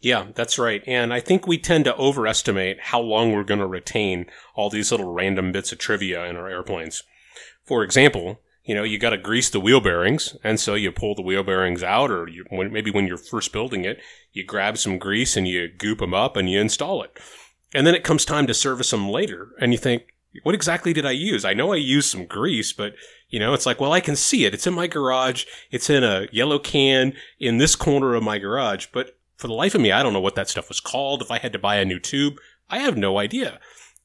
Yeah, 0.00 0.26
that's 0.34 0.58
right. 0.58 0.82
And 0.86 1.12
I 1.12 1.20
think 1.20 1.46
we 1.46 1.58
tend 1.58 1.84
to 1.86 1.96
overestimate 1.96 2.80
how 2.80 3.00
long 3.00 3.32
we're 3.32 3.44
going 3.44 3.60
to 3.60 3.66
retain 3.66 4.26
all 4.54 4.70
these 4.70 4.90
little 4.90 5.12
random 5.12 5.52
bits 5.52 5.72
of 5.72 5.78
trivia 5.78 6.24
in 6.26 6.36
our 6.36 6.48
airplanes. 6.48 7.02
For 7.64 7.82
example, 7.82 8.40
you 8.64 8.74
know, 8.74 8.82
you 8.82 8.98
got 8.98 9.10
to 9.10 9.16
grease 9.16 9.48
the 9.48 9.60
wheel 9.60 9.80
bearings, 9.80 10.36
and 10.42 10.58
so 10.58 10.74
you 10.74 10.90
pull 10.90 11.14
the 11.14 11.22
wheel 11.22 11.42
bearings 11.42 11.82
out, 11.82 12.10
or 12.10 12.28
you, 12.28 12.44
when, 12.50 12.72
maybe 12.72 12.90
when 12.90 13.06
you're 13.06 13.16
first 13.16 13.52
building 13.52 13.84
it, 13.84 14.00
you 14.32 14.44
grab 14.44 14.76
some 14.76 14.98
grease 14.98 15.36
and 15.36 15.46
you 15.46 15.68
goop 15.68 16.00
them 16.00 16.12
up 16.12 16.36
and 16.36 16.50
you 16.50 16.60
install 16.60 17.02
it. 17.02 17.16
And 17.74 17.86
then 17.86 17.94
it 17.94 18.04
comes 18.04 18.24
time 18.24 18.46
to 18.48 18.54
service 18.54 18.90
them 18.90 19.08
later, 19.08 19.50
and 19.60 19.72
you 19.72 19.78
think, 19.78 20.02
what 20.42 20.54
exactly 20.54 20.92
did 20.92 21.06
I 21.06 21.12
use? 21.12 21.44
I 21.44 21.54
know 21.54 21.72
I 21.72 21.76
used 21.76 22.10
some 22.10 22.26
grease, 22.26 22.72
but 22.72 22.94
you 23.28 23.40
know, 23.40 23.54
it's 23.54 23.66
like, 23.66 23.80
well, 23.80 23.92
I 23.92 24.00
can 24.00 24.16
see 24.16 24.44
it. 24.44 24.54
It's 24.54 24.66
in 24.66 24.74
my 24.74 24.86
garage. 24.86 25.44
It's 25.70 25.90
in 25.90 26.04
a 26.04 26.28
yellow 26.30 26.58
can 26.58 27.14
in 27.40 27.58
this 27.58 27.74
corner 27.74 28.14
of 28.14 28.22
my 28.22 28.38
garage. 28.38 28.86
But 28.92 29.18
for 29.36 29.48
the 29.48 29.54
life 29.54 29.74
of 29.74 29.80
me, 29.80 29.92
I 29.92 30.02
don't 30.02 30.12
know 30.12 30.20
what 30.20 30.36
that 30.36 30.48
stuff 30.48 30.68
was 30.68 30.80
called. 30.80 31.22
If 31.22 31.30
I 31.30 31.38
had 31.38 31.52
to 31.52 31.58
buy 31.58 31.76
a 31.76 31.84
new 31.84 31.98
tube, 31.98 32.36
I 32.70 32.78
have 32.78 32.96
no 32.96 33.18
idea. 33.18 33.60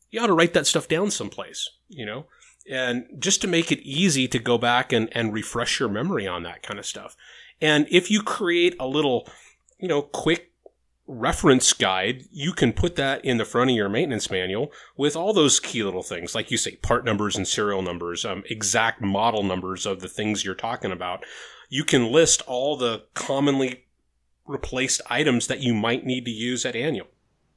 You 0.10 0.22
ought 0.22 0.28
to 0.28 0.34
write 0.34 0.54
that 0.54 0.68
stuff 0.68 0.88
down 0.88 1.12
someplace, 1.12 1.70
you 1.88 2.06
know, 2.06 2.26
and 2.70 3.06
just 3.20 3.42
to 3.42 3.48
make 3.48 3.72
it 3.72 3.80
easy 3.82 4.28
to 4.28 4.40
go 4.40 4.58
back 4.58 4.92
and, 4.92 5.10
and 5.16 5.34
refresh 5.34 5.80
your 5.80 5.90
memory 5.90 6.28
on 6.28 6.44
that 6.44 6.64
kind 6.64 6.80
of 6.80 6.86
stuff. 6.86 7.16
And 7.62 7.88
if 7.90 8.12
you 8.12 8.22
create 8.24 8.76
a 8.80 8.88
little, 8.88 9.28
you 9.80 9.88
know, 9.88 10.02
quick 10.02 10.51
reference 11.08 11.74
guide, 11.74 12.26
you 12.32 12.54
can 12.54 12.74
put 12.74 12.96
that 12.96 13.24
in 13.26 13.38
the 13.38 13.46
front 13.46 13.70
of 13.70 13.76
your 13.76 13.90
maintenance 13.90 14.30
manual 14.30 14.72
with 14.96 15.16
all 15.16 15.34
those 15.34 15.60
key 15.60 15.84
little 15.84 16.04
things, 16.04 16.34
like 16.36 16.52
you 16.52 16.58
say, 16.58 16.76
part 16.78 17.06
numbers 17.06 17.36
and 17.36 17.48
serial 17.48 17.82
numbers, 17.82 18.26
um, 18.26 18.44
exact 18.50 19.02
model 19.02 19.44
numbers 19.44 19.86
of 19.86 20.00
the 20.00 20.08
things 20.08 20.46
you're 20.46 20.56
talking 20.56 20.92
about. 20.92 21.24
You 21.70 21.84
can 21.84 22.12
list 22.12 22.42
all 22.48 22.78
the 22.78 23.04
commonly 23.14 23.86
replaced 24.46 25.02
items 25.10 25.48
that 25.48 25.62
you 25.62 25.74
might 25.74 26.06
need 26.06 26.26
to 26.26 26.32
use 26.32 26.66
at 26.66 26.76
annual. 26.76 27.08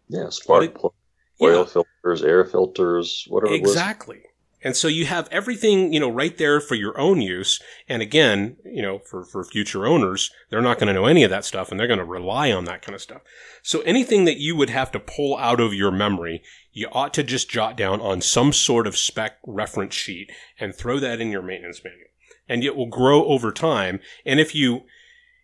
Yeah, 0.08 0.28
spark 0.30 0.74
plug, 0.74 0.92
oil 1.40 1.60
yeah. 1.60 1.64
filters, 1.64 2.22
air 2.22 2.44
filters, 2.44 3.26
whatever. 3.28 3.54
Exactly. 3.54 4.22
And 4.64 4.74
so 4.74 4.88
you 4.88 5.04
have 5.04 5.28
everything, 5.30 5.92
you 5.92 6.00
know, 6.00 6.08
right 6.08 6.36
there 6.38 6.58
for 6.58 6.74
your 6.74 6.98
own 6.98 7.20
use. 7.20 7.60
And 7.86 8.00
again, 8.00 8.56
you 8.64 8.80
know, 8.80 8.98
for, 8.98 9.22
for 9.22 9.44
future 9.44 9.86
owners, 9.86 10.30
they're 10.48 10.62
not 10.62 10.78
going 10.78 10.88
to 10.88 10.94
know 10.94 11.04
any 11.04 11.22
of 11.22 11.30
that 11.30 11.44
stuff 11.44 11.70
and 11.70 11.78
they're 11.78 11.86
going 11.86 11.98
to 11.98 12.04
rely 12.04 12.50
on 12.50 12.64
that 12.64 12.80
kind 12.80 12.94
of 12.94 13.02
stuff. 13.02 13.20
So 13.62 13.82
anything 13.82 14.24
that 14.24 14.38
you 14.38 14.56
would 14.56 14.70
have 14.70 14.90
to 14.92 14.98
pull 14.98 15.36
out 15.36 15.60
of 15.60 15.74
your 15.74 15.92
memory, 15.92 16.42
you 16.72 16.88
ought 16.92 17.12
to 17.14 17.22
just 17.22 17.50
jot 17.50 17.76
down 17.76 18.00
on 18.00 18.22
some 18.22 18.54
sort 18.54 18.86
of 18.86 18.96
spec 18.96 19.36
reference 19.46 19.94
sheet 19.94 20.32
and 20.58 20.74
throw 20.74 20.98
that 20.98 21.20
in 21.20 21.30
your 21.30 21.42
maintenance 21.42 21.82
manual. 21.84 22.08
And 22.48 22.64
it 22.64 22.74
will 22.74 22.88
grow 22.88 23.26
over 23.26 23.52
time. 23.52 24.00
And 24.24 24.40
if 24.40 24.54
you, 24.54 24.84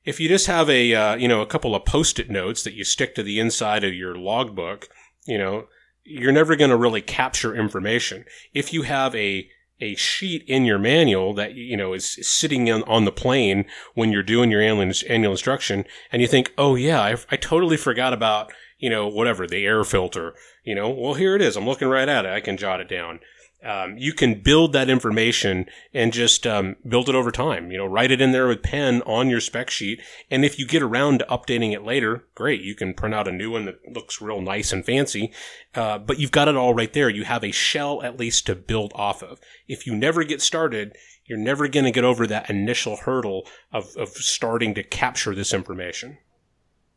if 0.06 0.18
you 0.18 0.28
just 0.28 0.46
have 0.46 0.70
a, 0.70 0.94
uh, 0.94 1.14
you 1.16 1.28
know, 1.28 1.42
a 1.42 1.46
couple 1.46 1.74
of 1.74 1.84
post-it 1.84 2.30
notes 2.30 2.62
that 2.62 2.74
you 2.74 2.84
stick 2.84 3.14
to 3.16 3.22
the 3.22 3.38
inside 3.38 3.84
of 3.84 3.92
your 3.92 4.16
logbook, 4.16 4.88
you 5.26 5.36
know, 5.36 5.66
you're 6.04 6.32
never 6.32 6.56
going 6.56 6.70
to 6.70 6.76
really 6.76 7.02
capture 7.02 7.54
information. 7.54 8.24
If 8.54 8.72
you 8.72 8.82
have 8.82 9.14
a 9.14 9.48
a 9.82 9.94
sheet 9.94 10.44
in 10.46 10.66
your 10.66 10.78
manual 10.78 11.32
that 11.34 11.54
you 11.54 11.76
know 11.76 11.94
is 11.94 12.18
sitting 12.26 12.68
in, 12.68 12.82
on 12.82 13.04
the 13.04 13.12
plane 13.12 13.64
when 13.94 14.12
you're 14.12 14.22
doing 14.22 14.50
your 14.50 14.60
annual, 14.60 14.92
annual 15.08 15.32
instruction, 15.32 15.84
and 16.12 16.20
you 16.20 16.28
think, 16.28 16.52
"Oh 16.58 16.74
yeah, 16.74 17.00
I, 17.00 17.16
I 17.30 17.36
totally 17.36 17.76
forgot 17.76 18.12
about 18.12 18.52
you 18.78 18.90
know 18.90 19.08
whatever 19.08 19.46
the 19.46 19.64
air 19.64 19.84
filter." 19.84 20.34
You 20.64 20.74
know, 20.74 20.90
well 20.90 21.14
here 21.14 21.34
it 21.34 21.42
is. 21.42 21.56
I'm 21.56 21.66
looking 21.66 21.88
right 21.88 22.08
at 22.08 22.26
it. 22.26 22.32
I 22.32 22.40
can 22.40 22.56
jot 22.56 22.80
it 22.80 22.88
down 22.88 23.20
um, 23.64 23.96
you 23.98 24.12
can 24.12 24.40
build 24.42 24.72
that 24.72 24.88
information 24.88 25.66
and 25.92 26.12
just 26.12 26.46
um, 26.46 26.76
build 26.86 27.08
it 27.08 27.14
over 27.14 27.30
time. 27.30 27.70
You 27.70 27.78
know, 27.78 27.86
write 27.86 28.10
it 28.10 28.20
in 28.20 28.32
there 28.32 28.48
with 28.48 28.62
pen 28.62 29.02
on 29.02 29.28
your 29.28 29.40
spec 29.40 29.70
sheet. 29.70 30.00
And 30.30 30.44
if 30.44 30.58
you 30.58 30.66
get 30.66 30.82
around 30.82 31.18
to 31.18 31.26
updating 31.26 31.72
it 31.72 31.84
later, 31.84 32.24
great. 32.34 32.62
You 32.62 32.74
can 32.74 32.94
print 32.94 33.14
out 33.14 33.28
a 33.28 33.32
new 33.32 33.50
one 33.50 33.66
that 33.66 33.78
looks 33.92 34.20
real 34.20 34.40
nice 34.40 34.72
and 34.72 34.84
fancy. 34.84 35.32
Uh, 35.74 35.98
but 35.98 36.18
you've 36.18 36.32
got 36.32 36.48
it 36.48 36.56
all 36.56 36.74
right 36.74 36.92
there. 36.92 37.10
You 37.10 37.24
have 37.24 37.44
a 37.44 37.50
shell 37.50 38.02
at 38.02 38.18
least 38.18 38.46
to 38.46 38.54
build 38.54 38.92
off 38.94 39.22
of. 39.22 39.40
If 39.68 39.86
you 39.86 39.94
never 39.94 40.24
get 40.24 40.40
started, 40.40 40.96
you're 41.26 41.38
never 41.38 41.68
going 41.68 41.84
to 41.84 41.92
get 41.92 42.04
over 42.04 42.26
that 42.26 42.48
initial 42.50 42.96
hurdle 42.96 43.46
of, 43.72 43.94
of 43.96 44.08
starting 44.08 44.74
to 44.74 44.82
capture 44.82 45.34
this 45.34 45.52
information. 45.52 46.18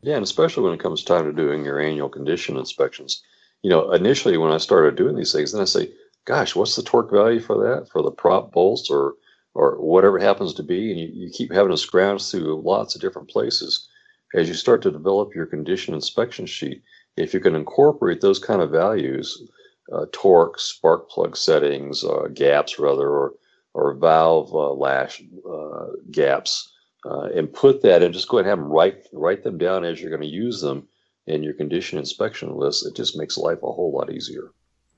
Yeah, 0.02 0.16
and 0.16 0.24
especially 0.24 0.64
when 0.64 0.74
it 0.74 0.80
comes 0.80 1.04
time 1.04 1.24
to 1.24 1.32
doing 1.32 1.64
your 1.64 1.80
annual 1.80 2.08
condition 2.08 2.56
inspections. 2.56 3.22
You 3.62 3.70
know, 3.70 3.92
initially 3.92 4.36
when 4.36 4.52
I 4.52 4.58
started 4.58 4.96
doing 4.96 5.16
these 5.16 5.32
things, 5.32 5.52
then 5.52 5.62
I 5.62 5.64
say, 5.64 5.90
gosh, 6.24 6.56
what's 6.56 6.76
the 6.76 6.82
torque 6.82 7.10
value 7.10 7.40
for 7.40 7.56
that 7.58 7.88
for 7.90 8.02
the 8.02 8.10
prop 8.10 8.52
bolts 8.52 8.90
or 8.90 9.14
or 9.54 9.80
whatever 9.80 10.18
it 10.18 10.22
happens 10.22 10.52
to 10.54 10.62
be, 10.64 10.90
and 10.90 10.98
you, 10.98 11.08
you 11.12 11.30
keep 11.30 11.52
having 11.52 11.70
to 11.70 11.76
scrounge 11.76 12.28
through 12.28 12.60
lots 12.60 12.94
of 12.94 13.00
different 13.00 13.28
places 13.28 13.88
as 14.34 14.48
you 14.48 14.54
start 14.54 14.82
to 14.82 14.90
develop 14.90 15.34
your 15.34 15.46
condition 15.46 15.94
inspection 15.94 16.44
sheet, 16.44 16.82
if 17.16 17.32
you 17.32 17.40
can 17.40 17.54
incorporate 17.54 18.20
those 18.20 18.40
kind 18.40 18.60
of 18.60 18.70
values, 18.70 19.48
uh, 19.92 20.06
torque, 20.12 20.58
spark 20.58 21.08
plug 21.08 21.36
settings, 21.36 22.04
uh, 22.04 22.26
gaps 22.34 22.78
rather, 22.78 23.08
or 23.08 23.34
or 23.74 23.94
valve 23.94 24.52
uh, 24.52 24.72
lash 24.72 25.22
uh, 25.48 25.86
gaps, 26.10 26.72
uh, 27.04 27.28
and 27.34 27.52
put 27.52 27.82
that 27.82 28.02
and 28.02 28.14
just 28.14 28.28
go 28.28 28.38
ahead 28.38 28.50
and 28.50 28.58
have 28.58 28.58
them 28.58 28.72
write 28.72 29.06
write 29.12 29.44
them 29.44 29.58
down 29.58 29.84
as 29.84 30.00
you're 30.00 30.10
going 30.10 30.22
to 30.22 30.28
use 30.28 30.60
them 30.60 30.88
in 31.26 31.42
your 31.42 31.54
condition 31.54 31.98
inspection 31.98 32.56
list. 32.56 32.86
It 32.86 32.96
just 32.96 33.16
makes 33.16 33.38
life 33.38 33.62
a 33.62 33.72
whole 33.72 33.92
lot 33.92 34.12
easier. 34.12 34.50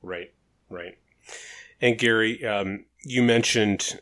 Right, 0.02 0.32
right. 0.70 0.96
And 1.80 1.98
Gary, 1.98 2.44
um, 2.44 2.84
you 3.02 3.22
mentioned 3.22 4.00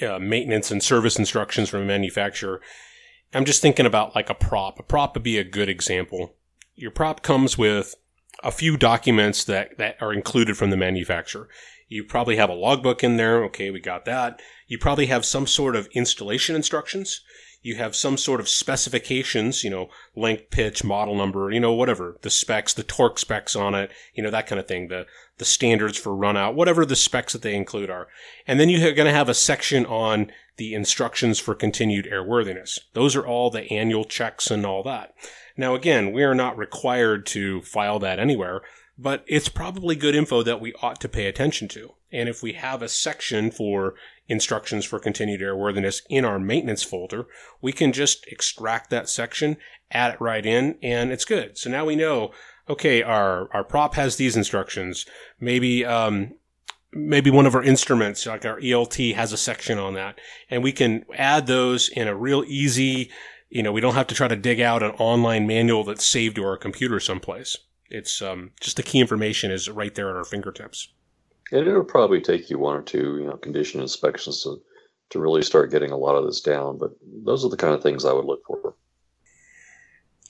uh, 0.00 0.18
maintenance 0.18 0.70
and 0.70 0.82
service 0.82 1.18
instructions 1.18 1.68
from 1.68 1.82
a 1.82 1.86
manufacturer. 1.86 2.60
I'm 3.34 3.44
just 3.44 3.62
thinking 3.62 3.86
about 3.86 4.14
like 4.14 4.30
a 4.30 4.34
prop. 4.34 4.78
A 4.78 4.82
prop 4.82 5.14
would 5.14 5.22
be 5.22 5.38
a 5.38 5.44
good 5.44 5.68
example. 5.68 6.34
Your 6.74 6.90
prop 6.90 7.22
comes 7.22 7.56
with 7.56 7.94
a 8.42 8.50
few 8.50 8.76
documents 8.76 9.44
that, 9.44 9.78
that 9.78 9.96
are 10.00 10.12
included 10.12 10.56
from 10.56 10.70
the 10.70 10.76
manufacturer. 10.76 11.48
You 11.88 12.04
probably 12.04 12.36
have 12.36 12.50
a 12.50 12.54
logbook 12.54 13.04
in 13.04 13.16
there. 13.16 13.44
Okay, 13.44 13.70
we 13.70 13.80
got 13.80 14.04
that. 14.06 14.40
You 14.66 14.78
probably 14.78 15.06
have 15.06 15.24
some 15.24 15.46
sort 15.46 15.76
of 15.76 15.88
installation 15.92 16.56
instructions. 16.56 17.20
You 17.62 17.76
have 17.76 17.94
some 17.94 18.16
sort 18.16 18.40
of 18.40 18.48
specifications, 18.48 19.62
you 19.62 19.70
know, 19.70 19.88
length, 20.16 20.50
pitch, 20.50 20.82
model 20.82 21.14
number, 21.14 21.50
you 21.50 21.60
know, 21.60 21.72
whatever, 21.72 22.18
the 22.22 22.30
specs, 22.30 22.74
the 22.74 22.82
torque 22.82 23.18
specs 23.18 23.54
on 23.54 23.74
it, 23.74 23.90
you 24.14 24.22
know, 24.22 24.30
that 24.30 24.48
kind 24.48 24.58
of 24.58 24.66
thing, 24.66 24.88
the, 24.88 25.06
the 25.38 25.44
standards 25.44 25.96
for 25.96 26.14
run 26.14 26.36
out, 26.36 26.54
whatever 26.54 26.84
the 26.84 26.96
specs 26.96 27.32
that 27.32 27.42
they 27.42 27.54
include 27.54 27.88
are. 27.88 28.08
And 28.46 28.58
then 28.58 28.68
you're 28.68 28.92
going 28.92 29.06
to 29.06 29.12
have 29.12 29.28
a 29.28 29.34
section 29.34 29.86
on 29.86 30.32
the 30.56 30.74
instructions 30.74 31.38
for 31.38 31.54
continued 31.54 32.06
airworthiness. 32.06 32.80
Those 32.92 33.16
are 33.16 33.26
all 33.26 33.50
the 33.50 33.70
annual 33.72 34.04
checks 34.04 34.50
and 34.50 34.66
all 34.66 34.82
that. 34.82 35.14
Now, 35.56 35.74
again, 35.74 36.12
we 36.12 36.22
are 36.22 36.34
not 36.34 36.58
required 36.58 37.26
to 37.26 37.62
file 37.62 37.98
that 38.00 38.18
anywhere, 38.18 38.62
but 38.98 39.24
it's 39.26 39.48
probably 39.48 39.96
good 39.96 40.14
info 40.14 40.42
that 40.42 40.60
we 40.60 40.72
ought 40.82 41.00
to 41.00 41.08
pay 41.08 41.26
attention 41.26 41.68
to. 41.68 41.94
And 42.12 42.28
if 42.28 42.42
we 42.42 42.52
have 42.52 42.82
a 42.82 42.88
section 42.88 43.50
for 43.50 43.94
instructions 44.28 44.84
for 44.84 44.98
continued 44.98 45.40
airworthiness 45.40 46.02
in 46.08 46.24
our 46.24 46.38
maintenance 46.38 46.82
folder, 46.82 47.26
we 47.60 47.72
can 47.72 47.92
just 47.92 48.26
extract 48.26 48.90
that 48.90 49.08
section, 49.08 49.56
add 49.90 50.14
it 50.14 50.20
right 50.20 50.44
in, 50.44 50.78
and 50.82 51.10
it's 51.10 51.24
good. 51.24 51.56
So 51.56 51.70
now 51.70 51.84
we 51.84 51.96
know, 51.96 52.32
okay, 52.68 53.02
our, 53.02 53.48
our 53.54 53.64
prop 53.64 53.94
has 53.94 54.16
these 54.16 54.36
instructions. 54.36 55.06
Maybe, 55.40 55.84
um, 55.84 56.34
maybe 56.92 57.30
one 57.30 57.46
of 57.46 57.54
our 57.54 57.62
instruments, 57.62 58.26
like 58.26 58.44
our 58.44 58.60
ELT 58.60 59.14
has 59.14 59.32
a 59.32 59.38
section 59.38 59.78
on 59.78 59.94
that 59.94 60.18
and 60.50 60.62
we 60.62 60.72
can 60.72 61.04
add 61.14 61.46
those 61.46 61.88
in 61.88 62.06
a 62.06 62.14
real 62.14 62.44
easy, 62.46 63.10
you 63.48 63.62
know, 63.62 63.72
we 63.72 63.80
don't 63.80 63.94
have 63.94 64.06
to 64.08 64.14
try 64.14 64.28
to 64.28 64.36
dig 64.36 64.60
out 64.60 64.82
an 64.82 64.90
online 64.92 65.46
manual 65.46 65.84
that's 65.84 66.04
saved 66.04 66.36
to 66.36 66.44
our 66.44 66.56
computer 66.56 67.00
someplace. 67.00 67.56
It's 67.88 68.22
um, 68.22 68.52
just 68.60 68.76
the 68.76 68.82
key 68.82 69.00
information 69.00 69.50
is 69.50 69.68
right 69.68 69.94
there 69.94 70.10
at 70.10 70.16
our 70.16 70.24
fingertips. 70.24 70.88
And 71.52 71.66
it'll 71.66 71.84
probably 71.84 72.20
take 72.20 72.48
you 72.50 72.58
one 72.58 72.76
or 72.76 72.82
two, 72.82 73.18
you 73.18 73.26
know, 73.26 73.36
condition 73.36 73.80
inspections 73.80 74.42
to 74.42 74.60
to 75.10 75.20
really 75.20 75.42
start 75.42 75.70
getting 75.70 75.90
a 75.90 75.96
lot 75.96 76.16
of 76.16 76.24
this 76.24 76.40
down. 76.40 76.78
But 76.78 76.92
those 77.02 77.44
are 77.44 77.50
the 77.50 77.56
kind 77.56 77.74
of 77.74 77.82
things 77.82 78.06
I 78.06 78.14
would 78.14 78.24
look 78.24 78.42
for. 78.46 78.74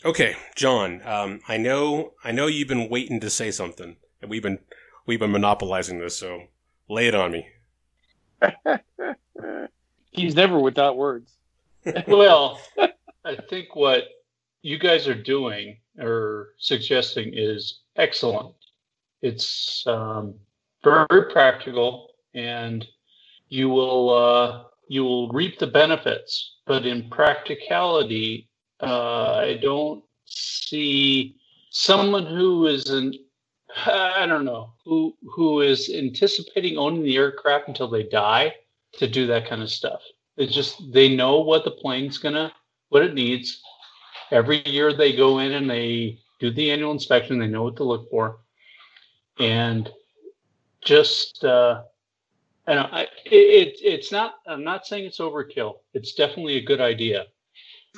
Okay, 0.04 0.34
John. 0.56 1.00
Um, 1.04 1.40
I 1.46 1.56
know 1.56 2.14
I 2.24 2.32
know 2.32 2.48
you've 2.48 2.68
been 2.68 2.90
waiting 2.90 3.20
to 3.20 3.30
say 3.30 3.52
something, 3.52 3.96
and 4.20 4.30
we've 4.30 4.42
been 4.42 4.58
we've 5.06 5.20
been 5.20 5.30
monopolizing 5.30 6.00
this. 6.00 6.18
So 6.18 6.42
lay 6.88 7.06
it 7.06 7.14
on 7.14 7.30
me. 7.30 7.46
He's 10.10 10.34
never 10.34 10.58
without 10.58 10.96
words. 10.96 11.36
well, 12.08 12.60
I 13.24 13.36
think 13.48 13.76
what 13.76 14.04
you 14.62 14.78
guys 14.78 15.06
are 15.06 15.14
doing 15.14 15.78
or 15.98 16.54
suggesting 16.58 17.32
is 17.34 17.80
excellent. 17.96 18.54
It's 19.22 19.84
um, 19.86 20.34
very 20.82 21.30
practical, 21.30 22.10
and 22.34 22.86
you 23.48 23.68
will 23.68 24.10
uh, 24.10 24.64
you 24.88 25.04
will 25.04 25.28
reap 25.28 25.58
the 25.58 25.66
benefits. 25.66 26.56
But 26.66 26.86
in 26.86 27.08
practicality, 27.10 28.48
uh, 28.80 29.34
I 29.36 29.58
don't 29.62 30.02
see 30.26 31.36
someone 31.70 32.26
who 32.26 32.66
is 32.66 32.88
an 32.90 33.14
I 33.86 34.26
don't 34.26 34.44
know 34.44 34.72
who 34.84 35.14
who 35.34 35.60
is 35.60 35.90
anticipating 35.90 36.78
owning 36.78 37.02
the 37.02 37.16
aircraft 37.16 37.68
until 37.68 37.88
they 37.88 38.04
die 38.04 38.54
to 38.94 39.08
do 39.08 39.26
that 39.26 39.48
kind 39.48 39.62
of 39.62 39.70
stuff. 39.70 40.00
It's 40.36 40.54
just 40.54 40.80
they 40.92 41.14
know 41.14 41.40
what 41.40 41.64
the 41.64 41.70
plane's 41.70 42.18
gonna 42.18 42.52
what 42.88 43.02
it 43.02 43.14
needs. 43.14 43.60
Every 44.30 44.66
year 44.66 44.92
they 44.92 45.14
go 45.14 45.38
in 45.38 45.52
and 45.52 45.68
they 45.68 46.18
do 46.40 46.50
the 46.50 46.70
annual 46.70 46.92
inspection. 46.92 47.38
They 47.38 47.46
know 47.46 47.64
what 47.64 47.76
to 47.76 47.84
look 47.84 48.10
for, 48.10 48.38
and 49.38 49.90
just 50.84 51.44
uh, 51.44 51.82
I 52.66 52.74
know 52.74 52.88
I, 52.92 53.02
it, 53.24 53.78
it's 53.82 54.12
not. 54.12 54.34
I'm 54.46 54.64
not 54.64 54.86
saying 54.86 55.06
it's 55.06 55.18
overkill. 55.18 55.74
It's 55.94 56.14
definitely 56.14 56.56
a 56.56 56.62
good 56.62 56.80
idea. 56.80 57.26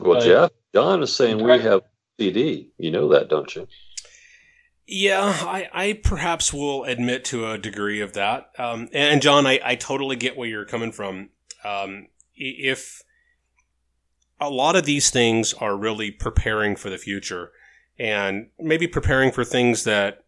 Well, 0.01 0.21
Jeff, 0.21 0.51
John 0.75 1.03
is 1.03 1.15
saying 1.15 1.43
we 1.43 1.59
have 1.61 1.83
CD. 2.19 2.71
You 2.79 2.91
know 2.91 3.09
that, 3.09 3.29
don't 3.29 3.55
you? 3.55 3.69
Yeah, 4.87 5.23
I, 5.23 5.69
I 5.73 5.93
perhaps 5.95 6.53
will 6.53 6.85
admit 6.85 7.25
to 7.27 7.51
a 7.51 7.59
degree 7.59 8.01
of 8.01 8.13
that. 8.15 8.51
Um, 8.59 8.89
and 8.93 9.23
John, 9.23 9.47
I, 9.47 9.59
I 9.65 9.75
totally 9.77 10.17
get 10.17 10.37
where 10.37 10.49
you're 10.49 10.67
coming 10.67 10.93
from. 10.93 11.31
Um, 11.65 12.09
if 12.35 13.03
a 14.41 14.51
lot 14.51 14.77
of 14.77 14.85
these 14.85 15.11
things 15.11 15.55
are 15.55 15.77
really 15.77 16.11
preparing 16.11 16.77
for 16.77 16.91
the 16.91 16.99
future 16.99 17.53
and 17.99 18.49
maybe 18.59 18.87
preparing 18.87 19.31
for 19.31 19.45
things 19.45 19.85
that, 19.85 20.24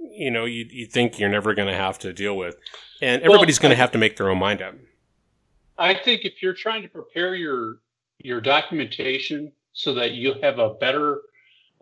you 0.00 0.30
know, 0.30 0.44
you, 0.44 0.66
you 0.70 0.86
think 0.86 1.18
you're 1.18 1.28
never 1.28 1.54
going 1.54 1.68
to 1.68 1.76
have 1.76 1.98
to 2.00 2.12
deal 2.12 2.36
with. 2.36 2.56
And 3.02 3.22
everybody's 3.22 3.58
well, 3.58 3.68
going 3.68 3.76
to 3.76 3.80
have 3.80 3.92
to 3.92 3.98
make 3.98 4.16
their 4.16 4.30
own 4.30 4.38
mind 4.38 4.62
up. 4.62 4.74
I 5.78 5.94
think 5.94 6.24
if 6.24 6.42
you're 6.42 6.54
trying 6.54 6.82
to 6.82 6.88
prepare 6.88 7.34
your 7.34 7.78
your 8.18 8.40
documentation 8.40 9.50
so 9.72 9.94
that 9.94 10.12
you 10.12 10.34
have 10.42 10.58
a 10.58 10.74
better 10.74 11.22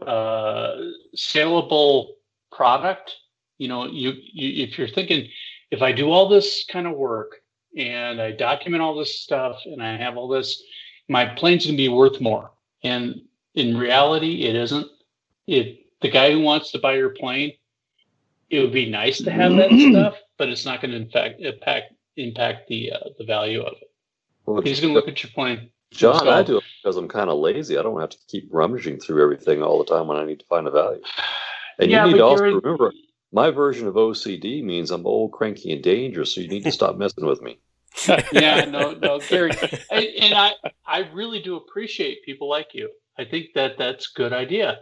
uh, 0.06 0.76
saleable 1.14 2.16
product. 2.52 3.16
You 3.58 3.68
know, 3.68 3.86
you, 3.86 4.12
you 4.32 4.64
if 4.64 4.78
you're 4.78 4.88
thinking, 4.88 5.28
if 5.70 5.82
I 5.82 5.92
do 5.92 6.10
all 6.10 6.28
this 6.28 6.64
kind 6.70 6.86
of 6.86 6.96
work 6.96 7.36
and 7.76 8.20
I 8.20 8.32
document 8.32 8.82
all 8.82 8.96
this 8.96 9.18
stuff 9.20 9.60
and 9.64 9.82
I 9.82 9.96
have 9.96 10.16
all 10.16 10.28
this, 10.28 10.62
my 11.08 11.26
plane's 11.26 11.66
gonna 11.66 11.76
be 11.76 11.88
worth 11.88 12.20
more. 12.20 12.52
And 12.84 13.22
in 13.54 13.76
reality, 13.76 14.44
it 14.44 14.54
isn't. 14.54 14.86
It 15.46 15.80
the 16.00 16.10
guy 16.10 16.30
who 16.30 16.40
wants 16.40 16.70
to 16.70 16.78
buy 16.78 16.94
your 16.94 17.10
plane, 17.10 17.52
it 18.50 18.60
would 18.60 18.72
be 18.72 18.88
nice 18.88 19.18
to 19.18 19.30
have 19.30 19.52
that 19.56 19.70
stuff, 19.90 20.16
but 20.36 20.48
it's 20.48 20.64
not 20.64 20.80
going 20.80 20.92
to 20.92 20.96
impact 20.96 21.40
impact 21.40 21.92
impact 22.16 22.68
the 22.68 22.92
uh, 22.92 23.10
the 23.18 23.24
value 23.24 23.62
of 23.62 23.74
it. 23.80 23.90
Well, 24.46 24.62
He's 24.62 24.80
going 24.80 24.94
to 24.94 24.98
look 24.98 25.08
at 25.08 25.22
your 25.22 25.30
plane. 25.32 25.70
John, 25.90 26.28
I 26.28 26.42
do 26.42 26.58
it 26.58 26.64
because 26.82 26.96
I'm 26.96 27.08
kind 27.08 27.30
of 27.30 27.38
lazy. 27.38 27.78
I 27.78 27.82
don't 27.82 28.00
have 28.00 28.10
to 28.10 28.18
keep 28.28 28.48
rummaging 28.50 29.00
through 29.00 29.22
everything 29.22 29.62
all 29.62 29.78
the 29.78 29.84
time 29.84 30.06
when 30.06 30.18
I 30.18 30.24
need 30.24 30.40
to 30.40 30.46
find 30.46 30.66
a 30.66 30.70
value. 30.70 31.02
And 31.78 31.90
yeah, 31.90 32.04
you 32.04 32.12
need 32.12 32.18
to 32.18 32.24
also 32.24 32.44
remember, 32.44 32.92
my 33.32 33.50
version 33.50 33.86
of 33.86 33.94
OCD 33.94 34.62
means 34.62 34.90
I'm 34.90 35.06
old, 35.06 35.32
cranky, 35.32 35.72
and 35.72 35.82
dangerous. 35.82 36.34
So 36.34 36.42
you 36.42 36.48
need 36.48 36.64
to 36.64 36.72
stop 36.72 36.96
messing 36.96 37.24
with 37.24 37.40
me. 37.40 37.58
yeah, 38.32 38.64
no, 38.68 38.92
no, 38.92 39.18
Gary, 39.20 39.50
and, 39.90 40.04
and 40.04 40.34
I, 40.34 40.52
I 40.86 40.98
really 41.12 41.40
do 41.40 41.56
appreciate 41.56 42.24
people 42.24 42.48
like 42.48 42.74
you. 42.74 42.90
I 43.18 43.24
think 43.24 43.48
that 43.54 43.78
that's 43.78 44.10
a 44.14 44.16
good 44.16 44.32
idea. 44.32 44.80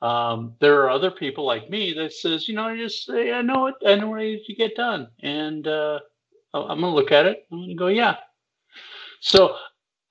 Um, 0.00 0.54
there 0.60 0.82
are 0.82 0.90
other 0.90 1.10
people 1.10 1.44
like 1.44 1.70
me 1.70 1.92
that 1.94 2.12
says, 2.12 2.48
you 2.48 2.54
know, 2.54 2.64
I 2.64 2.76
just 2.76 3.04
say, 3.06 3.32
I 3.32 3.42
know 3.42 3.66
it, 3.66 3.74
I 3.86 3.96
know 3.96 4.08
what 4.10 4.20
I 4.20 4.24
need 4.24 4.44
to 4.46 4.54
get 4.54 4.76
done, 4.76 5.08
and 5.22 5.66
uh, 5.66 6.00
I'm 6.54 6.80
gonna 6.80 6.94
look 6.94 7.12
at 7.12 7.26
it. 7.26 7.46
I'm 7.50 7.60
gonna 7.62 7.74
go, 7.74 7.88
yeah. 7.88 8.16
So 9.20 9.56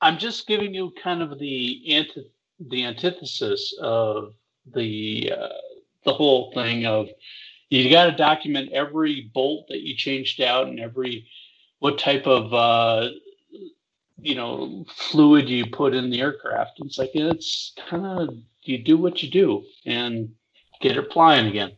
I'm 0.01 0.17
just 0.17 0.47
giving 0.47 0.73
you 0.73 0.93
kind 1.01 1.21
of 1.21 1.39
the 1.39 1.95
anti- 1.95 2.29
the 2.59 2.85
antithesis 2.85 3.75
of 3.81 4.33
the 4.73 5.31
uh, 5.37 5.49
the 6.03 6.13
whole 6.13 6.51
thing 6.53 6.85
of 6.85 7.07
you 7.69 7.89
got 7.89 8.05
to 8.05 8.11
document 8.11 8.71
every 8.71 9.29
bolt 9.33 9.67
that 9.69 9.81
you 9.81 9.95
changed 9.95 10.41
out 10.41 10.67
and 10.67 10.79
every 10.79 11.27
what 11.79 11.99
type 11.99 12.25
of 12.27 12.53
uh, 12.53 13.09
you 14.19 14.35
know 14.35 14.85
fluid 14.95 15.49
you 15.49 15.65
put 15.67 15.93
in 15.95 16.09
the 16.09 16.21
aircraft. 16.21 16.79
It's 16.79 16.97
like 16.97 17.11
it's 17.13 17.73
kind 17.89 18.05
of 18.05 18.35
you 18.67 18.83
do 18.83 18.97
what 18.97 19.21
you 19.21 19.29
do 19.29 19.63
and 19.85 20.29
get 20.81 20.97
it 20.97 21.11
flying 21.11 21.47
again. 21.47 21.71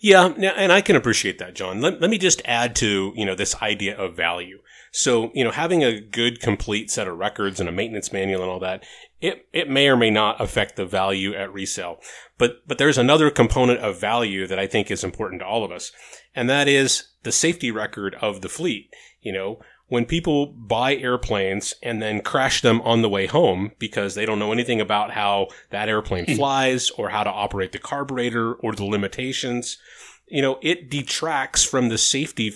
Yeah, 0.00 0.26
and 0.26 0.72
I 0.72 0.80
can 0.80 0.96
appreciate 0.96 1.38
that, 1.38 1.54
John. 1.54 1.80
Let, 1.80 2.00
let 2.00 2.08
me 2.08 2.18
just 2.18 2.40
add 2.44 2.76
to 2.76 3.12
you 3.14 3.26
know 3.26 3.34
this 3.34 3.60
idea 3.60 3.96
of 3.96 4.16
value. 4.16 4.60
So, 4.90 5.30
you 5.34 5.44
know, 5.44 5.50
having 5.50 5.84
a 5.84 6.00
good 6.00 6.40
complete 6.40 6.90
set 6.90 7.08
of 7.08 7.18
records 7.18 7.60
and 7.60 7.68
a 7.68 7.72
maintenance 7.72 8.12
manual 8.12 8.42
and 8.42 8.50
all 8.50 8.60
that, 8.60 8.84
it, 9.20 9.46
it 9.52 9.68
may 9.68 9.88
or 9.88 9.96
may 9.96 10.10
not 10.10 10.40
affect 10.40 10.76
the 10.76 10.86
value 10.86 11.34
at 11.34 11.52
resale. 11.52 11.98
But, 12.38 12.66
but 12.66 12.78
there's 12.78 12.98
another 12.98 13.30
component 13.30 13.80
of 13.80 14.00
value 14.00 14.46
that 14.46 14.58
I 14.58 14.66
think 14.66 14.90
is 14.90 15.04
important 15.04 15.40
to 15.40 15.46
all 15.46 15.64
of 15.64 15.72
us. 15.72 15.92
And 16.34 16.48
that 16.48 16.68
is 16.68 17.08
the 17.22 17.32
safety 17.32 17.70
record 17.70 18.16
of 18.20 18.40
the 18.40 18.48
fleet. 18.48 18.90
You 19.20 19.32
know, 19.32 19.60
when 19.88 20.04
people 20.04 20.46
buy 20.46 20.94
airplanes 20.94 21.74
and 21.82 22.00
then 22.00 22.20
crash 22.20 22.60
them 22.60 22.80
on 22.82 23.02
the 23.02 23.08
way 23.08 23.26
home 23.26 23.72
because 23.78 24.14
they 24.14 24.26
don't 24.26 24.38
know 24.38 24.52
anything 24.52 24.80
about 24.80 25.12
how 25.12 25.48
that 25.70 25.88
airplane 25.88 26.26
hmm. 26.26 26.34
flies 26.34 26.90
or 26.90 27.08
how 27.08 27.24
to 27.24 27.30
operate 27.30 27.72
the 27.72 27.78
carburetor 27.78 28.54
or 28.54 28.72
the 28.72 28.84
limitations, 28.84 29.78
you 30.26 30.42
know, 30.42 30.58
it 30.62 30.90
detracts 30.90 31.64
from 31.64 31.88
the 31.88 31.98
safety 31.98 32.52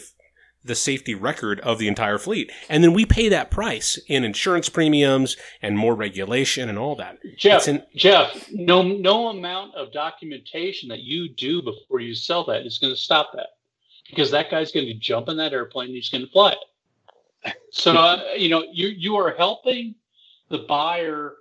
the 0.64 0.74
safety 0.74 1.14
record 1.14 1.58
of 1.60 1.78
the 1.78 1.88
entire 1.88 2.18
fleet. 2.18 2.52
And 2.68 2.84
then 2.84 2.92
we 2.92 3.04
pay 3.04 3.28
that 3.28 3.50
price 3.50 3.98
in 4.06 4.22
insurance 4.22 4.68
premiums 4.68 5.36
and 5.60 5.76
more 5.76 5.94
regulation 5.94 6.68
and 6.68 6.78
all 6.78 6.94
that. 6.96 7.18
Jeff, 7.36 7.66
in- 7.66 7.82
Jeff, 7.96 8.48
no 8.52 8.82
no 8.82 9.28
amount 9.28 9.74
of 9.74 9.92
documentation 9.92 10.88
that 10.90 11.00
you 11.00 11.28
do 11.28 11.62
before 11.62 12.00
you 12.00 12.14
sell 12.14 12.44
that 12.44 12.64
is 12.64 12.78
going 12.78 12.92
to 12.92 12.96
stop 13.00 13.32
that. 13.34 13.48
Because 14.08 14.30
that 14.30 14.50
guy's 14.50 14.72
going 14.72 14.86
to 14.86 14.94
jump 14.94 15.28
in 15.28 15.38
that 15.38 15.52
airplane 15.52 15.86
and 15.86 15.96
he's 15.96 16.10
going 16.10 16.24
to 16.24 16.30
fly 16.30 16.52
it. 16.52 16.58
So 17.72 17.92
uh, 17.92 18.34
you 18.36 18.48
know, 18.48 18.64
you 18.70 18.88
you 18.88 19.16
are 19.16 19.34
helping 19.34 19.94
the 20.50 20.58
buyer 20.58 21.34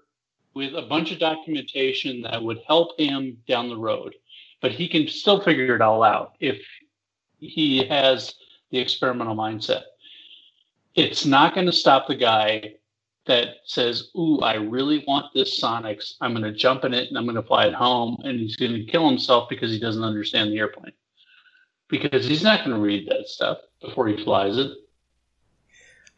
with 0.53 0.73
a 0.75 0.81
bunch 0.81 1.11
of 1.11 1.19
documentation 1.19 2.21
that 2.21 2.41
would 2.41 2.59
help 2.67 2.99
him 2.99 3.37
down 3.47 3.69
the 3.69 3.77
road, 3.77 4.15
but 4.61 4.71
he 4.71 4.87
can 4.87 5.07
still 5.07 5.41
figure 5.41 5.75
it 5.75 5.81
all 5.81 6.03
out 6.03 6.33
if 6.39 6.61
he 7.39 7.85
has 7.85 8.35
the 8.71 8.79
experimental 8.79 9.35
mindset. 9.35 9.83
It's 10.95 11.25
not 11.25 11.53
going 11.53 11.67
to 11.67 11.73
stop 11.73 12.07
the 12.07 12.15
guy 12.15 12.75
that 13.25 13.57
says, 13.65 14.09
"Ooh, 14.17 14.39
I 14.39 14.55
really 14.55 15.03
want 15.07 15.33
this 15.33 15.61
Sonex. 15.61 16.15
I'm 16.21 16.31
going 16.33 16.43
to 16.43 16.57
jump 16.57 16.85
in 16.85 16.93
it 16.93 17.09
and 17.09 17.17
I'm 17.17 17.25
going 17.25 17.35
to 17.35 17.43
fly 17.43 17.65
it 17.65 17.73
home," 17.73 18.17
and 18.23 18.39
he's 18.39 18.55
going 18.55 18.73
to 18.73 18.85
kill 18.85 19.07
himself 19.07 19.49
because 19.49 19.71
he 19.71 19.79
doesn't 19.79 20.03
understand 20.03 20.51
the 20.51 20.59
airplane. 20.59 20.93
Because 21.89 22.25
he's 22.25 22.43
not 22.43 22.63
going 22.63 22.75
to 22.75 22.81
read 22.81 23.09
that 23.09 23.27
stuff 23.27 23.57
before 23.81 24.07
he 24.07 24.23
flies 24.23 24.57
it. 24.57 24.71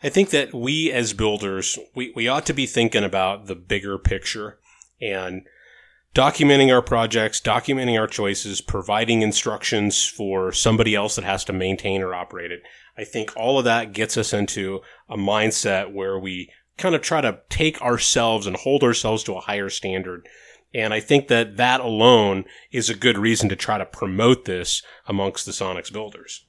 I 0.03 0.09
think 0.09 0.31
that 0.31 0.53
we 0.53 0.91
as 0.91 1.13
builders, 1.13 1.79
we, 1.95 2.11
we 2.15 2.27
ought 2.27 2.45
to 2.47 2.53
be 2.53 2.65
thinking 2.65 3.03
about 3.03 3.45
the 3.45 3.55
bigger 3.55 3.97
picture 3.97 4.59
and 5.01 5.43
documenting 6.13 6.73
our 6.73 6.81
projects, 6.81 7.41
documenting 7.41 7.97
our 7.97 8.07
choices, 8.07 8.61
providing 8.61 9.21
instructions 9.21 10.05
for 10.05 10.51
somebody 10.51 10.93
else 10.93 11.15
that 11.15 11.25
has 11.25 11.45
to 11.45 11.53
maintain 11.53 12.01
or 12.01 12.13
operate 12.13 12.51
it. 12.51 12.61
I 12.97 13.05
think 13.05 13.31
all 13.35 13.57
of 13.57 13.65
that 13.65 13.93
gets 13.93 14.17
us 14.17 14.33
into 14.33 14.81
a 15.09 15.17
mindset 15.17 15.93
where 15.93 16.19
we 16.19 16.51
kind 16.77 16.95
of 16.95 17.01
try 17.01 17.21
to 17.21 17.39
take 17.49 17.81
ourselves 17.81 18.45
and 18.45 18.57
hold 18.57 18.83
ourselves 18.83 19.23
to 19.23 19.33
a 19.33 19.41
higher 19.41 19.69
standard. 19.69 20.27
And 20.73 20.93
I 20.93 20.99
think 20.99 21.27
that 21.29 21.57
that 21.57 21.79
alone 21.79 22.45
is 22.71 22.89
a 22.89 22.95
good 22.95 23.17
reason 23.17 23.47
to 23.49 23.55
try 23.55 23.77
to 23.77 23.85
promote 23.85 24.45
this 24.45 24.83
amongst 25.07 25.45
the 25.45 25.51
Sonex 25.51 25.93
builders. 25.93 26.45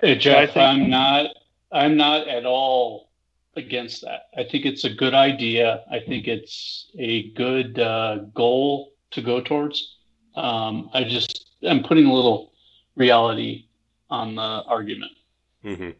Hey, 0.00 0.16
Jeff, 0.16 0.56
I'm 0.56 0.88
not. 0.88 1.26
I'm 1.72 1.96
not 1.96 2.28
at 2.28 2.46
all 2.46 3.10
against 3.56 4.02
that. 4.02 4.22
I 4.36 4.44
think 4.44 4.64
it's 4.64 4.84
a 4.84 4.90
good 4.90 5.14
idea. 5.14 5.82
I 5.90 6.00
think 6.00 6.26
it's 6.26 6.90
a 6.98 7.30
good 7.32 7.78
uh, 7.78 8.18
goal 8.34 8.92
to 9.12 9.22
go 9.22 9.40
towards. 9.40 9.96
Um, 10.34 10.90
I 10.92 11.04
just 11.04 11.50
I'm 11.62 11.82
putting 11.82 12.06
a 12.06 12.12
little 12.12 12.52
reality 12.96 13.66
on 14.08 14.34
the 14.36 14.42
argument. 14.42 15.12
Mm-hmm. 15.64 15.90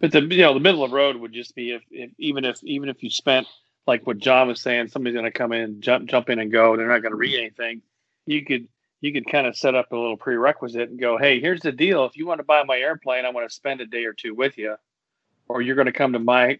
But 0.00 0.12
the 0.12 0.22
you 0.22 0.42
know 0.42 0.54
the 0.54 0.60
middle 0.60 0.82
of 0.82 0.90
the 0.90 0.96
road 0.96 1.16
would 1.16 1.32
just 1.32 1.54
be 1.54 1.72
if, 1.72 1.82
if 1.90 2.10
even 2.18 2.44
if 2.44 2.62
even 2.64 2.88
if 2.88 3.02
you 3.02 3.10
spent 3.10 3.46
like 3.86 4.06
what 4.06 4.18
John 4.18 4.48
was 4.48 4.60
saying, 4.60 4.88
somebody's 4.88 5.14
going 5.14 5.30
to 5.30 5.38
come 5.38 5.52
in, 5.52 5.80
jump 5.80 6.08
jump 6.08 6.30
in 6.30 6.38
and 6.38 6.50
go. 6.50 6.76
They're 6.76 6.88
not 6.88 7.02
going 7.02 7.12
to 7.12 7.18
read 7.18 7.38
anything. 7.38 7.82
You 8.26 8.44
could 8.44 8.68
you 9.00 9.12
could 9.12 9.30
kind 9.30 9.46
of 9.46 9.56
set 9.56 9.74
up 9.74 9.92
a 9.92 9.96
little 9.96 10.16
prerequisite 10.16 10.90
and 10.90 11.00
go, 11.00 11.16
hey, 11.18 11.40
here's 11.40 11.60
the 11.60 11.72
deal. 11.72 12.04
If 12.04 12.16
you 12.16 12.26
want 12.26 12.38
to 12.38 12.44
buy 12.44 12.62
my 12.64 12.78
airplane, 12.78 13.24
I 13.24 13.30
want 13.30 13.48
to 13.48 13.54
spend 13.54 13.80
a 13.80 13.86
day 13.86 14.04
or 14.04 14.12
two 14.12 14.34
with 14.34 14.58
you, 14.58 14.76
or 15.50 15.62
you're 15.62 15.74
going 15.74 15.86
to 15.86 15.92
come 15.92 16.12
to 16.12 16.18
my 16.18 16.58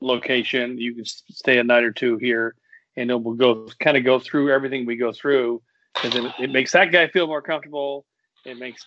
location. 0.00 0.78
You 0.78 0.94
can 0.94 1.04
stay 1.04 1.58
a 1.58 1.64
night 1.64 1.84
or 1.84 1.92
two 1.92 2.16
here, 2.16 2.54
and 2.96 3.10
then 3.10 3.22
we'll 3.22 3.34
go 3.34 3.68
kind 3.80 3.96
of 3.96 4.04
go 4.04 4.18
through 4.18 4.50
everything 4.50 4.86
we 4.86 4.96
go 4.96 5.12
through, 5.12 5.62
because 5.94 6.14
it, 6.14 6.32
it 6.38 6.50
makes 6.50 6.72
that 6.72 6.90
guy 6.90 7.08
feel 7.08 7.26
more 7.26 7.42
comfortable. 7.42 8.06
It 8.44 8.58
makes 8.58 8.84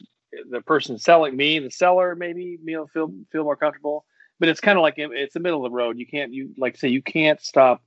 the 0.50 0.62
person 0.62 0.98
selling 0.98 1.36
me, 1.36 1.60
the 1.60 1.72
seller, 1.72 2.16
maybe 2.16 2.58
feel 2.94 3.12
feel 3.32 3.44
more 3.44 3.56
comfortable. 3.56 4.06
But 4.40 4.50
it's 4.50 4.60
kind 4.60 4.78
of 4.78 4.82
like 4.82 4.96
it's 4.98 5.34
the 5.34 5.40
middle 5.40 5.66
of 5.66 5.72
the 5.72 5.76
road. 5.76 5.98
You 5.98 6.06
can't 6.06 6.34
you 6.34 6.54
like 6.58 6.78
say 6.78 6.90
you 6.90 7.02
can't 7.02 7.42
stop, 7.42 7.82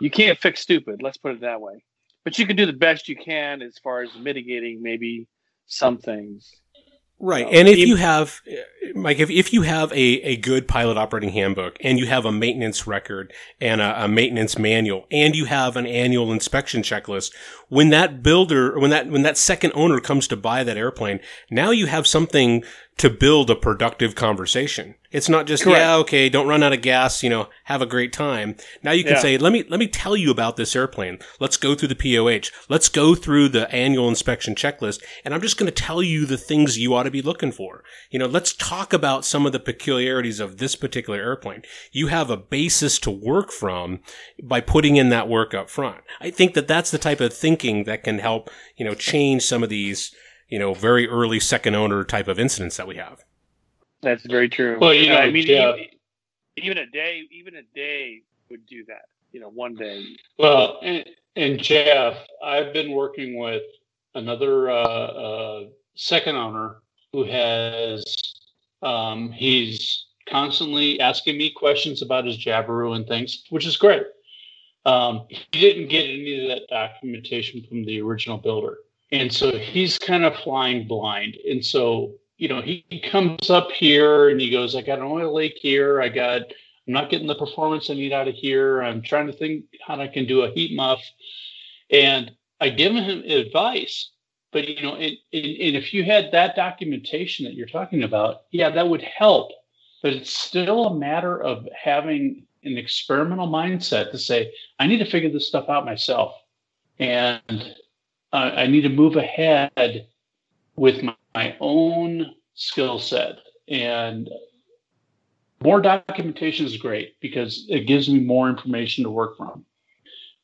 you 0.00 0.10
can't 0.10 0.38
fix 0.38 0.60
stupid. 0.60 1.02
Let's 1.02 1.16
put 1.16 1.32
it 1.32 1.40
that 1.40 1.60
way. 1.60 1.84
But 2.24 2.38
you 2.38 2.46
can 2.46 2.56
do 2.56 2.66
the 2.66 2.72
best 2.72 3.08
you 3.08 3.16
can 3.16 3.62
as 3.62 3.78
far 3.78 4.02
as 4.02 4.10
mitigating 4.18 4.82
maybe 4.82 5.28
some 5.66 5.98
things. 5.98 6.52
Right. 7.18 7.46
Uh, 7.46 7.50
And 7.50 7.68
if 7.68 7.78
you 7.78 7.96
have, 7.96 8.42
Mike, 8.94 9.18
if, 9.18 9.30
if 9.30 9.52
you 9.52 9.62
have 9.62 9.90
a, 9.92 9.96
a 9.96 10.36
good 10.36 10.68
pilot 10.68 10.98
operating 10.98 11.30
handbook 11.30 11.78
and 11.80 11.98
you 11.98 12.06
have 12.06 12.26
a 12.26 12.32
maintenance 12.32 12.86
record 12.86 13.32
and 13.60 13.80
a, 13.80 14.04
a 14.04 14.08
maintenance 14.08 14.58
manual 14.58 15.06
and 15.10 15.34
you 15.34 15.46
have 15.46 15.76
an 15.76 15.86
annual 15.86 16.30
inspection 16.30 16.82
checklist, 16.82 17.32
when 17.68 17.88
that 17.88 18.22
builder, 18.22 18.78
when 18.78 18.90
that, 18.90 19.08
when 19.08 19.22
that 19.22 19.38
second 19.38 19.72
owner 19.74 19.98
comes 19.98 20.28
to 20.28 20.36
buy 20.36 20.62
that 20.62 20.76
airplane, 20.76 21.20
now 21.50 21.70
you 21.70 21.86
have 21.86 22.06
something 22.06 22.62
to 22.98 23.10
build 23.10 23.50
a 23.50 23.54
productive 23.54 24.14
conversation. 24.14 24.94
It's 25.12 25.28
not 25.28 25.46
just, 25.46 25.64
Correct. 25.64 25.78
yeah, 25.78 25.96
okay, 25.96 26.28
don't 26.30 26.48
run 26.48 26.62
out 26.62 26.72
of 26.72 26.80
gas, 26.82 27.22
you 27.22 27.28
know, 27.30 27.48
have 27.64 27.80
a 27.82 27.86
great 27.86 28.12
time. 28.12 28.56
Now 28.82 28.92
you 28.92 29.04
can 29.04 29.14
Yeah. 29.14 29.20
say, 29.20 29.38
let 29.38 29.52
me, 29.52 29.64
let 29.68 29.78
me 29.78 29.86
tell 29.86 30.16
you 30.16 30.30
about 30.30 30.56
this 30.56 30.74
airplane. 30.74 31.18
Let's 31.38 31.56
go 31.58 31.74
through 31.74 31.88
the 31.88 31.94
POH. 31.94 32.50
Let's 32.70 32.88
go 32.88 33.14
through 33.14 33.50
the 33.50 33.70
annual 33.70 34.08
inspection 34.08 34.54
checklist. 34.54 35.02
And 35.24 35.32
I'm 35.34 35.40
just 35.42 35.58
going 35.58 35.70
to 35.70 35.82
tell 35.82 36.02
you 36.02 36.24
the 36.26 36.38
things 36.38 36.78
you 36.78 36.94
ought 36.94 37.04
to 37.04 37.10
be 37.10 37.22
looking 37.22 37.52
for. 37.52 37.84
You 38.10 38.18
know, 38.18 38.26
let's 38.26 38.54
talk 38.54 38.92
about 38.94 39.24
some 39.26 39.44
of 39.46 39.52
the 39.52 39.60
peculiarities 39.60 40.40
of 40.40 40.56
this 40.56 40.74
particular 40.74 41.18
airplane. 41.20 41.62
You 41.92 42.06
have 42.08 42.30
a 42.30 42.36
basis 42.36 42.98
to 43.00 43.10
work 43.10 43.52
from 43.52 44.00
by 44.42 44.60
putting 44.62 44.96
in 44.96 45.10
that 45.10 45.28
work 45.28 45.52
up 45.54 45.68
front. 45.70 46.00
I 46.20 46.30
think 46.30 46.54
that 46.54 46.66
that's 46.68 46.90
the 46.90 46.98
type 46.98 47.20
of 47.20 47.32
thinking 47.32 47.84
that 47.84 48.04
can 48.04 48.18
help, 48.18 48.50
you 48.76 48.84
know, 48.84 48.94
change 48.94 49.44
some 49.44 49.62
of 49.62 49.68
these, 49.68 50.14
you 50.48 50.58
know, 50.58 50.74
very 50.74 51.08
early 51.08 51.40
second 51.40 51.74
owner 51.74 52.04
type 52.04 52.28
of 52.28 52.38
incidents 52.38 52.76
that 52.76 52.86
we 52.86 52.96
have. 52.96 53.24
That's 54.02 54.24
very 54.26 54.48
true. 54.48 54.78
Well, 54.80 54.94
you 54.94 55.08
know, 55.08 55.16
I 55.16 55.30
mean, 55.30 55.46
Jeff- 55.46 55.76
even, 55.76 55.88
even 56.56 56.78
a 56.78 56.86
day, 56.86 57.22
even 57.30 57.56
a 57.56 57.62
day 57.74 58.22
would 58.50 58.66
do 58.66 58.84
that. 58.86 59.06
You 59.32 59.40
know, 59.40 59.48
one 59.48 59.74
day. 59.74 60.04
Well, 60.38 60.78
and, 60.82 61.04
and 61.34 61.58
Jeff, 61.58 62.16
I've 62.42 62.72
been 62.72 62.92
working 62.92 63.38
with 63.38 63.62
another 64.14 64.70
uh, 64.70 64.74
uh, 64.74 65.64
second 65.94 66.36
owner 66.36 66.76
who 67.12 67.24
has 67.24 68.04
um, 68.82 69.32
he's 69.32 70.06
constantly 70.28 71.00
asking 71.00 71.38
me 71.38 71.50
questions 71.50 72.02
about 72.02 72.26
his 72.26 72.38
Jabiru 72.38 72.96
and 72.96 73.06
things, 73.06 73.44
which 73.50 73.66
is 73.66 73.76
great. 73.76 74.02
Um, 74.84 75.26
he 75.28 75.60
didn't 75.60 75.88
get 75.88 76.04
any 76.04 76.42
of 76.42 76.48
that 76.48 76.68
documentation 76.68 77.62
from 77.68 77.84
the 77.84 78.00
original 78.00 78.38
builder, 78.38 78.78
and 79.12 79.32
so 79.32 79.56
he's 79.56 79.98
kind 79.98 80.24
of 80.24 80.36
flying 80.36 80.86
blind. 80.86 81.36
And 81.48 81.64
so 81.64 82.12
you 82.38 82.48
know, 82.48 82.60
he, 82.60 82.84
he 82.90 83.00
comes 83.00 83.48
up 83.48 83.70
here 83.70 84.28
and 84.28 84.40
he 84.40 84.50
goes, 84.50 84.74
"I 84.76 84.82
got 84.82 84.98
an 84.98 85.04
oil 85.04 85.34
leak 85.34 85.54
here. 85.60 86.00
I 86.00 86.08
got." 86.08 86.42
I'm 86.86 86.92
not 86.92 87.10
getting 87.10 87.26
the 87.26 87.34
performance 87.34 87.90
I 87.90 87.94
need 87.94 88.12
out 88.12 88.28
of 88.28 88.34
here. 88.34 88.80
I'm 88.80 89.02
trying 89.02 89.26
to 89.26 89.32
think 89.32 89.64
how 89.84 90.00
I 90.00 90.06
can 90.06 90.24
do 90.24 90.42
a 90.42 90.52
heat 90.52 90.76
muff. 90.76 91.02
And 91.90 92.30
I 92.60 92.70
give 92.70 92.92
him 92.92 93.24
advice, 93.24 94.12
but 94.52 94.68
you 94.68 94.82
know, 94.82 94.94
and, 94.94 95.16
and, 95.32 95.44
and 95.44 95.76
if 95.76 95.92
you 95.92 96.04
had 96.04 96.30
that 96.32 96.56
documentation 96.56 97.44
that 97.44 97.54
you're 97.54 97.66
talking 97.66 98.04
about, 98.04 98.42
yeah, 98.50 98.70
that 98.70 98.88
would 98.88 99.02
help. 99.02 99.50
But 100.02 100.12
it's 100.12 100.32
still 100.32 100.86
a 100.86 100.94
matter 100.94 101.42
of 101.42 101.66
having 101.76 102.46
an 102.62 102.78
experimental 102.78 103.48
mindset 103.48 104.10
to 104.12 104.18
say, 104.18 104.52
I 104.78 104.86
need 104.86 104.98
to 104.98 105.10
figure 105.10 105.30
this 105.30 105.48
stuff 105.48 105.68
out 105.68 105.84
myself. 105.84 106.34
And 106.98 107.74
uh, 108.36 108.52
I 108.54 108.66
need 108.66 108.82
to 108.82 108.90
move 108.90 109.16
ahead 109.16 110.06
with 110.76 111.02
my, 111.02 111.16
my 111.34 111.56
own 111.58 112.34
skill 112.54 112.98
set. 112.98 113.36
And 113.66 114.28
more 115.62 115.80
documentation 115.80 116.66
is 116.66 116.76
great 116.76 117.18
because 117.20 117.64
it 117.70 117.86
gives 117.86 118.10
me 118.10 118.20
more 118.20 118.50
information 118.50 119.04
to 119.04 119.10
work 119.10 119.38
from. 119.38 119.64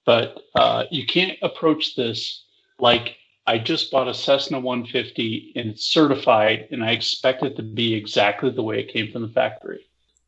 But 0.07 0.40
uh, 0.55 0.84
you 0.90 1.05
can't 1.07 1.38
approach 1.43 1.95
this 1.95 2.47
like 2.80 3.16
I 3.47 3.59
just 3.59 3.90
bought 3.90 4.09
a 4.09 4.14
Cessna 4.14 4.59
150 4.59 5.53
and 5.55 5.70
it's 5.70 5.84
certified, 5.84 6.68
and 6.70 6.82
I 6.82 6.93
expect 6.93 7.43
it 7.43 7.57
to 7.57 7.62
be 7.62 7.93
exactly 7.93 8.51
the 8.51 8.62
way 8.62 8.80
it 8.80 8.93
came 8.93 9.12
from 9.12 9.22
the 9.22 9.28
factory. 9.28 9.84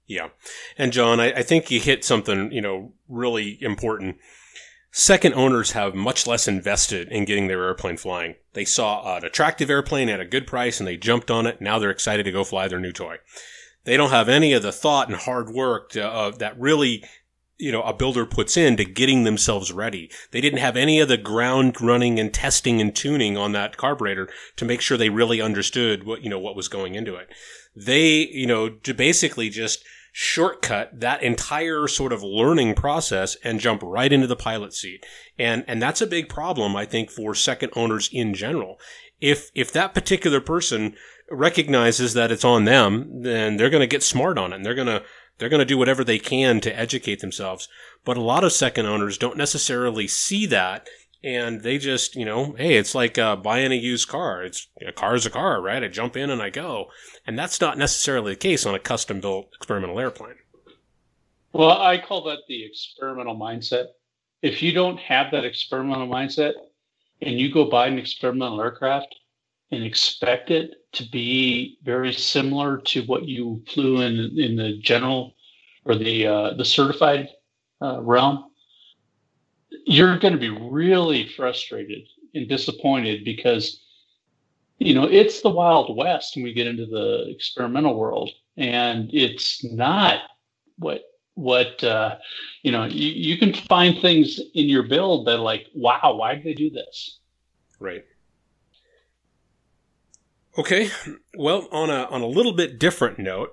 Yeah. 0.07 0.29
And 0.77 0.93
John, 0.93 1.19
I, 1.19 1.33
I 1.33 1.43
think 1.43 1.71
you 1.71 1.81
hit 1.81 2.05
something, 2.05 2.53
you 2.53 2.61
know, 2.61 2.93
really 3.09 3.57
important. 3.63 4.19
Second 4.97 5.35
owners 5.35 5.73
have 5.73 5.97
much 5.97 6.25
less 6.25 6.47
invested 6.47 7.09
in 7.09 7.25
getting 7.25 7.49
their 7.49 7.65
airplane 7.65 7.97
flying. 7.97 8.37
They 8.53 8.65
saw 8.65 9.17
an 9.17 9.25
attractive 9.25 9.69
airplane 9.69 10.09
at 10.09 10.21
a 10.21 10.25
good 10.25 10.47
price 10.47 10.79
and 10.79 10.87
they 10.87 10.97
jumped 10.97 11.33
on 11.33 11.49
it. 11.49 11.61
Now 11.61 11.81
they're 11.81 11.91
excited 11.91 12.23
to 12.23 12.31
go 12.31 12.45
fly 12.45 12.69
their 12.69 12.79
new 12.79 12.93
toy. 12.93 13.17
They 13.83 13.97
don't 13.97 14.13
have 14.13 14.29
any 14.29 14.53
of 14.53 14.63
the 14.63 14.71
thought 14.71 15.09
and 15.09 15.17
hard 15.17 15.51
work 15.51 15.91
to, 15.91 16.09
uh, 16.09 16.31
that 16.37 16.57
really, 16.61 17.03
you 17.59 17.73
know, 17.73 17.83
a 17.83 17.93
builder 17.93 18.25
puts 18.25 18.57
into 18.57 18.85
getting 18.85 19.25
themselves 19.25 19.73
ready. 19.73 20.13
They 20.31 20.41
didn't 20.41 20.61
have 20.61 20.77
any 20.77 21.01
of 21.01 21.09
the 21.09 21.17
ground 21.17 21.81
running 21.81 22.21
and 22.21 22.33
testing 22.33 22.81
and 22.81 22.95
tuning 22.95 23.37
on 23.37 23.51
that 23.51 23.77
carburetor 23.77 24.29
to 24.55 24.65
make 24.65 24.81
sure 24.81 24.97
they 24.97 25.11
really 25.11 25.41
understood 25.41 26.05
what, 26.05 26.23
you 26.23 26.31
know, 26.31 26.39
what 26.39 26.55
was 26.55 26.69
going 26.69 26.95
into 26.95 27.17
it. 27.17 27.29
They, 27.75 28.29
you 28.29 28.47
know, 28.47 28.69
to 28.69 28.95
basically 28.95 29.51
just 29.51 29.85
shortcut 30.17 31.01
that 31.01 31.25
entire 31.25 31.89
sort 31.89 32.13
of 32.13 32.23
learning 32.23 32.73
process 32.73 33.37
and 33.43 33.59
jump 33.59 33.83
right 33.83 34.13
into 34.13 34.29
the 34.29 34.37
pilot 34.37 34.73
seat. 34.73 35.05
And, 35.41 35.65
and 35.67 35.83
that's 35.83 36.01
a 36.01 36.07
big 36.07 36.29
problem, 36.29 36.77
I 36.77 36.87
think, 36.87 37.11
for 37.11 37.35
second 37.35 37.73
owners 37.75 38.09
in 38.13 38.33
general. 38.33 38.79
If, 39.21 39.51
if 39.57 39.73
that 39.73 39.93
particular 39.93 40.41
person 40.41 40.95
recognizes 41.33 42.15
that 42.15 42.31
it's 42.31 42.45
on 42.45 42.65
them, 42.65 43.23
then 43.23 43.57
they're 43.57 43.71
going 43.71 43.81
to 43.81 43.89
get 43.89 44.05
smart 44.05 44.39
on 44.39 44.53
it 44.53 44.57
and 44.57 44.65
they're 44.65 44.77
going 44.77 44.87
to, 44.87 45.03
they're 45.39 45.49
going 45.49 45.59
to 45.59 45.65
do 45.65 45.77
whatever 45.77 46.05
they 46.05 46.21
can 46.21 46.61
to 46.61 46.79
educate 46.79 47.19
themselves. 47.19 47.69
But 48.05 48.17
a 48.17 48.23
lot 48.23 48.45
of 48.45 48.53
second 48.53 48.87
owners 48.87 49.19
don't 49.19 49.37
necessarily 49.37 50.07
see 50.07 50.47
that 50.47 50.87
and 51.25 51.63
they 51.63 51.79
just, 51.79 52.15
you 52.15 52.25
know, 52.25 52.53
hey, 52.53 52.77
it's 52.77 52.95
like 52.95 53.17
uh, 53.19 53.35
buying 53.35 53.73
a 53.73 53.77
used 53.77 54.09
car. 54.09 54.45
It's 54.45 54.69
a 54.87 54.93
car 54.93 55.15
is 55.15 55.27
a 55.27 55.31
car, 55.31 55.61
right? 55.61 55.83
I 55.83 55.89
jump 55.89 56.17
in 56.17 56.31
and 56.31 56.43
I 56.43 56.51
go, 56.51 56.87
and 57.27 57.39
that's 57.39 57.61
not 57.61 57.79
necessarily 57.79 58.33
the 58.33 58.39
case 58.39 58.67
on 58.67 58.75
a 58.75 58.79
custom 58.79 59.21
built 59.21 59.49
experimental 59.57 59.99
airplane. 59.99 60.35
Well, 61.53 61.71
I 61.71 61.99
call 61.99 62.25
that 62.25 62.41
the 62.49 62.65
experimental 62.65 63.37
mindset. 63.37 63.87
If 64.43 64.63
you 64.63 64.73
don't 64.73 64.99
have 64.99 65.31
that 65.31 65.45
experimental 65.45 66.09
mindset, 66.09 66.53
and 67.23 67.39
you 67.39 67.53
go 67.53 67.71
buy 67.71 67.87
an 67.87 67.99
experimental 67.99 68.61
aircraft 68.61 69.15
and 69.71 69.83
expect 69.83 70.51
it 70.51 70.73
to 70.93 71.09
be 71.11 71.79
very 71.83 72.13
similar 72.13 72.79
to 72.79 73.03
what 73.03 73.27
you 73.27 73.63
flew 73.73 74.03
in 74.03 74.39
in 74.39 74.57
the 74.57 74.79
general 74.79 75.35
or 75.85 75.95
the 75.95 76.27
uh, 76.27 76.55
the 76.55 76.65
certified 76.65 77.29
uh, 77.81 78.01
realm, 78.03 78.51
you're 79.85 80.19
going 80.19 80.35
to 80.35 80.41
be 80.41 80.51
really 80.51 81.29
frustrated 81.29 82.03
and 82.35 82.49
disappointed 82.49 83.25
because 83.25 83.81
you 84.79 84.95
know 84.95 85.05
it's 85.05 85.43
the 85.43 85.51
wild 85.51 85.97
west 85.97 86.35
when 86.35 86.45
we 86.45 86.53
get 86.53 86.67
into 86.67 86.87
the 86.87 87.31
experimental 87.31 87.97
world 87.97 88.31
and 88.57 89.11
it's 89.13 89.65
not 89.65 90.21
what 90.79 91.03
what 91.35 91.83
uh, 91.83 92.17
you 92.63 92.73
know 92.73 92.85
you, 92.85 93.11
you 93.11 93.39
can 93.39 93.53
find 93.53 94.01
things 94.01 94.41
in 94.55 94.69
your 94.69 94.85
build 94.85 95.27
that 95.27 95.39
like 95.39 95.67
wow 95.75 96.15
why 96.17 96.35
did 96.35 96.45
they 96.45 96.55
do 96.55 96.71
this? 96.71 97.19
Right. 97.81 98.05
Okay 100.57 100.91
well 101.37 101.69
on 101.73 101.91
a 101.91 102.05
on 102.05 102.23
a 102.23 102.27
little 102.27 102.53
bit 102.53 102.79
different 102.79 103.19
note 103.19 103.51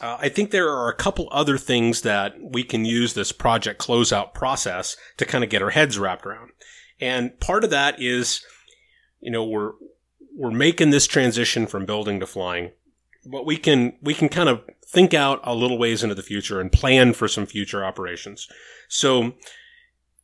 uh, 0.00 0.16
I 0.18 0.28
think 0.28 0.50
there 0.50 0.70
are 0.70 0.88
a 0.88 0.94
couple 0.96 1.28
other 1.30 1.58
things 1.58 2.02
that 2.02 2.34
we 2.40 2.64
can 2.64 2.84
use 2.84 3.14
this 3.14 3.32
project 3.32 3.80
closeout 3.80 4.32
process 4.32 4.96
to 5.18 5.26
kind 5.26 5.44
of 5.44 5.50
get 5.50 5.62
our 5.62 5.70
heads 5.70 5.98
wrapped 5.98 6.24
around. 6.24 6.50
And 7.00 7.38
part 7.40 7.64
of 7.64 7.70
that 7.70 8.00
is, 8.00 8.44
you 9.20 9.30
know, 9.30 9.44
we're, 9.44 9.72
we're 10.36 10.50
making 10.50 10.90
this 10.90 11.06
transition 11.06 11.66
from 11.66 11.86
building 11.86 12.20
to 12.20 12.26
flying, 12.26 12.72
but 13.26 13.44
we 13.44 13.56
can, 13.56 13.94
we 14.00 14.14
can 14.14 14.28
kind 14.28 14.48
of 14.48 14.62
think 14.86 15.12
out 15.12 15.40
a 15.44 15.54
little 15.54 15.78
ways 15.78 16.02
into 16.02 16.14
the 16.14 16.22
future 16.22 16.60
and 16.60 16.72
plan 16.72 17.12
for 17.12 17.28
some 17.28 17.46
future 17.46 17.84
operations. 17.84 18.48
So 18.88 19.34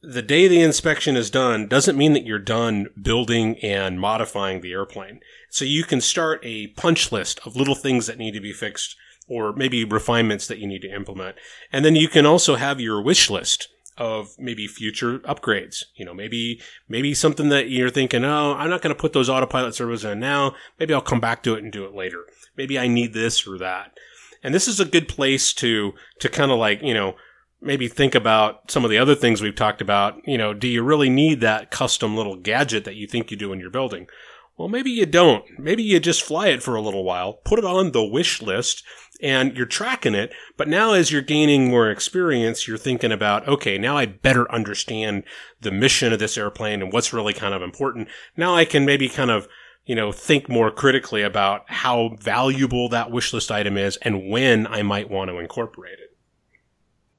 the 0.02 0.22
day 0.22 0.48
the 0.48 0.62
inspection 0.62 1.16
is 1.16 1.30
done 1.30 1.66
doesn't 1.66 1.98
mean 1.98 2.12
that 2.14 2.24
you're 2.24 2.38
done 2.38 2.88
building 3.00 3.58
and 3.58 4.00
modifying 4.00 4.60
the 4.60 4.72
airplane. 4.72 5.20
So 5.50 5.64
you 5.64 5.84
can 5.84 6.00
start 6.00 6.40
a 6.42 6.68
punch 6.68 7.12
list 7.12 7.40
of 7.44 7.56
little 7.56 7.74
things 7.74 8.06
that 8.06 8.18
need 8.18 8.32
to 8.32 8.40
be 8.40 8.52
fixed 8.52 8.96
or 9.28 9.52
maybe 9.52 9.84
refinements 9.84 10.46
that 10.46 10.58
you 10.58 10.66
need 10.66 10.82
to 10.82 10.94
implement. 10.94 11.36
And 11.72 11.84
then 11.84 11.96
you 11.96 12.08
can 12.08 12.26
also 12.26 12.56
have 12.56 12.80
your 12.80 13.02
wish 13.02 13.28
list 13.28 13.68
of 13.98 14.38
maybe 14.38 14.66
future 14.66 15.20
upgrades. 15.20 15.84
You 15.94 16.04
know, 16.04 16.14
maybe, 16.14 16.60
maybe 16.88 17.14
something 17.14 17.48
that 17.48 17.70
you're 17.70 17.90
thinking, 17.90 18.24
oh, 18.24 18.54
I'm 18.54 18.70
not 18.70 18.82
going 18.82 18.94
to 18.94 19.00
put 19.00 19.12
those 19.12 19.30
autopilot 19.30 19.74
servos 19.74 20.04
in 20.04 20.20
now. 20.20 20.54
Maybe 20.78 20.94
I'll 20.94 21.00
come 21.00 21.20
back 21.20 21.42
to 21.44 21.54
it 21.54 21.62
and 21.62 21.72
do 21.72 21.84
it 21.84 21.94
later. 21.94 22.24
Maybe 22.56 22.78
I 22.78 22.88
need 22.88 23.14
this 23.14 23.46
or 23.46 23.58
that. 23.58 23.98
And 24.42 24.54
this 24.54 24.68
is 24.68 24.78
a 24.78 24.84
good 24.84 25.08
place 25.08 25.52
to, 25.54 25.94
to 26.20 26.28
kind 26.28 26.52
of 26.52 26.58
like, 26.58 26.82
you 26.82 26.94
know, 26.94 27.16
maybe 27.60 27.88
think 27.88 28.14
about 28.14 28.70
some 28.70 28.84
of 28.84 28.90
the 28.90 28.98
other 28.98 29.14
things 29.14 29.42
we've 29.42 29.56
talked 29.56 29.80
about. 29.80 30.16
You 30.26 30.38
know, 30.38 30.54
do 30.54 30.68
you 30.68 30.82
really 30.82 31.10
need 31.10 31.40
that 31.40 31.70
custom 31.70 32.16
little 32.16 32.36
gadget 32.36 32.84
that 32.84 32.96
you 32.96 33.06
think 33.06 33.30
you 33.30 33.36
do 33.36 33.52
in 33.52 33.60
your 33.60 33.70
building? 33.70 34.08
Well, 34.56 34.68
maybe 34.68 34.90
you 34.90 35.04
don't. 35.04 35.44
Maybe 35.58 35.82
you 35.82 36.00
just 36.00 36.22
fly 36.22 36.48
it 36.48 36.62
for 36.62 36.76
a 36.76 36.80
little 36.80 37.04
while, 37.04 37.34
put 37.44 37.58
it 37.58 37.64
on 37.64 37.92
the 37.92 38.04
wish 38.04 38.40
list, 38.40 38.82
and 39.20 39.54
you're 39.54 39.66
tracking 39.66 40.14
it. 40.14 40.32
But 40.56 40.68
now 40.68 40.92
as 40.92 41.12
you're 41.12 41.20
gaining 41.20 41.68
more 41.68 41.90
experience, 41.90 42.66
you're 42.66 42.78
thinking 42.78 43.12
about, 43.12 43.46
okay, 43.46 43.76
now 43.76 43.98
I 43.98 44.06
better 44.06 44.50
understand 44.50 45.24
the 45.60 45.70
mission 45.70 46.12
of 46.12 46.18
this 46.18 46.38
airplane 46.38 46.80
and 46.82 46.90
what's 46.92 47.12
really 47.12 47.34
kind 47.34 47.52
of 47.52 47.60
important. 47.60 48.08
Now 48.36 48.54
I 48.54 48.64
can 48.64 48.86
maybe 48.86 49.10
kind 49.10 49.30
of, 49.30 49.46
you 49.84 49.94
know, 49.94 50.10
think 50.10 50.48
more 50.48 50.70
critically 50.70 51.22
about 51.22 51.62
how 51.66 52.16
valuable 52.20 52.88
that 52.88 53.10
wish 53.10 53.34
list 53.34 53.52
item 53.52 53.76
is 53.76 53.98
and 53.98 54.30
when 54.30 54.66
I 54.66 54.82
might 54.82 55.10
want 55.10 55.30
to 55.30 55.38
incorporate 55.38 55.98
it. 55.98 56.16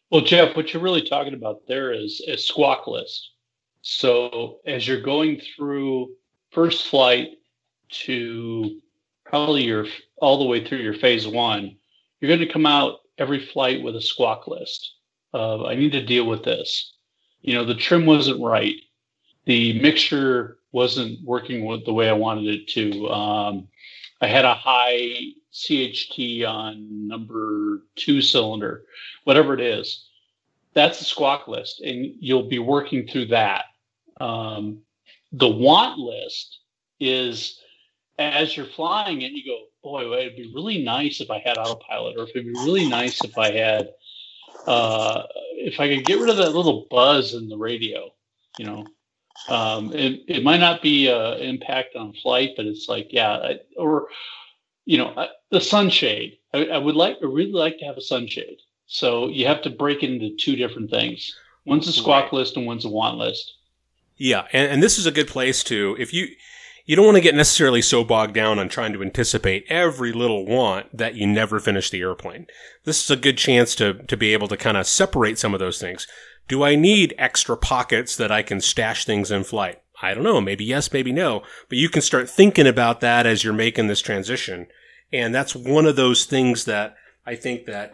Well, 0.09 0.21
Jeff, 0.21 0.55
what 0.55 0.73
you're 0.73 0.81
really 0.81 1.07
talking 1.07 1.33
about 1.35 1.67
there 1.67 1.91
is 1.93 2.23
a 2.27 2.37
squawk 2.37 2.87
list. 2.87 3.31
So 3.81 4.59
as 4.65 4.87
you're 4.87 5.01
going 5.01 5.39
through 5.55 6.09
first 6.57 6.87
flight 6.87 7.37
to 7.87 8.81
probably 9.23 9.63
your 9.63 9.85
all 10.17 10.39
the 10.39 10.45
way 10.45 10.65
through 10.65 10.79
your 10.79 10.95
phase 10.95 11.27
one, 11.27 11.77
you're 12.19 12.35
going 12.35 12.39
to 12.39 12.51
come 12.51 12.65
out 12.65 13.01
every 13.19 13.45
flight 13.45 13.83
with 13.83 13.95
a 13.95 14.01
squawk 14.01 14.47
list 14.47 14.95
of 15.33 15.61
I 15.61 15.75
need 15.75 15.91
to 15.91 16.03
deal 16.03 16.25
with 16.25 16.43
this. 16.43 16.93
You 17.41 17.53
know, 17.53 17.63
the 17.63 17.75
trim 17.75 18.07
wasn't 18.07 18.41
right. 18.41 18.73
The 19.45 19.79
mixture 19.79 20.57
wasn't 20.71 21.23
working 21.23 21.63
with 21.63 21.85
the 21.85 21.93
way 21.93 22.09
I 22.09 22.13
wanted 22.13 22.47
it 22.47 22.67
to. 22.69 23.07
Um, 23.07 23.67
I 24.19 24.25
had 24.25 24.43
a 24.43 24.55
high 24.55 25.33
CHT 25.53 26.43
on 26.43 27.07
number 27.07 27.83
two 27.95 28.19
cylinder, 28.19 28.83
whatever 29.25 29.53
it 29.53 29.61
is. 29.61 30.07
That's 30.73 30.97
the 30.97 31.05
squawk 31.05 31.47
list, 31.47 31.81
and 31.81 32.15
you'll 32.19 32.49
be 32.49 32.57
working 32.57 33.07
through 33.07 33.27
that. 33.27 33.65
Um, 34.19 34.81
the 35.37 35.47
want 35.47 35.99
list 35.99 36.59
is 36.99 37.59
as 38.19 38.57
you're 38.57 38.65
flying 38.65 39.21
it, 39.21 39.31
you 39.31 39.45
go, 39.45 39.65
boy, 39.83 40.11
it'd 40.17 40.35
be 40.35 40.51
really 40.53 40.83
nice 40.83 41.21
if 41.21 41.29
I 41.29 41.39
had 41.39 41.57
autopilot, 41.57 42.17
or 42.17 42.23
if 42.23 42.29
it'd 42.31 42.45
be 42.45 42.59
really 42.65 42.89
nice 42.89 43.23
if 43.23 43.37
I 43.37 43.51
had, 43.51 43.89
uh, 44.65 45.23
if 45.53 45.79
I 45.79 45.87
could 45.87 46.05
get 46.05 46.19
rid 46.19 46.29
of 46.29 46.37
that 46.37 46.55
little 46.55 46.87
buzz 46.89 47.33
in 47.33 47.47
the 47.47 47.57
radio, 47.57 48.11
you 48.57 48.65
know. 48.65 48.85
Um, 49.49 49.93
it, 49.93 50.23
it 50.27 50.43
might 50.43 50.59
not 50.59 50.81
be 50.81 51.09
uh, 51.09 51.35
impact 51.35 51.95
on 51.95 52.13
flight, 52.13 52.51
but 52.57 52.65
it's 52.65 52.89
like, 52.89 53.09
yeah, 53.11 53.33
I, 53.33 53.59
or, 53.77 54.07
you 54.85 54.97
know, 54.97 55.13
I, 55.15 55.29
the 55.51 55.61
sunshade. 55.61 56.39
I, 56.53 56.65
I 56.65 56.77
would 56.79 56.95
like, 56.95 57.17
I 57.21 57.25
really 57.25 57.51
like 57.51 57.77
to 57.77 57.85
have 57.85 57.97
a 57.97 58.01
sunshade. 58.01 58.57
So 58.87 59.27
you 59.27 59.45
have 59.45 59.61
to 59.61 59.69
break 59.69 60.01
it 60.01 60.09
into 60.09 60.35
two 60.35 60.55
different 60.55 60.89
things. 60.89 61.35
One's 61.65 61.87
a 61.87 61.93
squawk 61.93 62.25
right. 62.25 62.33
list 62.33 62.57
and 62.57 62.65
one's 62.65 62.85
a 62.85 62.89
want 62.89 63.17
list. 63.17 63.56
Yeah, 64.17 64.47
and, 64.51 64.71
and 64.71 64.83
this 64.83 64.97
is 64.97 65.05
a 65.05 65.11
good 65.11 65.27
place 65.27 65.63
to 65.65 65.95
if 65.99 66.13
you 66.13 66.27
you 66.87 66.95
don't 66.95 67.05
want 67.05 67.17
to 67.17 67.21
get 67.21 67.35
necessarily 67.35 67.81
so 67.81 68.05
bogged 68.05 68.33
down 68.33 68.59
on 68.59 68.69
trying 68.69 68.93
to 68.93 69.03
anticipate 69.03 69.65
every 69.67 70.13
little 70.13 70.45
want 70.45 70.97
that 70.97 71.15
you 71.15 71.27
never 71.27 71.59
finish 71.59 71.89
the 71.89 71.99
airplane. 71.99 72.47
This 72.85 73.03
is 73.03 73.11
a 73.11 73.17
good 73.17 73.37
chance 73.37 73.75
to, 73.75 73.93
to 74.05 74.15
be 74.15 74.31
able 74.31 74.47
to 74.47 74.55
kind 74.55 74.77
of 74.77 74.87
separate 74.87 75.37
some 75.37 75.53
of 75.53 75.59
those 75.59 75.79
things. 75.81 76.07
Do 76.47 76.63
I 76.63 76.75
need 76.75 77.13
extra 77.17 77.57
pockets 77.57 78.15
that 78.15 78.31
I 78.31 78.41
can 78.41 78.61
stash 78.61 79.03
things 79.03 79.31
in 79.31 79.43
flight? 79.43 79.81
I 80.01 80.13
don't 80.13 80.23
know. 80.23 80.39
Maybe 80.39 80.63
yes, 80.63 80.93
maybe 80.93 81.11
no. 81.11 81.43
But 81.67 81.77
you 81.77 81.89
can 81.89 82.01
start 82.01 82.29
thinking 82.29 82.67
about 82.67 83.01
that 83.01 83.25
as 83.25 83.43
you're 83.43 83.53
making 83.53 83.87
this 83.87 84.01
transition. 84.01 84.67
And 85.11 85.35
that's 85.35 85.57
one 85.57 85.85
of 85.85 85.97
those 85.97 86.23
things 86.23 86.63
that 86.65 86.95
I 87.25 87.35
think 87.35 87.65
that 87.65 87.93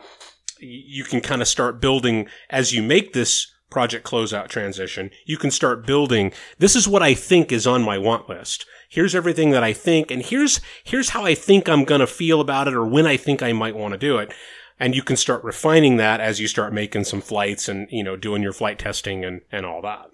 you 0.60 1.04
can 1.04 1.22
kind 1.22 1.42
of 1.42 1.48
start 1.48 1.82
building 1.82 2.28
as 2.52 2.74
you 2.74 2.84
make 2.84 3.14
this 3.14 3.53
project 3.74 4.06
closeout 4.06 4.48
transition. 4.48 5.10
You 5.26 5.38
can 5.38 5.52
start 5.52 5.86
building. 5.86 6.32
This 6.60 6.76
is 6.76 6.88
what 6.88 7.04
I 7.04 7.14
think 7.14 7.52
is 7.52 7.68
on 7.68 7.82
my 7.82 7.98
want 7.98 8.30
list 8.30 8.66
here's 8.94 9.16
everything 9.16 9.50
that 9.50 9.64
I 9.64 9.74
think, 9.74 10.12
and 10.12 10.22
here's 10.22 10.62
here's 10.84 11.10
how 11.10 11.26
I 11.26 11.34
think 11.34 11.68
I'm 11.68 11.84
gonna 11.84 12.08
feel 12.08 12.40
about 12.40 12.68
it, 12.68 12.76
or 12.76 12.86
when 12.86 13.08
I 13.08 13.18
think 13.18 13.42
I 13.42 13.52
might 13.52 13.76
want 13.76 13.94
to 13.94 13.98
do 13.98 14.18
it. 14.18 14.32
And 14.80 14.96
you 14.96 15.04
can 15.04 15.16
start 15.16 15.44
refining 15.44 15.98
that 15.98 16.20
as 16.20 16.40
you 16.40 16.48
start 16.48 16.74
making 16.74 17.06
some 17.06 17.22
flights 17.22 17.68
and 17.68 17.88
you 17.92 18.04
know 18.04 18.16
doing 18.16 18.44
your 18.44 18.54
flight 18.54 18.80
testing 18.80 19.26
and 19.26 19.42
and 19.52 19.66
all 19.66 19.82
that. 19.82 20.08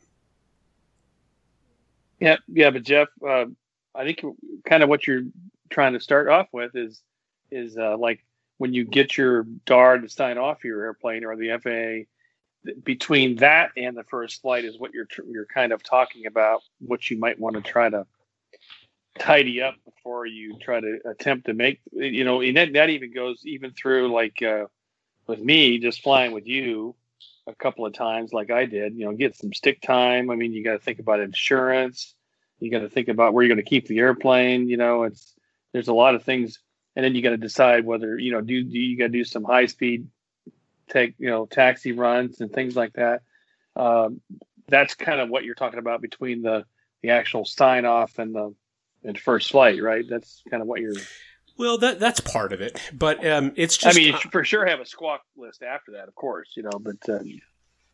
Yeah, 2.20 2.38
yeah, 2.47 2.70
but 2.70 2.84
Jeff, 2.84 3.07
uh, 3.28 3.45
I 3.95 4.03
think 4.05 4.22
kind 4.66 4.84
of 4.84 4.89
what 4.89 5.07
you're 5.07 5.24
trying 5.70 5.93
to 5.93 5.99
start 5.99 6.28
off 6.30 6.47
with 6.53 6.76
is 6.76 7.01
is 7.51 7.78
uh, 7.78 7.97
like 7.97 8.24
when 8.57 8.74
you 8.74 8.86
get 8.86 9.18
your 9.18 9.43
DAR 9.66 9.97
to 9.97 10.10
sign 10.10 10.38
off 10.38 10.64
your 10.64 10.84
airplane 10.84 11.26
or 11.26 11.36
the 11.36 11.57
FAA. 11.62 12.10
Between 12.84 13.38
that 13.38 13.72
and 13.78 13.95
the 13.95 14.03
first 14.03 14.41
flight 14.41 14.66
is 14.66 14.78
what 14.78 14.93
you're 14.93 15.07
you're 15.30 15.45
kind 15.45 15.72
of 15.72 15.82
talking 15.82 16.26
about. 16.26 16.62
What 16.80 17.10
you 17.10 17.18
might 17.18 17.39
want 17.39 17.55
to 17.55 17.62
try 17.62 17.89
to 17.89 18.05
tidy 19.20 19.62
up 19.62 19.76
before 19.86 20.26
you 20.26 20.57
try 20.60 20.80
to 20.80 20.99
attempt 21.05 21.45
to 21.45 21.53
make 21.53 21.82
you 21.91 22.24
know 22.24 22.41
and 22.41 22.55
that, 22.55 22.74
that 22.74 22.89
even 22.89 23.14
goes 23.14 23.41
even 23.45 23.72
through 23.72 24.12
like 24.12 24.41
uh, 24.41 24.66
with 25.28 25.39
me 25.39 25.78
just 25.78 26.01
flying 26.01 26.32
with 26.32 26.47
you 26.47 26.95
a 27.47 27.55
couple 27.55 27.86
of 27.86 27.93
times 27.93 28.32
like 28.32 28.49
i 28.49 28.66
did 28.66 28.95
you 28.95 29.05
know 29.05 29.12
get 29.12 29.36
some 29.36 29.53
stick 29.53 29.82
time 29.82 30.30
i 30.30 30.36
mean 30.36 30.53
you 30.53 30.64
got 30.64 30.74
to 30.74 30.80
think 30.80 30.99
about 30.99 31.20
insurance 31.20 32.16
you 32.60 32.72
got 32.72 32.80
to 32.80 32.89
think 32.89 33.07
about 33.07 33.34
where 33.34 33.43
you're 33.43 33.53
going 33.53 33.64
to 33.64 33.70
keep 33.70 33.88
the 33.88 33.99
airplane 33.99 34.70
you 34.70 34.78
know 34.78 35.03
it's 35.03 35.34
there's 35.74 35.89
a 35.89 35.93
lot 35.93 36.16
of 36.16 36.24
things 36.24 36.60
and 36.95 37.03
then 37.03 37.14
you 37.14 37.22
got 37.22 37.32
to 37.32 37.38
decide 37.38 37.86
whether 37.86 38.18
you 38.18 38.32
know 38.32 38.41
do, 38.41 38.64
do 38.64 38.78
you 38.78 38.97
got 38.97 39.05
to 39.05 39.10
do 39.10 39.24
some 39.24 39.43
high 39.43 39.66
speed 39.66 40.07
take 40.90 41.16
you 41.18 41.30
know 41.30 41.46
taxi 41.46 41.92
runs 41.92 42.42
and 42.42 42.52
things 42.52 42.76
like 42.76 42.94
that. 42.94 43.22
Um, 43.76 44.22
that's 44.68 44.96
kind 44.96 45.20
of 45.20 45.30
what 45.30 45.44
you're 45.44 45.56
talking 45.56 45.80
about 45.80 46.02
between 46.02 46.42
the 46.42 46.66
the 47.02 47.12
actual 47.12 47.46
sign 47.46 47.86
off 47.86 48.20
and 48.20 48.36
the 48.36 48.54
and 49.04 49.18
first 49.18 49.52
flight, 49.52 49.82
right? 49.82 50.06
That's 50.08 50.44
kind 50.50 50.62
of 50.62 50.68
what 50.68 50.82
you're. 50.82 50.96
Well, 51.58 51.78
that 51.80 52.00
that's 52.00 52.20
part 52.20 52.54
of 52.54 52.62
it, 52.62 52.80
but 52.94 53.26
um, 53.26 53.54
it's 53.56 53.78
just. 53.78 53.98
I 53.98 54.00
mean, 54.00 54.14
you 54.14 54.20
for 54.32 54.44
sure 54.44 54.66
have 54.66 54.80
a 54.80 54.86
squawk 54.86 55.22
list 55.38 55.64
after 55.64 55.94
that, 55.94 56.08
of 56.08 56.16
course, 56.16 56.54
you 56.56 56.64
know, 56.64 56.80
but. 56.80 56.98
Uh, 57.08 57.20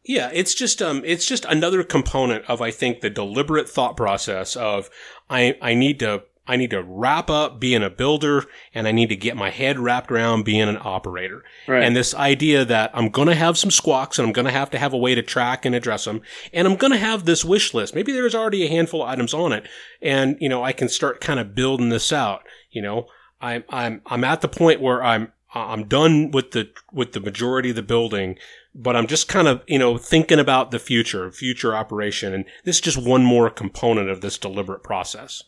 yeah, 0.07 0.29
it's 0.31 0.53
just 0.53 0.83
um, 0.83 1.01
it's 1.03 1.25
just 1.25 1.45
another 1.45 1.83
component 1.83 2.45
of 2.45 2.61
I 2.61 2.69
think 2.69 3.01
the 3.01 3.09
deliberate 3.09 3.67
thought 3.67 3.97
process 3.97 4.55
of 4.55 4.89
I 5.31 5.57
I 5.61 5.73
need 5.73 5.99
to 5.99 6.23
I 6.47 6.57
need 6.57 6.69
to 6.71 6.83
wrap 6.83 7.29
up 7.29 7.59
being 7.59 7.81
a 7.81 7.89
builder 7.89 8.45
and 8.73 8.87
I 8.87 8.91
need 8.91 9.09
to 9.09 9.15
get 9.15 9.35
my 9.35 9.49
head 9.49 9.79
wrapped 9.79 10.11
around 10.11 10.43
being 10.43 10.69
an 10.69 10.77
operator. 10.79 11.43
Right. 11.67 11.83
And 11.83 11.95
this 11.95 12.13
idea 12.13 12.63
that 12.65 12.91
I'm 12.93 13.09
going 13.09 13.27
to 13.27 13.35
have 13.35 13.57
some 13.57 13.71
squawks 13.71 14.19
and 14.19 14.27
I'm 14.27 14.33
going 14.33 14.45
to 14.45 14.51
have 14.51 14.69
to 14.71 14.77
have 14.77 14.93
a 14.93 14.97
way 14.97 15.15
to 15.15 15.23
track 15.23 15.65
and 15.65 15.73
address 15.73 16.05
them. 16.05 16.21
And 16.53 16.67
I'm 16.67 16.75
going 16.75 16.91
to 16.91 16.99
have 16.99 17.25
this 17.25 17.43
wish 17.43 17.73
list. 17.73 17.95
Maybe 17.95 18.11
there's 18.11 18.35
already 18.35 18.63
a 18.63 18.69
handful 18.69 19.01
of 19.01 19.09
items 19.09 19.33
on 19.33 19.53
it. 19.53 19.67
And, 20.01 20.37
you 20.39 20.49
know, 20.49 20.63
I 20.63 20.71
can 20.71 20.87
start 20.87 21.19
kind 21.19 21.39
of 21.39 21.55
building 21.55 21.89
this 21.89 22.13
out. 22.13 22.43
You 22.69 22.83
know, 22.83 23.07
I'm, 23.41 23.63
I'm, 23.69 24.01
I'm 24.05 24.23
at 24.23 24.41
the 24.41 24.47
point 24.47 24.81
where 24.81 25.03
I'm, 25.03 25.31
I'm 25.55 25.87
done 25.87 26.31
with 26.31 26.51
the, 26.51 26.69
with 26.91 27.13
the 27.13 27.21
majority 27.21 27.71
of 27.71 27.75
the 27.77 27.81
building, 27.81 28.37
but 28.75 28.95
I'm 28.95 29.07
just 29.07 29.27
kind 29.27 29.47
of, 29.47 29.63
you 29.67 29.79
know, 29.79 29.97
thinking 29.97 30.39
about 30.39 30.69
the 30.69 30.79
future, 30.79 31.31
future 31.31 31.75
operation. 31.75 32.33
And 32.33 32.45
this 32.65 32.75
is 32.75 32.81
just 32.81 32.97
one 32.97 33.23
more 33.23 33.49
component 33.49 34.09
of 34.09 34.21
this 34.21 34.37
deliberate 34.37 34.83
process. 34.83 35.43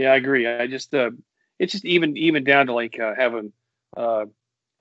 Yeah, 0.00 0.12
I 0.12 0.16
agree. 0.16 0.48
I 0.48 0.66
just 0.66 0.94
uh, 0.94 1.10
it's 1.58 1.72
just 1.72 1.84
even 1.84 2.16
even 2.16 2.42
down 2.42 2.68
to 2.68 2.72
like 2.72 2.98
uh, 2.98 3.12
having 3.14 3.52
uh, 3.94 4.24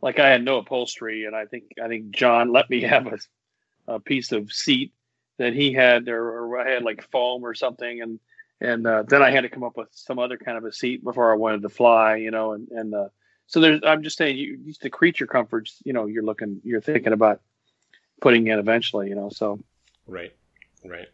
like 0.01 0.17
I 0.17 0.29
had 0.29 0.45
no 0.45 0.59
upholstery, 0.59 1.25
and 1.25 1.35
I 1.35 1.45
think 1.45 1.73
I 1.83 1.89
think 1.89 2.11
John 2.11 2.53
let 2.53 2.69
me 2.69 2.81
have 2.93 3.07
a, 3.07 3.95
a 3.95 3.99
piece 3.99 4.31
of 4.31 4.49
seat 4.53 4.93
that 5.37 5.51
he 5.51 5.73
had, 5.73 6.07
or, 6.07 6.23
or 6.23 6.57
I 6.57 6.69
had 6.69 6.83
like 6.83 7.03
foam 7.11 7.43
or 7.43 7.53
something, 7.53 8.01
and 8.01 8.17
and 8.61 8.87
uh, 8.87 9.03
then 9.03 9.21
I 9.21 9.31
had 9.31 9.41
to 9.41 9.49
come 9.49 9.65
up 9.65 9.75
with 9.75 9.89
some 9.91 10.19
other 10.19 10.37
kind 10.37 10.57
of 10.57 10.63
a 10.63 10.71
seat 10.71 11.03
before 11.03 11.33
I 11.33 11.35
wanted 11.35 11.63
to 11.63 11.69
fly, 11.69 12.15
you 12.15 12.31
know, 12.31 12.53
and 12.53 12.69
and 12.69 12.95
uh, 12.95 13.09
so 13.45 13.59
there's 13.59 13.81
I'm 13.83 14.03
just 14.03 14.17
saying 14.17 14.37
you 14.37 14.73
the 14.81 14.89
creature 14.89 15.27
comforts, 15.27 15.81
you 15.83 15.91
know, 15.91 16.05
you're 16.05 16.23
looking 16.23 16.61
you're 16.63 16.79
thinking 16.79 17.11
about 17.11 17.41
putting 18.21 18.47
in 18.47 18.57
eventually, 18.57 19.09
you 19.09 19.15
know, 19.15 19.27
so 19.27 19.59
right, 20.07 20.31
right. 20.85 21.09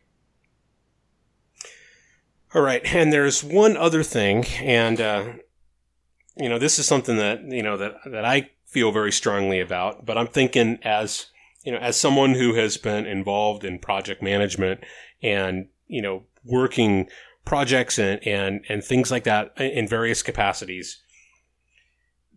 All 2.55 2.61
right, 2.61 2.81
and 2.95 3.11
there's 3.11 3.43
one 3.43 3.75
other 3.75 4.01
thing, 4.01 4.45
and 4.61 5.01
uh, 5.01 5.33
you 6.37 6.47
know, 6.47 6.57
this 6.57 6.79
is 6.79 6.85
something 6.85 7.17
that 7.17 7.41
you 7.43 7.61
know 7.61 7.75
that 7.75 7.95
that 8.05 8.23
I 8.23 8.51
feel 8.65 8.93
very 8.93 9.11
strongly 9.11 9.59
about. 9.59 10.05
But 10.05 10.17
I'm 10.17 10.27
thinking 10.27 10.79
as 10.81 11.25
you 11.65 11.73
know, 11.73 11.79
as 11.79 11.99
someone 11.99 12.33
who 12.33 12.53
has 12.53 12.77
been 12.77 13.05
involved 13.05 13.65
in 13.65 13.77
project 13.77 14.23
management 14.23 14.85
and 15.21 15.67
you 15.87 16.01
know, 16.01 16.23
working 16.45 17.09
projects 17.43 17.99
and 17.99 18.25
and 18.25 18.63
and 18.69 18.81
things 18.81 19.11
like 19.11 19.25
that 19.25 19.51
in 19.59 19.85
various 19.85 20.23
capacities. 20.23 21.01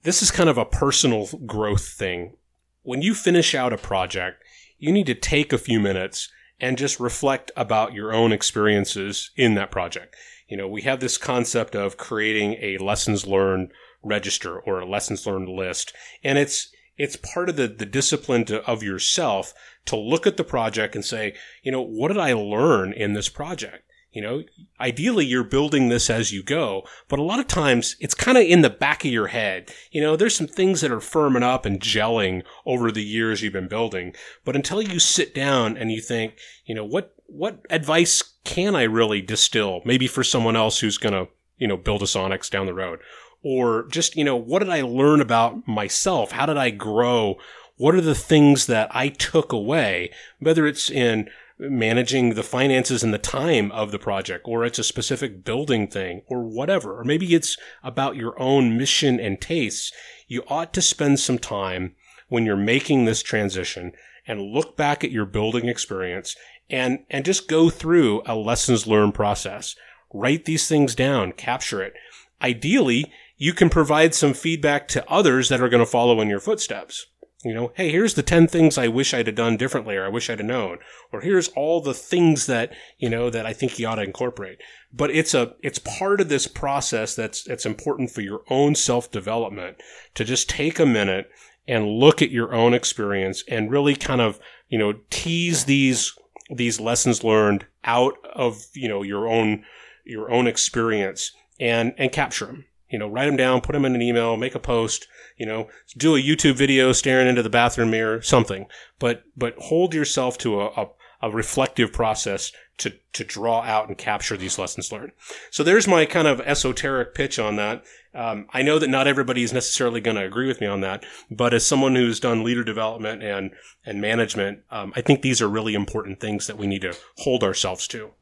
This 0.02 0.20
is 0.20 0.32
kind 0.32 0.48
of 0.48 0.58
a 0.58 0.64
personal 0.64 1.28
growth 1.46 1.90
thing. 1.90 2.34
When 2.82 3.02
you 3.02 3.14
finish 3.14 3.54
out 3.54 3.72
a 3.72 3.78
project, 3.78 4.42
you 4.78 4.90
need 4.90 5.06
to 5.06 5.14
take 5.14 5.52
a 5.52 5.58
few 5.58 5.78
minutes 5.78 6.28
and 6.60 6.78
just 6.78 7.00
reflect 7.00 7.50
about 7.56 7.92
your 7.92 8.12
own 8.12 8.32
experiences 8.32 9.30
in 9.36 9.54
that 9.54 9.70
project. 9.70 10.16
You 10.48 10.56
know, 10.56 10.68
we 10.68 10.82
have 10.82 11.00
this 11.00 11.18
concept 11.18 11.74
of 11.74 11.96
creating 11.96 12.54
a 12.60 12.78
lessons 12.78 13.26
learned 13.26 13.70
register 14.02 14.58
or 14.58 14.80
a 14.80 14.88
lessons 14.88 15.26
learned 15.26 15.48
list, 15.48 15.92
and 16.24 16.38
it's 16.38 16.70
it's 16.96 17.16
part 17.16 17.48
of 17.48 17.56
the, 17.56 17.68
the 17.68 17.86
discipline 17.86 18.44
to, 18.46 18.60
of 18.64 18.82
yourself 18.82 19.54
to 19.86 19.96
look 19.96 20.26
at 20.26 20.36
the 20.36 20.44
project 20.44 20.96
and 20.96 21.04
say, 21.04 21.34
you 21.62 21.70
know, 21.70 21.80
what 21.80 22.08
did 22.08 22.18
I 22.18 22.32
learn 22.32 22.92
in 22.92 23.12
this 23.12 23.28
project? 23.28 23.87
You 24.10 24.22
know, 24.22 24.42
ideally 24.80 25.26
you're 25.26 25.44
building 25.44 25.88
this 25.88 26.08
as 26.08 26.32
you 26.32 26.42
go, 26.42 26.82
but 27.08 27.18
a 27.18 27.22
lot 27.22 27.40
of 27.40 27.46
times 27.46 27.94
it's 28.00 28.14
kind 28.14 28.38
of 28.38 28.44
in 28.44 28.62
the 28.62 28.70
back 28.70 29.04
of 29.04 29.12
your 29.12 29.26
head. 29.26 29.70
You 29.92 30.00
know, 30.00 30.16
there's 30.16 30.34
some 30.34 30.46
things 30.46 30.80
that 30.80 30.90
are 30.90 30.96
firming 30.96 31.42
up 31.42 31.66
and 31.66 31.78
gelling 31.78 32.42
over 32.64 32.90
the 32.90 33.04
years 33.04 33.42
you've 33.42 33.52
been 33.52 33.68
building, 33.68 34.14
but 34.44 34.56
until 34.56 34.80
you 34.80 34.98
sit 34.98 35.34
down 35.34 35.76
and 35.76 35.92
you 35.92 36.00
think, 36.00 36.38
you 36.64 36.74
know, 36.74 36.84
what 36.84 37.14
what 37.26 37.60
advice 37.68 38.22
can 38.44 38.74
I 38.74 38.84
really 38.84 39.20
distill 39.20 39.82
maybe 39.84 40.06
for 40.06 40.24
someone 40.24 40.56
else 40.56 40.80
who's 40.80 40.96
going 40.96 41.12
to, 41.12 41.30
you 41.58 41.68
know, 41.68 41.76
build 41.76 42.02
a 42.02 42.06
Sonex 42.06 42.50
down 42.50 42.66
the 42.66 42.74
road? 42.74 43.00
Or 43.44 43.86
just, 43.88 44.16
you 44.16 44.24
know, 44.24 44.36
what 44.36 44.60
did 44.60 44.70
I 44.70 44.80
learn 44.80 45.20
about 45.20 45.68
myself? 45.68 46.32
How 46.32 46.46
did 46.46 46.56
I 46.56 46.70
grow? 46.70 47.36
What 47.76 47.94
are 47.94 48.00
the 48.00 48.14
things 48.14 48.66
that 48.66 48.88
I 48.90 49.10
took 49.10 49.52
away, 49.52 50.10
whether 50.40 50.66
it's 50.66 50.90
in 50.90 51.28
managing 51.58 52.34
the 52.34 52.42
finances 52.42 53.02
and 53.02 53.12
the 53.12 53.18
time 53.18 53.72
of 53.72 53.90
the 53.90 53.98
project, 53.98 54.46
or 54.46 54.64
it's 54.64 54.78
a 54.78 54.84
specific 54.84 55.44
building 55.44 55.88
thing, 55.88 56.22
or 56.26 56.42
whatever, 56.44 56.98
or 56.98 57.04
maybe 57.04 57.34
it's 57.34 57.56
about 57.82 58.16
your 58.16 58.40
own 58.40 58.76
mission 58.76 59.18
and 59.18 59.40
tastes, 59.40 59.92
you 60.26 60.42
ought 60.48 60.72
to 60.74 60.82
spend 60.82 61.18
some 61.18 61.38
time 61.38 61.94
when 62.28 62.44
you're 62.44 62.56
making 62.56 63.04
this 63.04 63.22
transition 63.22 63.92
and 64.26 64.52
look 64.52 64.76
back 64.76 65.02
at 65.02 65.10
your 65.10 65.24
building 65.24 65.68
experience 65.68 66.36
and, 66.70 67.00
and 67.10 67.24
just 67.24 67.48
go 67.48 67.70
through 67.70 68.22
a 68.26 68.36
lessons 68.36 68.86
learned 68.86 69.14
process. 69.14 69.74
Write 70.12 70.44
these 70.44 70.68
things 70.68 70.94
down, 70.94 71.32
capture 71.32 71.82
it. 71.82 71.94
Ideally, 72.42 73.10
you 73.36 73.52
can 73.52 73.70
provide 73.70 74.14
some 74.14 74.34
feedback 74.34 74.88
to 74.88 75.08
others 75.10 75.48
that 75.48 75.60
are 75.60 75.68
going 75.68 75.84
to 75.84 75.90
follow 75.90 76.20
in 76.20 76.28
your 76.28 76.40
footsteps. 76.40 77.06
You 77.48 77.54
know, 77.54 77.72
hey, 77.76 77.90
here's 77.90 78.12
the 78.12 78.22
10 78.22 78.46
things 78.46 78.76
I 78.76 78.88
wish 78.88 79.14
I'd 79.14 79.26
have 79.26 79.34
done 79.34 79.56
differently 79.56 79.96
or 79.96 80.04
I 80.04 80.10
wish 80.10 80.28
I'd 80.28 80.38
have 80.38 80.46
known. 80.46 80.80
Or 81.10 81.22
here's 81.22 81.48
all 81.48 81.80
the 81.80 81.94
things 81.94 82.44
that, 82.44 82.74
you 82.98 83.08
know, 83.08 83.30
that 83.30 83.46
I 83.46 83.54
think 83.54 83.78
you 83.78 83.88
ought 83.88 83.94
to 83.94 84.02
incorporate. 84.02 84.58
But 84.92 85.10
it's 85.10 85.32
a, 85.32 85.54
it's 85.62 85.78
part 85.78 86.20
of 86.20 86.28
this 86.28 86.46
process 86.46 87.14
that's, 87.14 87.44
that's 87.44 87.64
important 87.64 88.10
for 88.10 88.20
your 88.20 88.42
own 88.50 88.74
self 88.74 89.10
development 89.10 89.78
to 90.12 90.26
just 90.26 90.50
take 90.50 90.78
a 90.78 90.84
minute 90.84 91.30
and 91.66 91.86
look 91.86 92.20
at 92.20 92.30
your 92.30 92.52
own 92.52 92.74
experience 92.74 93.42
and 93.48 93.70
really 93.70 93.96
kind 93.96 94.20
of, 94.20 94.38
you 94.68 94.76
know, 94.76 94.96
tease 95.08 95.64
these, 95.64 96.12
these 96.54 96.78
lessons 96.78 97.24
learned 97.24 97.64
out 97.82 98.18
of, 98.34 98.66
you 98.74 98.90
know, 98.90 99.02
your 99.02 99.26
own, 99.26 99.64
your 100.04 100.30
own 100.30 100.46
experience 100.46 101.32
and, 101.58 101.94
and 101.96 102.12
capture 102.12 102.44
them. 102.44 102.66
You 102.90 102.98
know, 102.98 103.08
write 103.08 103.24
them 103.24 103.36
down, 103.36 103.62
put 103.62 103.72
them 103.72 103.86
in 103.86 103.94
an 103.94 104.02
email, 104.02 104.36
make 104.36 104.54
a 104.54 104.60
post, 104.60 105.06
you 105.38 105.46
know, 105.46 105.68
do 105.96 106.16
a 106.16 106.22
YouTube 106.22 106.56
video 106.56 106.92
staring 106.92 107.28
into 107.28 107.42
the 107.42 107.50
bathroom 107.50 107.90
mirror, 107.90 108.20
something. 108.20 108.66
But 108.98 109.22
but 109.36 109.54
hold 109.58 109.94
yourself 109.94 110.36
to 110.38 110.60
a, 110.60 110.66
a, 110.66 110.88
a 111.22 111.30
reflective 111.30 111.92
process 111.92 112.52
to 112.78 112.92
to 113.12 113.24
draw 113.24 113.62
out 113.62 113.88
and 113.88 113.96
capture 113.96 114.36
these 114.36 114.58
lessons 114.58 114.92
learned. 114.92 115.12
So 115.50 115.62
there's 115.62 115.88
my 115.88 116.06
kind 116.06 116.26
of 116.26 116.40
esoteric 116.40 117.14
pitch 117.14 117.38
on 117.38 117.56
that. 117.56 117.84
Um, 118.14 118.46
I 118.52 118.62
know 118.62 118.78
that 118.78 118.88
not 118.88 119.06
everybody 119.06 119.42
is 119.42 119.52
necessarily 119.52 120.00
going 120.00 120.16
to 120.16 120.24
agree 120.24 120.48
with 120.48 120.60
me 120.60 120.66
on 120.66 120.80
that, 120.80 121.04
but 121.30 121.54
as 121.54 121.66
someone 121.66 121.94
who's 121.94 122.20
done 122.20 122.44
leader 122.44 122.64
development 122.64 123.22
and 123.22 123.52
and 123.84 124.00
management, 124.00 124.60
um, 124.70 124.92
I 124.96 125.02
think 125.02 125.22
these 125.22 125.40
are 125.40 125.48
really 125.48 125.74
important 125.74 126.20
things 126.20 126.46
that 126.46 126.58
we 126.58 126.66
need 126.66 126.82
to 126.82 126.96
hold 127.18 127.44
ourselves 127.44 127.86
to. 127.88 128.12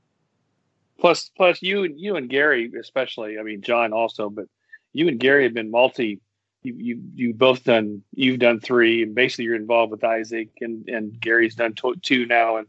Plus, 0.98 1.30
plus 1.36 1.62
you 1.62 1.84
and 1.84 1.98
you 2.00 2.16
and 2.16 2.28
Gary 2.28 2.70
especially. 2.80 3.38
I 3.38 3.42
mean, 3.42 3.62
John 3.62 3.92
also, 3.92 4.30
but 4.30 4.46
you 4.92 5.08
and 5.08 5.20
Gary 5.20 5.44
have 5.44 5.54
been 5.54 5.70
multi 5.70 6.20
you 6.66 6.74
you 6.78 7.02
you 7.14 7.34
both 7.34 7.64
done 7.64 8.02
you've 8.14 8.40
done 8.40 8.60
three 8.60 9.02
and 9.02 9.14
basically 9.14 9.44
you're 9.44 9.54
involved 9.54 9.92
with 9.92 10.04
Isaac 10.04 10.48
and 10.60 10.88
and 10.88 11.18
Gary's 11.20 11.54
done 11.54 11.74
two 12.02 12.26
now 12.26 12.56
and 12.56 12.66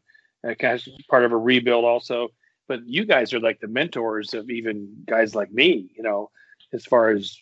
uh, 0.48 0.54
kind 0.56 0.76
of 0.76 0.88
part 1.10 1.26
of 1.26 1.32
a 1.32 1.38
rebuild 1.38 1.86
also. 1.86 2.30
But 2.68 2.86
you 2.86 3.06
guys 3.06 3.34
are 3.34 3.40
like 3.40 3.60
the 3.60 3.68
mentors 3.68 4.34
of 4.34 4.50
even 4.50 5.04
guys 5.06 5.34
like 5.34 5.52
me, 5.52 5.90
you 5.96 6.04
know, 6.04 6.30
as 6.74 6.86
far 6.86 7.10
as 7.10 7.38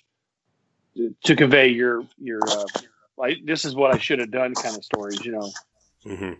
to 1.24 1.36
convey 1.36 1.68
your 1.68 2.04
your 2.18 2.40
uh, 2.48 2.66
like 3.18 3.40
this 3.44 3.66
is 3.66 3.76
what 3.76 3.94
I 3.94 3.98
should 3.98 4.20
have 4.20 4.32
done 4.32 4.54
kind 4.54 4.78
of 4.78 4.84
stories, 4.84 5.24
you 5.26 5.32
know. 5.34 5.52
Mm-hmm. 6.06 6.34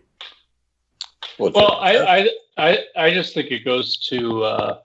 Well, 1.38 1.72
I, 1.80 1.98
I 1.98 2.30
I 2.56 2.78
I 2.96 3.10
just 3.12 3.34
think 3.34 3.50
it 3.50 3.64
goes 3.64 3.96
to 4.08 4.44
uh, 4.44 4.78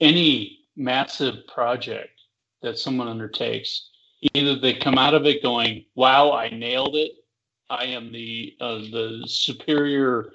any 0.00 0.60
massive 0.76 1.46
project 1.46 2.20
that 2.62 2.78
someone 2.78 3.08
undertakes 3.08 3.89
either 4.34 4.56
they 4.56 4.74
come 4.74 4.98
out 4.98 5.14
of 5.14 5.26
it 5.26 5.42
going, 5.42 5.84
"Wow, 5.94 6.32
I 6.32 6.50
nailed 6.50 6.96
it! 6.96 7.12
I 7.68 7.84
am 7.84 8.12
the 8.12 8.56
uh, 8.60 8.78
the 8.78 9.24
superior 9.26 10.32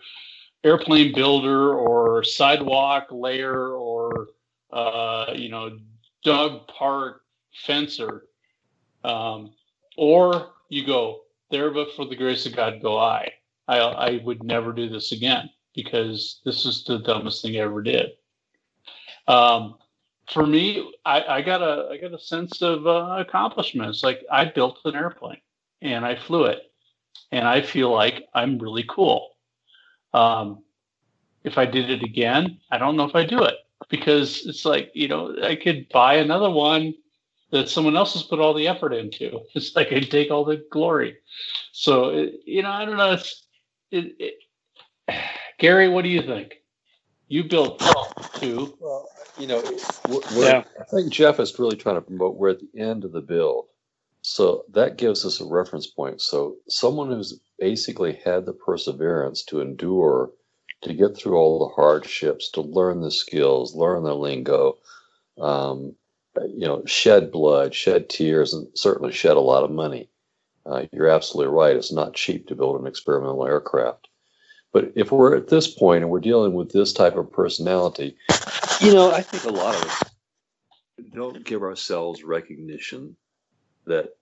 airplane 0.63 1.13
builder 1.13 1.75
or 1.75 2.23
sidewalk 2.23 3.07
layer 3.11 3.73
or 3.73 4.29
uh, 4.71 5.33
you 5.35 5.49
know 5.49 5.77
dog 6.23 6.67
park 6.67 7.23
fencer," 7.65 8.27
um, 9.03 9.53
or 9.97 10.53
you 10.69 10.85
go, 10.85 11.21
"There, 11.51 11.71
but 11.71 11.93
for 11.95 12.05
the 12.05 12.15
grace 12.15 12.45
of 12.45 12.55
God, 12.55 12.81
go 12.81 12.97
I. 12.97 13.31
I 13.67 13.79
I 13.79 14.21
would 14.23 14.43
never 14.43 14.73
do 14.73 14.89
this 14.89 15.11
again 15.11 15.49
because 15.73 16.41
this 16.45 16.65
is 16.65 16.83
the 16.83 16.99
dumbest 16.99 17.41
thing 17.41 17.55
I 17.55 17.59
ever 17.59 17.81
did." 17.81 18.11
Um, 19.27 19.77
for 20.31 20.45
me, 20.45 20.93
I, 21.05 21.21
I, 21.23 21.41
got 21.41 21.61
a 21.61 21.89
I 21.91 21.97
got 21.97 22.13
a 22.13 22.19
sense 22.19 22.61
of 22.61 22.87
uh, 22.87 23.17
accomplishments. 23.19 24.03
Like 24.03 24.23
I 24.31 24.45
built 24.45 24.79
an 24.85 24.95
airplane 24.95 25.41
and 25.81 26.05
I 26.05 26.15
flew 26.15 26.45
it, 26.45 26.61
and 27.31 27.47
I 27.47 27.61
feel 27.61 27.91
like 27.91 28.25
I'm 28.33 28.57
really 28.57 28.85
cool. 28.89 29.31
Um, 30.13 30.63
if 31.43 31.57
I 31.57 31.65
did 31.65 31.89
it 31.89 32.03
again, 32.03 32.59
I 32.71 32.77
don't 32.77 32.95
know 32.95 33.05
if 33.05 33.15
I 33.15 33.25
do 33.25 33.43
it 33.43 33.55
because 33.89 34.45
it's 34.45 34.65
like 34.65 34.91
you 34.93 35.07
know 35.07 35.35
I 35.43 35.55
could 35.55 35.87
buy 35.89 36.15
another 36.15 36.49
one 36.49 36.95
that 37.51 37.69
someone 37.69 37.95
else 37.95 38.13
has 38.13 38.23
put 38.23 38.39
all 38.39 38.53
the 38.53 38.67
effort 38.67 38.93
into. 38.93 39.39
It's 39.53 39.75
like 39.75 39.91
I 39.93 39.99
take 39.99 40.31
all 40.31 40.43
the 40.43 40.65
glory. 40.71 41.17
So 41.71 42.09
it, 42.09 42.33
you 42.45 42.63
know, 42.63 42.71
I 42.71 42.85
don't 42.85 42.97
know. 42.97 43.13
It's 43.13 43.45
it, 43.91 44.15
it, 44.19 44.35
Gary, 45.59 45.87
what 45.87 46.01
do 46.03 46.09
you 46.09 46.21
think? 46.21 46.55
You 47.27 47.43
built 47.43 47.81
two. 48.35 48.77
Well, 48.79 49.07
you 49.37 49.47
know, 49.47 49.63
yeah. 50.31 50.63
I 50.79 50.83
think 50.85 51.11
Jeff 51.11 51.39
is 51.39 51.57
really 51.59 51.75
trying 51.75 51.95
to 51.95 52.01
promote 52.01 52.37
we're 52.37 52.49
at 52.49 52.59
the 52.59 52.81
end 52.81 53.03
of 53.03 53.11
the 53.11 53.21
build. 53.21 53.67
So 54.21 54.63
that 54.73 54.97
gives 54.97 55.25
us 55.25 55.39
a 55.39 55.45
reference 55.45 55.87
point. 55.87 56.21
So 56.21 56.55
someone 56.67 57.09
who's 57.09 57.39
basically 57.59 58.19
had 58.25 58.45
the 58.45 58.53
perseverance 58.53 59.43
to 59.45 59.61
endure, 59.61 60.31
to 60.81 60.93
get 60.93 61.15
through 61.15 61.35
all 61.35 61.59
the 61.59 61.75
hardships, 61.75 62.49
to 62.51 62.61
learn 62.61 63.01
the 63.01 63.11
skills, 63.11 63.75
learn 63.75 64.03
the 64.03 64.15
lingo, 64.15 64.77
um, 65.39 65.95
you 66.47 66.65
know, 66.65 66.83
shed 66.85 67.31
blood, 67.31 67.73
shed 67.73 68.09
tears, 68.09 68.53
and 68.53 68.67
certainly 68.75 69.11
shed 69.13 69.37
a 69.37 69.41
lot 69.41 69.63
of 69.63 69.71
money. 69.71 70.09
Uh, 70.65 70.85
you're 70.91 71.09
absolutely 71.09 71.53
right. 71.53 71.75
It's 71.75 71.93
not 71.93 72.15
cheap 72.15 72.47
to 72.47 72.55
build 72.55 72.81
an 72.81 72.87
experimental 72.87 73.45
aircraft. 73.45 74.07
But 74.75 74.91
if 74.93 75.09
we're 75.09 75.37
at 75.37 75.47
this 75.47 75.73
point 75.73 76.03
and 76.03 76.11
we're 76.11 76.19
dealing 76.19 76.53
with 76.53 76.73
this 76.73 76.91
type 76.91 77.15
of 77.15 77.31
personality, 77.31 78.17
you 78.81 78.93
know, 78.93 79.09
I 79.09 79.21
think 79.21 79.45
a 79.45 79.57
lot 79.57 79.73
of 79.73 79.83
us 79.83 80.03
don't 81.13 81.45
give 81.45 81.63
ourselves 81.63 82.25
recognition 82.25 83.15
that 83.85 84.17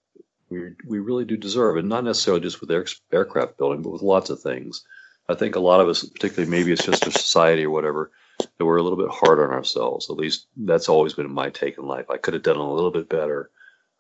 we 0.50 0.74
we 0.86 1.00
really 1.00 1.26
do 1.26 1.38
deserve, 1.38 1.78
and 1.78 1.90
not 1.90 2.04
necessarily 2.04 2.40
just 2.40 2.62
with 2.62 2.70
air, 2.70 2.86
aircraft 3.12 3.58
building, 3.58 3.82
but 3.82 3.90
with 3.90 4.04
lots 4.04 4.30
of 4.30 4.42
things. 4.42 4.86
I 5.28 5.34
think 5.34 5.56
a 5.56 5.60
lot 5.60 5.82
of 5.82 5.90
us, 5.90 6.04
particularly 6.04 6.52
maybe 6.52 6.72
it's 6.72 6.86
just 6.86 7.08
a 7.08 7.12
society 7.12 7.66
or 7.66 7.72
whatever, 7.72 8.12
that 8.38 8.64
we're 8.64 8.78
a 8.78 8.84
little 8.84 9.00
bit 9.00 9.10
hard 9.10 9.40
on 9.40 9.50
ourselves. 9.50 10.08
At 10.12 10.18
least 10.18 10.46
that's 10.56 10.88
always 10.88 11.16
been 11.16 11.34
my 11.34 11.50
take 11.50 11.80
in 11.80 11.88
life. 11.88 12.12
I 12.12 12.18
could 12.18 12.36
have 12.36 12.44
done 12.44 12.58
a 12.58 12.74
little 12.74 12.92
bit 12.92 13.10
better. 13.10 13.50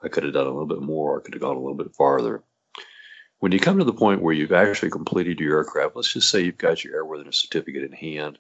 I 0.04 0.08
could 0.08 0.24
have 0.24 0.34
done 0.34 0.45
a 0.45 0.51
little 0.51 0.68
bit 0.68 0.84
more. 0.84 1.20
I 1.20 1.24
could 1.24 1.34
have 1.34 1.41
gone 1.41 1.58
a 1.58 1.60
little 1.60 1.74
bit 1.74 1.95
farther. 1.95 2.43
When 3.43 3.51
you 3.51 3.59
come 3.59 3.77
to 3.77 3.83
the 3.83 3.91
point 3.91 4.21
where 4.21 4.33
you've 4.33 4.53
actually 4.53 4.89
completed 4.89 5.41
your 5.41 5.57
aircraft, 5.57 5.97
let's 5.97 6.13
just 6.13 6.29
say 6.29 6.39
you've 6.39 6.57
got 6.57 6.81
your 6.81 7.03
airworthiness 7.03 7.35
certificate 7.35 7.83
in 7.83 7.91
hand, 7.91 8.39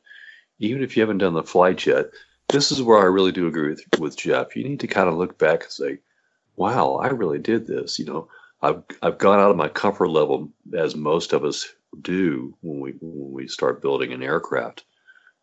even 0.59 0.81
if 0.81 0.95
you 0.95 1.01
haven't 1.01 1.17
done 1.17 1.33
the 1.33 1.43
flight 1.43 1.85
yet, 1.85 2.05
this 2.47 2.71
is 2.71 2.81
where 2.81 2.99
I 2.99 3.03
really 3.03 3.33
do 3.33 3.45
agree 3.45 3.71
with, 3.71 3.83
with 3.99 4.15
Jeff. 4.15 4.55
You 4.55 4.63
need 4.63 4.79
to 4.79 4.87
kind 4.87 5.09
of 5.09 5.15
look 5.15 5.37
back 5.37 5.63
and 5.63 5.71
say, 5.73 5.99
wow, 6.55 6.93
I 7.03 7.07
really 7.07 7.37
did 7.37 7.67
this. 7.67 7.99
You 7.99 8.05
know, 8.05 8.29
I've 8.61 8.81
I've 9.01 9.17
gone 9.17 9.41
out 9.41 9.51
of 9.51 9.57
my 9.57 9.67
comfort 9.67 10.07
level 10.07 10.49
as 10.73 10.95
most 10.95 11.33
of 11.33 11.43
us 11.43 11.67
do 12.01 12.55
when 12.61 12.79
we 12.79 12.91
when 13.01 13.33
we 13.33 13.49
start 13.49 13.81
building 13.81 14.13
an 14.13 14.23
aircraft. 14.23 14.85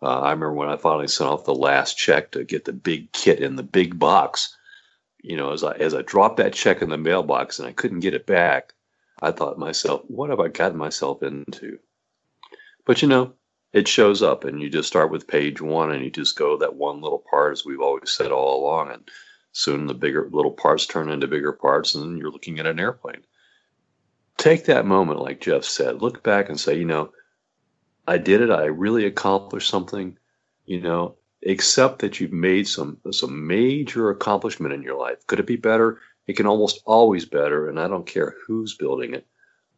Uh, 0.01 0.21
I 0.21 0.31
remember 0.31 0.55
when 0.55 0.71
I 0.71 0.79
finally 0.79 1.07
sent 1.07 1.29
off 1.29 1.45
the 1.45 1.55
last 1.55 1.99
check 1.99 2.31
to 2.31 2.45
get 2.45 2.65
the 2.65 2.73
big 2.73 3.13
kit 3.13 3.41
in 3.41 3.57
the 3.57 3.63
big 3.63 3.99
box. 3.99 4.57
You 5.23 5.37
know, 5.37 5.53
as 5.53 5.63
I 5.63 5.75
as 5.75 5.93
I 5.93 6.01
dropped 6.01 6.39
that 6.39 6.55
check 6.55 6.81
in 6.81 6.89
the 6.89 6.97
mailbox 6.97 7.59
and 7.59 7.69
I 7.69 7.73
couldn't 7.73 8.01
get 8.01 8.15
it 8.15 8.25
back, 8.25 8.73
I 9.21 9.33
thought 9.33 9.59
myself, 9.59 10.03
what 10.09 10.31
have 10.31 10.41
I 10.41 10.49
gotten 10.49 10.79
myself 10.79 11.23
into? 11.23 11.79
But 12.87 13.03
you 13.03 13.09
know, 13.09 13.35
it 13.73 13.87
shows 13.87 14.23
up, 14.23 14.45
and 14.45 14.61
you 14.61 14.69
just 14.71 14.89
start 14.89 15.11
with 15.11 15.29
page 15.29 15.61
one, 15.61 15.91
and 15.93 16.05
you 16.05 16.11
just 16.11 16.37
go 16.37 16.57
that 16.59 16.75
one 16.75 17.01
little 17.01 17.25
part, 17.31 17.53
as 17.53 17.65
we've 17.65 17.81
always 17.81 18.11
said 18.11 18.33
all 18.33 18.63
along, 18.65 18.91
and 18.91 19.11
Soon 19.53 19.87
the 19.87 19.95
bigger 19.95 20.29
little 20.31 20.53
parts 20.53 20.87
turn 20.87 21.11
into 21.11 21.27
bigger 21.27 21.53
parts, 21.53 21.95
and 21.95 22.19
you're 22.19 22.31
looking 22.31 22.61
at 22.61 22.67
an 22.67 22.79
airplane. 22.79 23.25
Take 24.37 24.65
that 24.67 24.87
moment, 24.87 25.21
like 25.21 25.41
Jeff 25.41 25.65
said, 25.65 26.01
look 26.01 26.23
back 26.23 26.49
and 26.49 26.59
say, 26.59 26.79
you 26.79 26.85
know, 26.85 27.13
I 28.07 28.19
did 28.19 28.41
it. 28.41 28.51
I 28.51 28.67
really 28.67 29.07
accomplished 29.07 29.69
something. 29.69 30.17
You 30.67 30.81
know, 30.81 31.17
accept 31.45 31.99
that 31.99 32.21
you've 32.21 32.33
made 32.33 32.69
some 32.69 32.99
some 33.11 33.47
major 33.47 34.11
accomplishment 34.11 34.73
in 34.73 34.83
your 34.83 34.97
life. 34.97 35.27
Could 35.27 35.41
it 35.41 35.47
be 35.47 35.57
better? 35.57 36.01
It 36.27 36.37
can 36.37 36.47
almost 36.47 36.83
always 36.85 37.25
better, 37.25 37.69
and 37.69 37.79
I 37.79 37.89
don't 37.89 38.07
care 38.07 38.37
who's 38.47 38.75
building 38.75 39.15
it. 39.15 39.27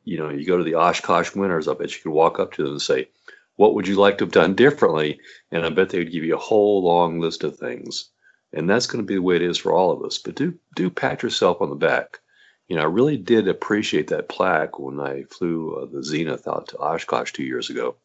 You 0.04 0.18
know, 0.18 0.30
you 0.30 0.44
go 0.44 0.58
to 0.58 0.64
the 0.64 0.74
Oshkosh 0.74 1.34
winners. 1.34 1.68
I 1.68 1.74
bet 1.74 1.94
you 1.94 2.02
could 2.02 2.10
walk 2.10 2.38
up 2.38 2.52
to 2.52 2.62
them 2.62 2.72
and 2.72 2.82
say, 2.82 3.08
"What 3.56 3.74
would 3.74 3.86
you 3.86 3.96
like 3.96 4.18
to 4.18 4.24
have 4.24 4.32
done 4.32 4.54
differently?" 4.54 5.20
And 5.50 5.64
I 5.64 5.70
bet 5.70 5.90
they 5.90 5.98
would 5.98 6.12
give 6.12 6.24
you 6.24 6.34
a 6.34 6.48
whole 6.48 6.82
long 6.82 7.20
list 7.20 7.44
of 7.44 7.56
things 7.56 8.10
and 8.52 8.68
that's 8.68 8.86
going 8.86 9.02
to 9.02 9.06
be 9.06 9.14
the 9.14 9.22
way 9.22 9.36
it 9.36 9.42
is 9.42 9.58
for 9.58 9.72
all 9.72 9.90
of 9.90 10.02
us. 10.02 10.18
But 10.18 10.34
do 10.34 10.58
do 10.74 10.90
pat 10.90 11.22
yourself 11.22 11.60
on 11.60 11.70
the 11.70 11.76
back. 11.76 12.20
You 12.68 12.76
know, 12.76 12.82
I 12.82 12.86
really 12.86 13.16
did 13.16 13.48
appreciate 13.48 14.08
that 14.08 14.28
plaque 14.28 14.78
when 14.78 15.00
I 15.00 15.24
flew 15.24 15.74
uh, 15.74 15.86
the 15.86 16.02
Zenith 16.02 16.46
out 16.46 16.68
to 16.68 16.78
Oshkosh 16.78 17.32
two 17.32 17.44
years 17.44 17.70
ago, 17.70 17.96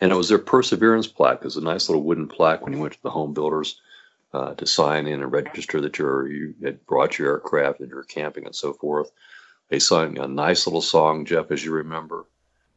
and 0.00 0.12
it 0.12 0.14
was 0.14 0.28
their 0.28 0.38
perseverance 0.38 1.06
plaque. 1.06 1.38
It 1.38 1.44
was 1.44 1.56
a 1.56 1.62
nice 1.62 1.88
little 1.88 2.04
wooden 2.04 2.28
plaque 2.28 2.62
when 2.62 2.72
you 2.72 2.78
went 2.78 2.94
to 2.94 3.02
the 3.02 3.10
home 3.10 3.34
builders 3.34 3.80
uh, 4.32 4.54
to 4.54 4.66
sign 4.66 5.06
in 5.06 5.22
and 5.22 5.32
register 5.32 5.80
that 5.80 5.98
you're 5.98 6.28
you 6.28 6.54
had 6.62 6.84
brought 6.86 7.18
your 7.18 7.32
aircraft 7.32 7.80
and 7.80 7.90
you're 7.90 8.04
camping 8.04 8.44
and 8.44 8.54
so 8.54 8.72
forth. 8.72 9.10
They 9.68 9.78
sang 9.78 10.18
a 10.18 10.26
nice 10.26 10.66
little 10.66 10.82
song, 10.82 11.24
Jeff, 11.24 11.50
as 11.50 11.64
you 11.64 11.72
remember, 11.72 12.26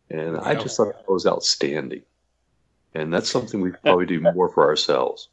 and 0.09 0.37
I 0.37 0.55
just 0.55 0.77
thought 0.77 0.89
it 0.89 1.05
was 1.07 1.25
outstanding. 1.25 2.03
And 2.93 3.13
that's 3.13 3.29
something 3.29 3.61
we 3.61 3.71
probably 3.71 4.05
do 4.05 4.19
more 4.19 4.49
for 4.49 4.65
ourselves. 4.65 5.29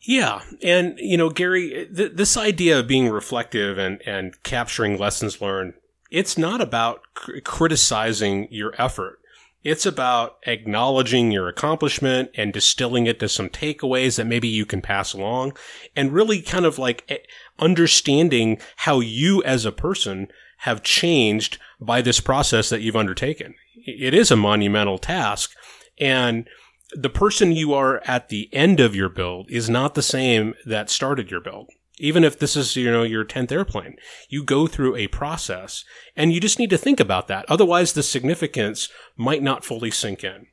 Yeah, 0.00 0.42
and 0.62 0.96
you 0.98 1.16
know, 1.16 1.30
Gary, 1.30 1.88
th- 1.94 2.12
this 2.14 2.36
idea 2.36 2.78
of 2.78 2.86
being 2.86 3.08
reflective 3.08 3.78
and 3.78 4.00
and 4.06 4.40
capturing 4.44 4.98
lessons 4.98 5.40
learned, 5.40 5.74
it's 6.10 6.38
not 6.38 6.60
about 6.60 7.02
cr- 7.14 7.40
criticizing 7.40 8.46
your 8.50 8.74
effort. 8.80 9.18
It's 9.66 9.84
about 9.84 10.36
acknowledging 10.44 11.32
your 11.32 11.48
accomplishment 11.48 12.30
and 12.36 12.52
distilling 12.52 13.08
it 13.08 13.18
to 13.18 13.28
some 13.28 13.48
takeaways 13.48 14.16
that 14.16 14.28
maybe 14.28 14.46
you 14.46 14.64
can 14.64 14.80
pass 14.80 15.12
along 15.12 15.56
and 15.96 16.12
really 16.12 16.40
kind 16.40 16.64
of 16.64 16.78
like 16.78 17.02
eh, 17.08 17.16
understanding 17.58 18.60
how 18.76 19.00
you 19.00 19.42
as 19.42 19.64
a 19.64 19.72
person 19.72 20.28
have 20.58 20.84
changed 20.84 21.58
by 21.80 22.00
this 22.00 22.20
process 22.20 22.68
that 22.68 22.80
you've 22.80 22.94
undertaken. 22.94 23.56
It 23.84 24.14
is 24.14 24.30
a 24.30 24.36
monumental 24.36 24.98
task 24.98 25.50
and 25.98 26.48
the 26.92 27.10
person 27.10 27.50
you 27.50 27.74
are 27.74 28.00
at 28.04 28.28
the 28.28 28.48
end 28.52 28.78
of 28.78 28.94
your 28.94 29.08
build 29.08 29.50
is 29.50 29.68
not 29.68 29.96
the 29.96 30.00
same 30.00 30.54
that 30.64 30.90
started 30.90 31.28
your 31.28 31.40
build. 31.40 31.70
Even 31.98 32.24
if 32.24 32.38
this 32.38 32.56
is, 32.56 32.76
you 32.76 32.90
know, 32.90 33.02
your 33.02 33.24
10th 33.24 33.50
airplane, 33.50 33.96
you 34.28 34.44
go 34.44 34.66
through 34.66 34.96
a 34.96 35.08
process 35.08 35.84
and 36.14 36.32
you 36.32 36.40
just 36.40 36.58
need 36.58 36.70
to 36.70 36.78
think 36.78 37.00
about 37.00 37.28
that. 37.28 37.46
Otherwise, 37.48 37.92
the 37.92 38.02
significance 38.02 38.88
might 39.16 39.42
not 39.42 39.64
fully 39.64 39.90
sink 39.90 40.22
in. 40.22 40.46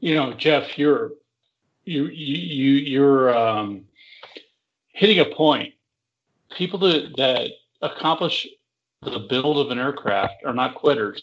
You 0.00 0.14
know, 0.14 0.34
Jeff, 0.34 0.76
you're, 0.76 1.12
you, 1.84 2.06
you, 2.06 2.72
you're, 2.72 3.36
um, 3.36 3.84
hitting 4.92 5.20
a 5.20 5.24
point. 5.24 5.74
People 6.56 6.78
that, 6.80 7.12
that 7.16 7.50
accomplish 7.82 8.48
the 9.02 9.26
build 9.28 9.58
of 9.58 9.70
an 9.70 9.78
aircraft 9.78 10.44
are 10.44 10.54
not 10.54 10.74
quitters. 10.74 11.22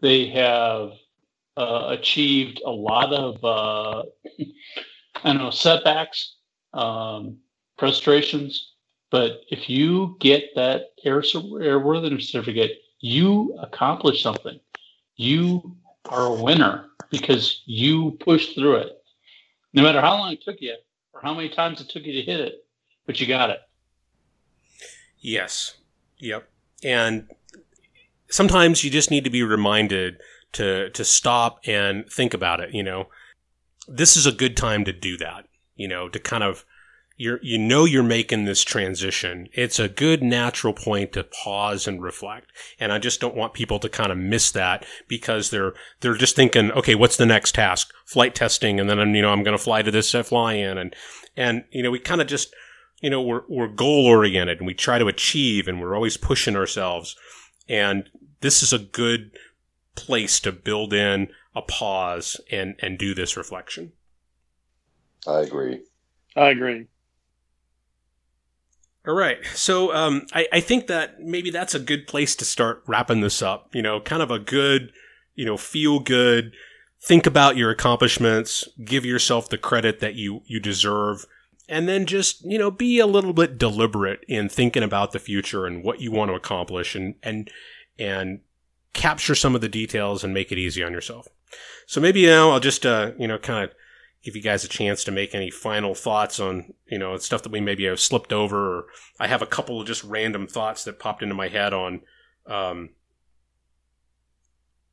They 0.00 0.28
have 0.30 0.90
uh, 1.56 1.96
achieved 1.98 2.60
a 2.64 2.70
lot 2.70 3.12
of 3.12 3.44
uh, 3.44 4.02
I 5.24 5.32
don't 5.32 5.38
know 5.38 5.50
setbacks, 5.50 6.36
um, 6.72 7.38
frustrations. 7.78 8.72
But 9.10 9.40
if 9.50 9.68
you 9.68 10.16
get 10.20 10.54
that 10.54 10.92
air 11.04 11.20
airworthiness 11.20 12.22
certificate, 12.22 12.78
you 13.00 13.56
accomplish 13.60 14.22
something. 14.22 14.60
You 15.16 15.76
are 16.08 16.26
a 16.26 16.42
winner 16.42 16.86
because 17.10 17.62
you 17.66 18.12
pushed 18.20 18.54
through 18.54 18.76
it. 18.76 19.02
No 19.72 19.82
matter 19.82 20.00
how 20.00 20.16
long 20.16 20.32
it 20.32 20.42
took 20.42 20.60
you 20.60 20.76
or 21.12 21.20
how 21.20 21.34
many 21.34 21.48
times 21.48 21.80
it 21.80 21.88
took 21.88 22.04
you 22.04 22.12
to 22.12 22.22
hit 22.22 22.40
it, 22.40 22.64
but 23.06 23.20
you 23.20 23.26
got 23.26 23.50
it. 23.50 23.60
Yes. 25.18 25.76
Yep. 26.18 26.48
And 26.82 27.28
sometimes 28.30 28.84
you 28.84 28.90
just 28.90 29.10
need 29.10 29.24
to 29.24 29.30
be 29.30 29.42
reminded 29.42 30.20
to 30.52 30.90
to 30.90 31.04
stop 31.04 31.60
and 31.66 32.10
think 32.10 32.34
about 32.34 32.60
it. 32.60 32.74
You 32.74 32.82
know, 32.82 33.08
this 33.88 34.16
is 34.16 34.26
a 34.26 34.32
good 34.32 34.56
time 34.56 34.84
to 34.84 34.92
do 34.92 35.16
that. 35.18 35.46
You 35.80 35.88
know, 35.88 36.08
to 36.08 36.18
kind 36.18 36.44
of 36.44 36.64
you're 37.20 37.38
you 37.42 37.58
know 37.58 37.84
you're 37.84 38.02
making 38.02 38.46
this 38.46 38.64
transition. 38.64 39.46
It's 39.52 39.78
a 39.78 39.90
good 39.90 40.22
natural 40.22 40.72
point 40.72 41.12
to 41.12 41.24
pause 41.24 41.86
and 41.86 42.02
reflect. 42.02 42.50
And 42.78 42.90
I 42.90 42.98
just 42.98 43.20
don't 43.20 43.36
want 43.36 43.52
people 43.52 43.78
to 43.80 43.90
kind 43.90 44.10
of 44.10 44.16
miss 44.16 44.50
that 44.52 44.86
because 45.06 45.50
they're 45.50 45.74
they're 46.00 46.14
just 46.14 46.34
thinking, 46.34 46.72
okay, 46.72 46.94
what's 46.94 47.18
the 47.18 47.26
next 47.26 47.54
task? 47.54 47.92
Flight 48.06 48.34
testing, 48.34 48.80
and 48.80 48.88
then 48.88 48.98
I'm 48.98 49.14
you 49.14 49.20
know 49.20 49.32
I'm 49.32 49.42
going 49.42 49.56
to 49.56 49.62
fly 49.62 49.82
to 49.82 49.90
this 49.90 50.12
fly 50.12 50.54
in, 50.54 50.78
and 50.78 50.96
and 51.36 51.64
you 51.70 51.82
know 51.82 51.90
we 51.90 51.98
kind 51.98 52.22
of 52.22 52.26
just 52.26 52.54
you 53.02 53.10
know 53.10 53.20
we're 53.20 53.42
we're 53.50 53.68
goal 53.68 54.06
oriented 54.06 54.56
and 54.56 54.66
we 54.66 54.72
try 54.72 54.98
to 54.98 55.06
achieve, 55.06 55.68
and 55.68 55.78
we're 55.78 55.94
always 55.94 56.16
pushing 56.16 56.56
ourselves. 56.56 57.16
And 57.68 58.08
this 58.40 58.62
is 58.62 58.72
a 58.72 58.78
good 58.78 59.32
place 59.94 60.40
to 60.40 60.52
build 60.52 60.94
in 60.94 61.28
a 61.54 61.60
pause 61.60 62.40
and 62.50 62.76
and 62.78 62.98
do 62.98 63.14
this 63.14 63.36
reflection. 63.36 63.92
I 65.26 65.40
agree. 65.40 65.82
I 66.36 66.50
agree. 66.50 66.86
All 69.06 69.14
right. 69.14 69.38
So 69.54 69.94
um, 69.94 70.26
I, 70.32 70.46
I 70.52 70.60
think 70.60 70.86
that 70.86 71.20
maybe 71.20 71.50
that's 71.50 71.74
a 71.74 71.80
good 71.80 72.06
place 72.06 72.36
to 72.36 72.44
start 72.44 72.82
wrapping 72.86 73.20
this 73.20 73.40
up. 73.40 73.74
You 73.74 73.82
know, 73.82 74.00
kind 74.00 74.22
of 74.22 74.30
a 74.30 74.38
good, 74.38 74.92
you 75.34 75.46
know, 75.46 75.56
feel 75.56 76.00
good. 76.00 76.52
Think 77.02 77.26
about 77.26 77.56
your 77.56 77.70
accomplishments. 77.70 78.68
Give 78.84 79.06
yourself 79.06 79.48
the 79.48 79.56
credit 79.56 80.00
that 80.00 80.16
you 80.16 80.42
you 80.44 80.60
deserve, 80.60 81.24
and 81.66 81.88
then 81.88 82.04
just 82.04 82.44
you 82.44 82.58
know 82.58 82.70
be 82.70 82.98
a 82.98 83.06
little 83.06 83.32
bit 83.32 83.56
deliberate 83.56 84.20
in 84.28 84.50
thinking 84.50 84.82
about 84.82 85.12
the 85.12 85.18
future 85.18 85.64
and 85.64 85.82
what 85.82 86.00
you 86.00 86.12
want 86.12 86.30
to 86.30 86.34
accomplish, 86.34 86.94
and 86.94 87.14
and 87.22 87.50
and 87.98 88.40
capture 88.92 89.34
some 89.34 89.54
of 89.54 89.62
the 89.62 89.68
details 89.68 90.22
and 90.22 90.34
make 90.34 90.52
it 90.52 90.58
easy 90.58 90.82
on 90.82 90.92
yourself. 90.92 91.26
So 91.86 92.02
maybe 92.02 92.26
now 92.26 92.50
I'll 92.50 92.60
just 92.60 92.84
uh, 92.84 93.12
you 93.18 93.26
know 93.26 93.38
kind 93.38 93.64
of 93.64 93.74
give 94.22 94.36
you 94.36 94.42
guys 94.42 94.64
a 94.64 94.68
chance 94.68 95.04
to 95.04 95.10
make 95.10 95.34
any 95.34 95.50
final 95.50 95.94
thoughts 95.94 96.38
on, 96.38 96.74
you 96.86 96.98
know, 96.98 97.16
stuff 97.16 97.42
that 97.42 97.52
we 97.52 97.60
maybe 97.60 97.84
have 97.84 98.00
slipped 98.00 98.32
over. 98.32 98.78
Or 98.78 98.84
I 99.18 99.26
have 99.26 99.42
a 99.42 99.46
couple 99.46 99.80
of 99.80 99.86
just 99.86 100.04
random 100.04 100.46
thoughts 100.46 100.84
that 100.84 100.98
popped 100.98 101.22
into 101.22 101.34
my 101.34 101.48
head 101.48 101.72
on. 101.72 102.00
Um, 102.46 102.90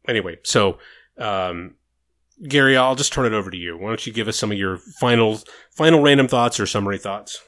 anyway, 0.07 0.37
so 0.43 0.77
um, 1.17 1.75
Gary, 2.47 2.77
I'll 2.77 2.95
just 2.95 3.11
turn 3.11 3.25
it 3.25 3.35
over 3.35 3.51
to 3.51 3.57
you. 3.57 3.77
Why 3.77 3.89
don't 3.89 4.07
you 4.07 4.13
give 4.13 4.27
us 4.27 4.37
some 4.37 4.51
of 4.51 4.57
your 4.57 4.77
final, 4.99 5.39
final 5.71 6.01
random 6.01 6.27
thoughts 6.27 6.59
or 6.59 6.65
summary 6.65 6.97
thoughts? 6.97 7.41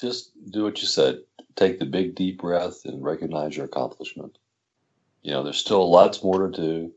Just 0.00 0.30
do 0.50 0.64
what 0.64 0.80
you 0.80 0.86
said. 0.86 1.20
Take 1.56 1.78
the 1.78 1.86
big 1.86 2.14
deep 2.14 2.40
breath 2.40 2.84
and 2.84 3.02
recognize 3.02 3.56
your 3.56 3.66
accomplishment. 3.66 4.38
You 5.22 5.32
know, 5.32 5.42
there's 5.42 5.58
still 5.58 5.90
lots 5.90 6.22
more 6.22 6.48
to 6.48 6.56
do, 6.56 6.92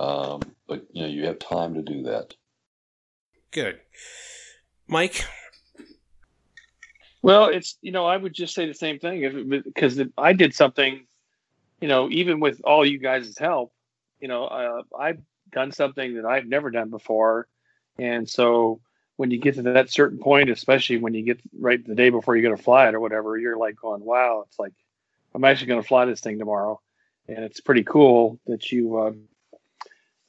um, 0.00 0.40
but 0.66 0.84
you 0.90 1.02
know 1.02 1.08
you 1.08 1.26
have 1.26 1.38
time 1.38 1.74
to 1.74 1.82
do 1.82 2.02
that. 2.04 2.34
Good. 3.52 3.80
Mike? 4.86 5.24
Well, 7.22 7.46
it's, 7.48 7.76
you 7.82 7.92
know, 7.92 8.06
I 8.06 8.16
would 8.16 8.32
just 8.32 8.54
say 8.54 8.66
the 8.66 8.74
same 8.74 8.98
thing 8.98 9.62
because 9.64 10.00
I 10.16 10.32
did 10.32 10.54
something, 10.54 11.06
you 11.80 11.88
know, 11.88 12.08
even 12.10 12.40
with 12.40 12.60
all 12.64 12.86
you 12.86 12.98
guys' 12.98 13.36
help, 13.36 13.72
you 14.20 14.28
know, 14.28 14.44
uh, 14.44 14.82
I've 14.98 15.20
done 15.52 15.72
something 15.72 16.14
that 16.14 16.24
I've 16.24 16.46
never 16.46 16.70
done 16.70 16.90
before. 16.90 17.48
And 17.98 18.28
so 18.28 18.80
when 19.16 19.30
you 19.30 19.38
get 19.38 19.56
to 19.56 19.62
that 19.62 19.90
certain 19.90 20.18
point, 20.18 20.48
especially 20.48 20.98
when 20.98 21.12
you 21.12 21.22
get 21.22 21.40
right 21.58 21.84
the 21.84 21.94
day 21.94 22.08
before 22.08 22.36
you're 22.36 22.48
going 22.48 22.56
to 22.56 22.62
fly 22.62 22.88
it 22.88 22.94
or 22.94 23.00
whatever, 23.00 23.36
you're 23.36 23.58
like 23.58 23.76
going, 23.76 24.02
wow, 24.02 24.44
it's 24.46 24.58
like, 24.58 24.72
I'm 25.34 25.44
actually 25.44 25.66
going 25.66 25.82
to 25.82 25.88
fly 25.88 26.06
this 26.06 26.20
thing 26.20 26.38
tomorrow. 26.38 26.80
And 27.28 27.44
it's 27.44 27.60
pretty 27.60 27.84
cool 27.84 28.40
that 28.46 28.72
you, 28.72 28.96
uh, 28.96 29.12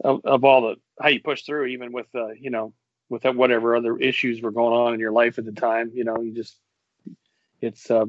of, 0.03 0.26
of 0.26 0.43
all 0.43 0.61
the, 0.61 0.76
how 1.01 1.09
you 1.09 1.22
push 1.22 1.43
through, 1.43 1.67
even 1.67 1.93
with, 1.93 2.07
uh, 2.13 2.32
you 2.32 2.49
know, 2.49 2.74
with 3.12 3.26
whatever 3.26 3.76
other 3.76 3.97
issues 3.97 4.41
were 4.41 4.51
going 4.51 4.74
on 4.74 4.93
in 4.93 4.99
your 5.01 5.12
life 5.12 5.38
at 5.38 5.43
the 5.43 5.51
time. 5.51 5.91
You 5.93 6.05
know, 6.05 6.22
you 6.22 6.32
just 6.32 6.55
it's 7.59 7.91
uh, 7.91 8.05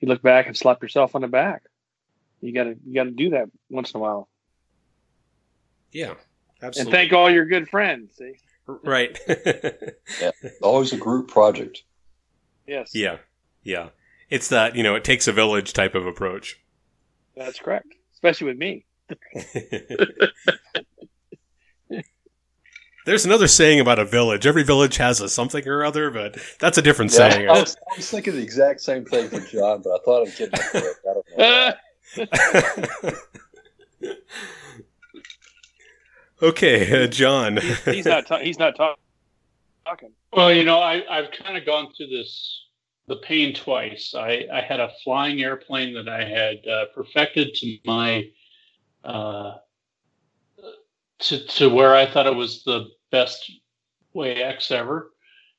you 0.00 0.08
look 0.08 0.22
back 0.22 0.46
and 0.46 0.56
slap 0.56 0.80
yourself 0.80 1.16
on 1.16 1.22
the 1.22 1.28
back. 1.28 1.64
You 2.40 2.54
gotta 2.54 2.76
you 2.86 2.94
gotta 2.94 3.10
do 3.10 3.30
that 3.30 3.48
once 3.68 3.90
in 3.90 3.98
a 3.98 4.00
while. 4.00 4.28
Yeah, 5.90 6.14
absolutely. 6.62 6.80
And 6.80 6.90
thank 6.90 7.12
all 7.12 7.28
your 7.28 7.46
good 7.46 7.68
friends. 7.68 8.14
See, 8.16 8.34
right? 8.66 9.18
yeah, 9.28 10.30
always 10.62 10.92
a 10.92 10.98
group 10.98 11.28
project. 11.28 11.82
Yes. 12.66 12.94
Yeah, 12.94 13.18
yeah. 13.64 13.88
It's 14.30 14.48
that 14.48 14.76
you 14.76 14.84
know 14.84 14.94
it 14.94 15.02
takes 15.02 15.26
a 15.26 15.32
village 15.32 15.72
type 15.72 15.96
of 15.96 16.06
approach. 16.06 16.60
That's 17.36 17.58
correct, 17.58 17.88
especially 18.12 18.46
with 18.46 18.58
me. 18.58 18.86
There's 23.04 23.26
another 23.26 23.48
saying 23.48 23.80
about 23.80 23.98
a 23.98 24.04
village. 24.04 24.46
Every 24.46 24.62
village 24.62 24.96
has 24.96 25.20
a 25.20 25.28
something 25.28 25.66
or 25.68 25.84
other, 25.84 26.10
but 26.10 26.38
that's 26.58 26.78
a 26.78 26.82
different 26.82 27.12
yeah, 27.12 27.30
saying. 27.30 27.48
I 27.48 27.52
was, 27.52 27.76
I 27.76 27.96
was, 27.96 28.10
thinking 28.10 28.34
the 28.34 28.42
exact 28.42 28.80
same 28.80 29.04
thing 29.04 29.28
for 29.28 29.38
John, 29.40 29.82
but 29.82 29.90
I 29.90 29.98
thought 30.04 30.26
I'd 30.26 30.36
get 30.36 30.48
it. 30.52 30.96
I 31.06 31.14
don't 31.14 31.26
know. 31.38 31.72
okay, 36.42 37.04
uh, 37.04 37.06
John. 37.08 37.58
he's, 37.58 37.84
he's, 37.84 38.06
not. 38.06 38.26
Ta- 38.26 38.38
he's 38.38 38.58
not 38.58 38.74
talk- 38.76 38.98
talking. 39.84 40.12
Well, 40.32 40.50
you 40.52 40.64
know, 40.64 40.78
I, 40.78 41.04
I've 41.08 41.30
kind 41.30 41.58
of 41.58 41.66
gone 41.66 41.92
through 41.94 42.08
this 42.08 42.62
the 43.06 43.16
pain 43.16 43.54
twice. 43.54 44.14
I, 44.16 44.46
I 44.52 44.62
had 44.62 44.80
a 44.80 44.90
flying 45.02 45.42
airplane 45.42 45.92
that 45.94 46.08
I 46.08 46.24
had 46.24 46.66
uh, 46.66 46.86
perfected 46.94 47.54
to 47.54 47.78
my 47.84 48.30
uh, 49.04 49.56
to 51.20 51.46
to 51.46 51.68
where 51.68 51.94
I 51.94 52.10
thought 52.10 52.26
it 52.26 52.34
was 52.34 52.64
the 52.64 52.88
best 53.10 53.50
Waiex 54.14 54.70
ever, 54.70 55.12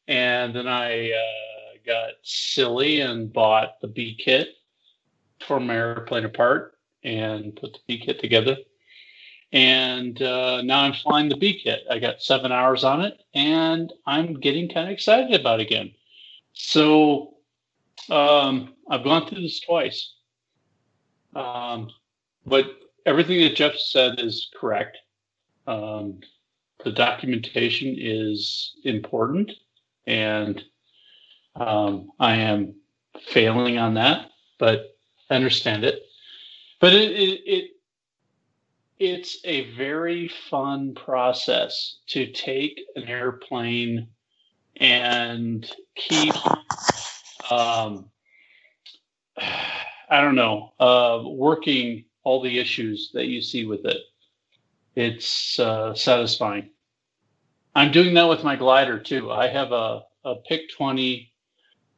and 0.08 0.56
then 0.56 0.68
I 0.68 1.12
uh, 1.12 1.78
got 1.86 2.14
silly 2.24 3.02
and 3.02 3.32
bought 3.32 3.80
the 3.82 3.88
B 3.88 4.18
kit, 4.24 4.50
tore 5.40 5.60
my 5.60 5.76
airplane 5.76 6.26
apart, 6.26 6.78
and 7.04 7.56
put 7.56 7.74
the 7.74 7.80
B 7.88 8.04
kit 8.06 8.20
together. 8.20 8.58
And 9.52 10.22
uh, 10.22 10.62
now 10.64 10.82
I'm 10.82 10.94
flying 10.94 11.30
the 11.30 11.38
B 11.38 11.62
kit. 11.64 11.84
I 11.90 12.00
got 12.00 12.22
seven 12.22 12.52
hours 12.52 12.84
on 12.84 13.02
it, 13.02 13.22
and 13.34 13.92
I'm 14.06 14.40
getting 14.40 14.70
kind 14.70 14.88
of 14.88 14.94
excited 14.94 15.40
about 15.40 15.60
again. 15.60 15.92
So 16.54 17.36
um, 18.10 18.74
I've 18.90 19.04
gone 19.04 19.28
through 19.28 19.42
this 19.42 19.62
twice. 19.62 20.14
Um, 21.36 21.90
but 22.46 22.66
everything 23.06 23.42
that 23.42 23.56
Jeff 23.56 23.76
said 23.76 24.20
is 24.20 24.50
correct. 24.60 24.98
Um, 25.68 26.20
the 26.84 26.92
documentation 26.92 27.96
is 27.98 28.74
important, 28.84 29.52
and 30.06 30.64
um, 31.56 32.12
I 32.20 32.36
am 32.38 32.76
failing 33.28 33.78
on 33.78 33.96
that, 33.96 34.30
but 34.60 34.96
I 35.30 35.36
understand 35.36 35.84
it. 35.84 36.04
But 36.80 36.94
it, 36.94 37.12
it, 37.12 37.42
it 37.46 37.72
it's 39.00 39.40
a 39.44 39.72
very 39.76 40.28
fun 40.28 40.94
process 40.94 41.98
to 42.08 42.32
take 42.32 42.80
an 42.96 43.04
airplane 43.04 44.08
and 44.78 45.70
keep 45.96 46.34
um, 47.52 48.10
I 50.08 50.22
don't 50.22 50.36
know, 50.36 50.74
uh, 50.80 51.24
working 51.26 52.06
all 52.24 52.42
the 52.42 52.60
issues 52.60 53.10
that 53.14 53.26
you 53.26 53.42
see 53.42 53.66
with 53.66 53.86
it 53.86 53.98
it's 54.96 55.60
uh, 55.60 55.94
satisfying. 55.94 56.70
I'm 57.76 57.92
doing 57.92 58.14
that 58.14 58.30
with 58.30 58.44
my 58.44 58.56
glider 58.56 59.00
too. 59.00 59.32
I 59.32 59.48
have 59.48 59.72
a, 59.72 60.04
a 60.24 60.36
PIK-20 60.48 61.30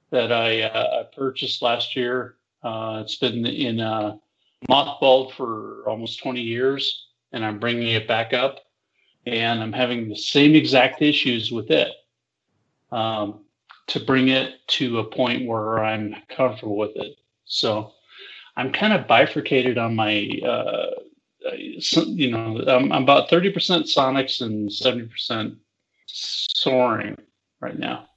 that 0.09 0.31
I 0.31 0.63
uh, 0.63 1.03
purchased 1.15 1.61
last 1.61 1.95
year. 1.95 2.35
Uh, 2.63 3.01
it's 3.03 3.17
been 3.17 3.45
in 3.45 3.79
uh, 3.79 4.17
mothballed 4.69 5.33
for 5.33 5.83
almost 5.87 6.19
20 6.19 6.41
years, 6.41 7.07
and 7.31 7.45
I'm 7.45 7.59
bringing 7.59 7.89
it 7.89 8.07
back 8.07 8.33
up, 8.33 8.59
and 9.25 9.61
I'm 9.61 9.73
having 9.73 10.09
the 10.09 10.15
same 10.15 10.55
exact 10.55 11.01
issues 11.01 11.51
with 11.51 11.69
it. 11.69 11.89
Um, 12.91 13.41
to 13.87 13.99
bring 14.01 14.27
it 14.27 14.55
to 14.67 14.99
a 14.99 15.03
point 15.03 15.47
where 15.47 15.83
I'm 15.83 16.15
comfortable 16.29 16.77
with 16.77 16.95
it. 16.95 17.17
So 17.45 17.93
I'm 18.55 18.71
kind 18.71 18.93
of 18.93 19.07
bifurcated 19.07 19.77
on 19.77 19.95
my 19.95 20.29
uh, 20.45 20.91
you 21.53 22.31
know, 22.31 22.63
I'm, 22.67 22.91
I'm 22.91 23.03
about 23.03 23.29
30% 23.29 23.53
Sonex 23.53 24.41
and 24.41 24.69
70% 24.69 25.57
soaring 26.07 27.17
right 27.59 27.77
now. 27.77 28.07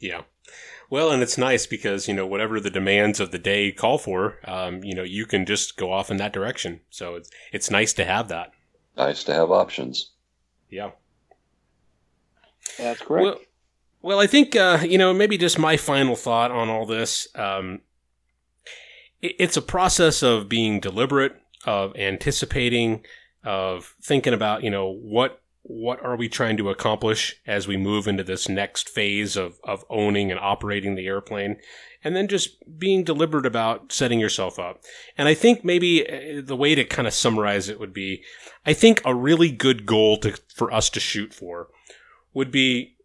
Yeah. 0.00 0.22
Well, 0.90 1.10
and 1.10 1.22
it's 1.22 1.36
nice 1.36 1.66
because, 1.66 2.08
you 2.08 2.14
know, 2.14 2.26
whatever 2.26 2.60
the 2.60 2.70
demands 2.70 3.20
of 3.20 3.30
the 3.30 3.38
day 3.38 3.72
call 3.72 3.98
for, 3.98 4.38
um, 4.44 4.82
you 4.82 4.94
know, 4.94 5.02
you 5.02 5.26
can 5.26 5.44
just 5.44 5.76
go 5.76 5.92
off 5.92 6.10
in 6.10 6.16
that 6.16 6.32
direction. 6.32 6.80
So 6.88 7.16
it's, 7.16 7.30
it's 7.52 7.70
nice 7.70 7.92
to 7.94 8.04
have 8.04 8.28
that. 8.28 8.52
Nice 8.96 9.22
to 9.24 9.34
have 9.34 9.50
options. 9.50 10.12
Yeah. 10.70 10.92
That's 12.78 13.02
correct. 13.02 13.24
Well, 13.24 13.40
well 14.00 14.20
I 14.20 14.26
think, 14.26 14.56
uh, 14.56 14.78
you 14.82 14.96
know, 14.96 15.12
maybe 15.12 15.36
just 15.36 15.58
my 15.58 15.76
final 15.76 16.16
thought 16.16 16.50
on 16.50 16.70
all 16.70 16.86
this. 16.86 17.28
Um, 17.34 17.82
it, 19.20 19.36
it's 19.38 19.56
a 19.58 19.62
process 19.62 20.22
of 20.22 20.48
being 20.48 20.80
deliberate, 20.80 21.36
of 21.64 21.94
anticipating, 21.96 23.04
of 23.44 23.94
thinking 24.02 24.34
about, 24.34 24.62
you 24.62 24.70
know, 24.70 24.90
what 24.90 25.42
what 25.62 26.02
are 26.02 26.16
we 26.16 26.30
trying 26.30 26.56
to 26.56 26.70
accomplish 26.70 27.36
as 27.46 27.68
we 27.68 27.76
move 27.76 28.08
into 28.08 28.24
this 28.24 28.48
next 28.48 28.88
phase 28.88 29.36
of, 29.36 29.58
of 29.64 29.84
owning 29.90 30.30
and 30.30 30.40
operating 30.40 30.94
the 30.94 31.06
airplane 31.06 31.56
and 32.02 32.16
then 32.16 32.26
just 32.26 32.56
being 32.78 33.04
deliberate 33.04 33.44
about 33.44 33.92
setting 33.92 34.18
yourself 34.18 34.58
up. 34.58 34.80
And 35.18 35.28
i 35.28 35.34
think 35.34 35.64
maybe 35.64 36.08
uh, 36.08 36.40
the 36.42 36.56
way 36.56 36.74
to 36.74 36.84
kind 36.84 37.06
of 37.06 37.12
summarize 37.12 37.68
it 37.68 37.78
would 37.78 37.92
be 37.92 38.22
i 38.64 38.72
think 38.72 39.02
a 39.04 39.14
really 39.14 39.50
good 39.50 39.84
goal 39.84 40.16
to, 40.18 40.38
for 40.54 40.72
us 40.72 40.88
to 40.90 41.00
shoot 41.00 41.34
for 41.34 41.68
would 42.32 42.50
be 42.50 42.96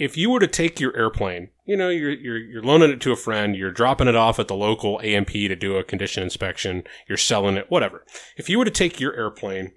if 0.00 0.16
you 0.16 0.30
were 0.30 0.40
to 0.40 0.46
take 0.46 0.80
your 0.80 0.96
airplane, 0.96 1.50
you 1.70 1.76
know, 1.76 1.88
you're, 1.88 2.10
you're, 2.10 2.36
you're 2.36 2.62
loaning 2.64 2.90
it 2.90 3.00
to 3.02 3.12
a 3.12 3.16
friend, 3.16 3.54
you're 3.54 3.70
dropping 3.70 4.08
it 4.08 4.16
off 4.16 4.40
at 4.40 4.48
the 4.48 4.56
local 4.56 4.98
A&P 5.04 5.46
to 5.46 5.54
do 5.54 5.76
a 5.76 5.84
condition 5.84 6.24
inspection, 6.24 6.82
you're 7.08 7.16
selling 7.16 7.56
it, 7.56 7.70
whatever. 7.70 8.04
If 8.36 8.50
you 8.50 8.58
were 8.58 8.64
to 8.64 8.72
take 8.72 8.98
your 8.98 9.14
airplane 9.14 9.70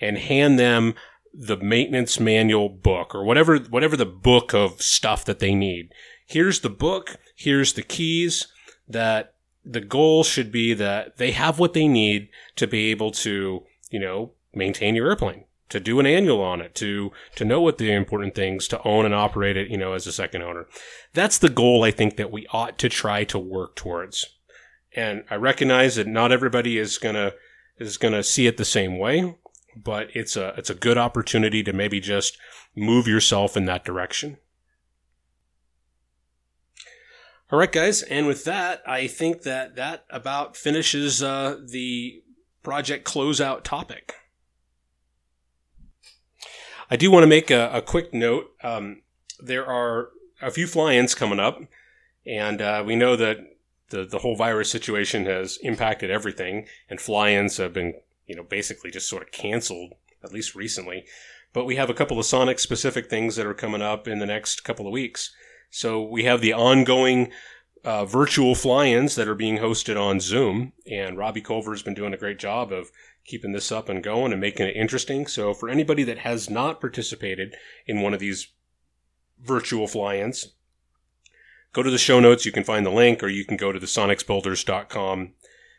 and 0.00 0.18
hand 0.18 0.58
them 0.58 0.94
the 1.32 1.56
maintenance 1.56 2.18
manual 2.18 2.68
book 2.68 3.14
or 3.14 3.22
whatever, 3.22 3.58
whatever 3.58 3.96
the 3.96 4.04
book 4.04 4.54
of 4.54 4.82
stuff 4.82 5.24
that 5.26 5.38
they 5.38 5.54
need, 5.54 5.92
here's 6.26 6.60
the 6.60 6.68
book, 6.68 7.16
here's 7.36 7.74
the 7.74 7.82
keys 7.82 8.48
that 8.88 9.34
the 9.64 9.80
goal 9.80 10.24
should 10.24 10.50
be 10.50 10.74
that 10.74 11.16
they 11.16 11.30
have 11.30 11.60
what 11.60 11.74
they 11.74 11.86
need 11.86 12.28
to 12.56 12.66
be 12.66 12.90
able 12.90 13.12
to, 13.12 13.62
you 13.88 14.00
know, 14.00 14.32
maintain 14.52 14.96
your 14.96 15.06
airplane, 15.06 15.44
to 15.68 15.80
do 15.80 15.98
an 15.98 16.06
annual 16.06 16.42
on 16.42 16.60
it, 16.60 16.74
to, 16.76 17.10
to 17.34 17.44
know 17.44 17.60
what 17.60 17.78
the 17.78 17.92
important 17.92 18.34
things, 18.34 18.68
to 18.68 18.82
own 18.82 19.04
and 19.04 19.14
operate 19.14 19.56
it, 19.56 19.68
you 19.68 19.76
know, 19.76 19.92
as 19.92 20.06
a 20.06 20.12
second 20.12 20.42
owner. 20.42 20.66
That's 21.12 21.38
the 21.38 21.48
goal 21.48 21.84
I 21.84 21.90
think 21.90 22.16
that 22.16 22.30
we 22.30 22.46
ought 22.52 22.78
to 22.78 22.88
try 22.88 23.24
to 23.24 23.38
work 23.38 23.74
towards. 23.74 24.26
And 24.94 25.24
I 25.30 25.34
recognize 25.34 25.96
that 25.96 26.06
not 26.06 26.32
everybody 26.32 26.78
is 26.78 26.98
gonna, 26.98 27.32
is 27.78 27.96
gonna 27.96 28.22
see 28.22 28.46
it 28.46 28.56
the 28.56 28.64
same 28.64 28.98
way, 28.98 29.36
but 29.76 30.08
it's 30.14 30.36
a, 30.36 30.54
it's 30.56 30.70
a 30.70 30.74
good 30.74 30.98
opportunity 30.98 31.62
to 31.64 31.72
maybe 31.72 32.00
just 32.00 32.38
move 32.74 33.06
yourself 33.08 33.56
in 33.56 33.64
that 33.66 33.84
direction. 33.84 34.38
All 37.50 37.60
right, 37.60 37.70
guys, 37.70 38.02
and 38.02 38.26
with 38.26 38.44
that, 38.44 38.82
I 38.86 39.06
think 39.06 39.42
that 39.42 39.76
that 39.76 40.04
about 40.10 40.56
finishes 40.56 41.22
uh, 41.22 41.58
the 41.64 42.24
project 42.64 43.06
closeout 43.06 43.62
topic. 43.62 44.14
I 46.90 46.96
do 46.96 47.10
want 47.10 47.24
to 47.24 47.28
make 47.28 47.50
a, 47.50 47.70
a 47.72 47.82
quick 47.82 48.14
note. 48.14 48.50
Um, 48.62 49.02
there 49.40 49.66
are 49.66 50.10
a 50.40 50.50
few 50.50 50.66
fly-ins 50.66 51.14
coming 51.14 51.40
up, 51.40 51.60
and 52.26 52.60
uh, 52.62 52.82
we 52.86 52.96
know 52.96 53.16
that 53.16 53.38
the 53.90 54.04
the 54.04 54.18
whole 54.18 54.36
virus 54.36 54.70
situation 54.70 55.26
has 55.26 55.58
impacted 55.62 56.10
everything, 56.10 56.66
and 56.88 57.00
fly-ins 57.00 57.56
have 57.56 57.72
been, 57.72 57.94
you 58.26 58.36
know, 58.36 58.42
basically 58.42 58.90
just 58.90 59.08
sort 59.08 59.22
of 59.22 59.32
canceled 59.32 59.94
at 60.22 60.32
least 60.32 60.54
recently. 60.54 61.04
But 61.52 61.64
we 61.64 61.76
have 61.76 61.88
a 61.88 61.94
couple 61.94 62.18
of 62.18 62.26
Sonex 62.26 62.60
specific 62.60 63.08
things 63.08 63.36
that 63.36 63.46
are 63.46 63.54
coming 63.54 63.82
up 63.82 64.06
in 64.06 64.18
the 64.18 64.26
next 64.26 64.64
couple 64.64 64.86
of 64.86 64.92
weeks. 64.92 65.34
So 65.70 66.02
we 66.02 66.24
have 66.24 66.40
the 66.40 66.52
ongoing 66.52 67.32
uh, 67.84 68.04
virtual 68.04 68.54
fly-ins 68.54 69.14
that 69.14 69.28
are 69.28 69.34
being 69.34 69.58
hosted 69.58 70.00
on 70.00 70.20
Zoom, 70.20 70.72
and 70.90 71.16
Robbie 71.16 71.40
Culver 71.40 71.72
has 71.72 71.82
been 71.82 71.94
doing 71.94 72.12
a 72.12 72.18
great 72.18 72.38
job 72.38 72.72
of 72.72 72.90
keeping 73.26 73.52
this 73.52 73.72
up 73.72 73.88
and 73.88 74.02
going 74.02 74.32
and 74.32 74.40
making 74.40 74.66
it 74.66 74.76
interesting. 74.76 75.26
So 75.26 75.52
for 75.52 75.68
anybody 75.68 76.02
that 76.04 76.18
has 76.18 76.48
not 76.48 76.80
participated 76.80 77.54
in 77.86 78.00
one 78.00 78.14
of 78.14 78.20
these 78.20 78.48
virtual 79.42 79.86
fly-ins, 79.86 80.54
go 81.72 81.82
to 81.82 81.90
the 81.90 81.98
show 81.98 82.20
notes. 82.20 82.46
You 82.46 82.52
can 82.52 82.64
find 82.64 82.86
the 82.86 82.90
link, 82.90 83.22
or 83.22 83.28
you 83.28 83.44
can 83.44 83.56
go 83.56 83.72
to 83.72 83.78
the 83.78 83.86
sonexbuilders.com 83.86 85.34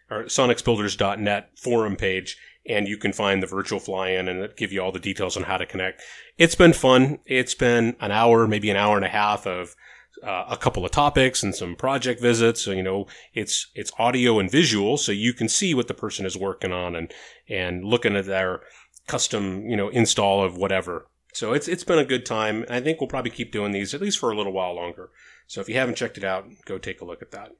or 0.10 0.24
sonexbuilders.net 0.24 1.52
forum 1.58 1.95
page 1.95 2.38
and 2.68 2.88
you 2.88 2.98
can 2.98 3.14
find 3.14 3.41
the 3.41 3.48
virtual 3.48 3.80
fly-in 3.80 4.28
and 4.28 4.56
give 4.56 4.74
you 4.74 4.82
all 4.82 4.91
the 4.91 5.00
details 5.00 5.38
on 5.38 5.43
how 5.43 5.58
to 5.58 5.66
connect. 5.66 6.02
It's 6.38 6.56
been 6.56 6.74
fun. 6.74 7.20
It's 7.26 7.56
been 7.56 7.95
an 8.02 8.12
hour, 8.12 8.48
maybe 8.48 8.70
an 8.70 8.78
hour 8.78 8.98
and 8.98 9.06
a 9.06 9.10
half 9.10 9.48
of 9.48 9.76
uh, 10.24 10.45
a 10.49 10.57
couple 10.57 10.86
of 10.86 10.91
topics 10.91 11.43
and 11.43 11.55
some 11.55 11.76
project 11.76 12.22
visits. 12.22 12.61
So, 12.61 12.72
you 12.72 12.84
know, 12.84 13.07
it's, 13.34 13.68
it's 13.76 13.91
audio 13.97 14.39
and 14.39 14.51
visual. 14.51 14.97
So 14.97 15.11
you 15.11 15.34
can 15.34 15.49
see 15.49 15.74
what 15.74 15.88
the 15.88 15.93
person 15.93 16.26
is 16.26 16.38
working 16.38 16.72
on 16.72 16.95
and, 16.95 17.13
and 17.49 17.84
looking 17.84 18.15
at 18.15 18.26
their 18.26 18.61
custom, 19.07 19.68
you 19.70 19.76
know, 19.76 19.89
install 19.89 20.43
of 20.43 20.57
whatever. 20.57 21.07
So 21.34 21.53
it's, 21.53 21.68
it's 21.68 21.84
been 21.84 21.99
a 21.99 22.05
good 22.05 22.26
time. 22.26 22.65
I 22.70 22.80
think 22.80 22.99
we'll 22.99 23.07
probably 23.07 23.32
keep 23.32 23.51
doing 23.51 23.72
these 23.72 23.93
at 23.93 24.01
least 24.01 24.20
for 24.20 24.32
a 24.32 24.36
little 24.38 24.53
while 24.53 24.76
longer. 24.76 25.11
So 25.45 25.61
if 25.61 25.70
you 25.70 25.76
haven't 25.76 25.95
checked 25.95 26.18
it 26.18 26.24
out, 26.24 26.45
go 26.65 26.78
take 26.78 26.99
a 27.01 27.05
look 27.05 27.22
at 27.22 27.32
that. 27.32 27.51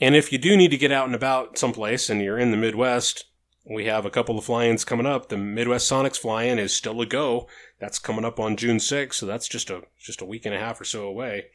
And 0.00 0.16
if 0.16 0.32
you 0.32 0.38
do 0.38 0.56
need 0.56 0.70
to 0.70 0.78
get 0.78 0.92
out 0.92 1.06
and 1.06 1.14
about 1.14 1.58
someplace 1.58 2.10
and 2.10 2.20
you're 2.20 2.38
in 2.38 2.50
the 2.50 2.56
Midwest, 2.56 3.26
we 3.70 3.84
have 3.84 4.06
a 4.06 4.10
couple 4.10 4.38
of 4.38 4.44
fly-ins 4.44 4.84
coming 4.84 5.06
up. 5.06 5.28
The 5.28 5.36
Midwest 5.36 5.90
Sonex 5.90 6.16
fly-in 6.16 6.58
is 6.58 6.74
still 6.74 7.00
a 7.00 7.06
go. 7.06 7.46
That's 7.80 7.98
coming 7.98 8.24
up 8.24 8.38
on 8.38 8.56
June 8.56 8.76
6th, 8.76 9.14
so 9.14 9.26
that's 9.26 9.48
just 9.48 9.70
a 9.70 9.82
just 9.98 10.20
a 10.20 10.26
week 10.26 10.44
and 10.44 10.54
a 10.54 10.58
half 10.58 10.80
or 10.80 10.84
so 10.84 11.04
away. 11.04 11.46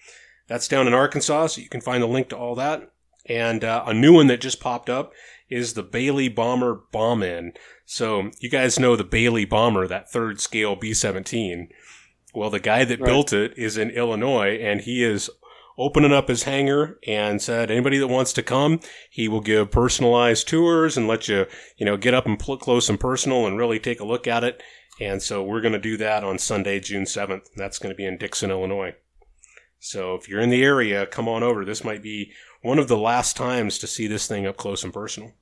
That's 0.48 0.68
down 0.68 0.88
in 0.88 0.94
Arkansas, 0.94 1.48
so 1.48 1.62
you 1.62 1.70
can 1.70 1.82
find 1.82 2.02
the 2.02 2.08
link 2.08 2.30
to 2.30 2.38
all 2.38 2.56
that. 2.56 2.92
And 3.28 3.64
uh, 3.64 3.84
a 3.86 3.94
new 3.94 4.14
one 4.14 4.28
that 4.28 4.42
just 4.42 4.60
popped 4.60 4.90
up 4.90 5.14
is 5.50 5.74
the 5.74 5.84
Bally 5.84 6.28
Bomber 6.30 6.82
Bomb 6.92 7.24
In. 7.24 7.54
So 7.86 8.32
you 8.40 8.50
guys 8.50 8.80
know 8.80 8.96
the 8.96 9.04
Bally 9.04 9.46
Bomber, 9.46 9.88
that 9.88 10.12
third 10.12 10.40
scale 10.40 10.76
B-17. 10.76 11.70
Well, 12.34 12.50
the 12.50 12.60
guy 12.60 12.84
that 12.86 13.00
right. 13.00 13.08
built 13.08 13.34
it 13.34 13.58
is 13.58 13.78
in 13.78 13.90
Illinois, 13.92 14.58
and 14.62 14.82
he 14.82 15.04
is 15.04 15.30
opening 15.78 16.14
up 16.14 16.28
his 16.28 16.44
hangar 16.44 17.00
and 17.06 17.42
said 17.42 17.70
anybody 17.70 17.98
that 17.98 18.08
wants 18.08 18.34
to 18.34 18.44
come, 18.44 18.80
he 19.10 19.28
will 19.28 19.42
give 19.42 19.72
personalized 19.72 20.48
tours 20.48 20.98
and 20.98 21.08
let 21.08 21.28
you, 21.28 21.46
you 21.78 21.86
know, 21.86 21.98
get 21.98 22.14
up 22.14 22.26
and 22.26 22.40
pl- 22.40 22.58
close 22.58 22.90
and 22.90 23.00
personal 23.00 23.46
and 23.46 23.58
really 23.58 23.80
take 23.80 24.00
a 24.00 24.06
look 24.06 24.28
at 24.28 24.44
it. 24.44 24.62
And 25.00 25.22
so 25.22 25.44
we're 25.44 25.62
going 25.62 25.74
to 25.74 25.80
do 25.80 25.98
that 25.98 26.24
on 26.24 26.38
Sunday, 26.38 26.80
June 26.80 27.04
7th. 27.04 27.48
That's 27.56 27.80
going 27.80 27.94
to 27.94 27.96
be 27.96 28.06
in 28.06 28.18
Dixon, 28.18 28.50
Illinois. 28.50 28.96
So 29.80 30.16
if 30.16 30.30
you're 30.30 30.40
in 30.40 30.50
the 30.50 30.64
area, 30.64 31.06
come 31.06 31.28
on 31.28 31.44
over. 31.44 31.66
This 31.66 31.84
might 31.84 32.02
be 32.02 32.32
one 32.62 32.80
of 32.80 32.88
the 32.88 32.98
last 32.98 33.36
times 33.36 33.78
to 33.80 33.88
see 33.88 34.08
this 34.08 34.28
thing 34.28 34.48
up 34.48 34.58
close 34.58 34.84
and 34.84 34.94
personal. 34.94 35.34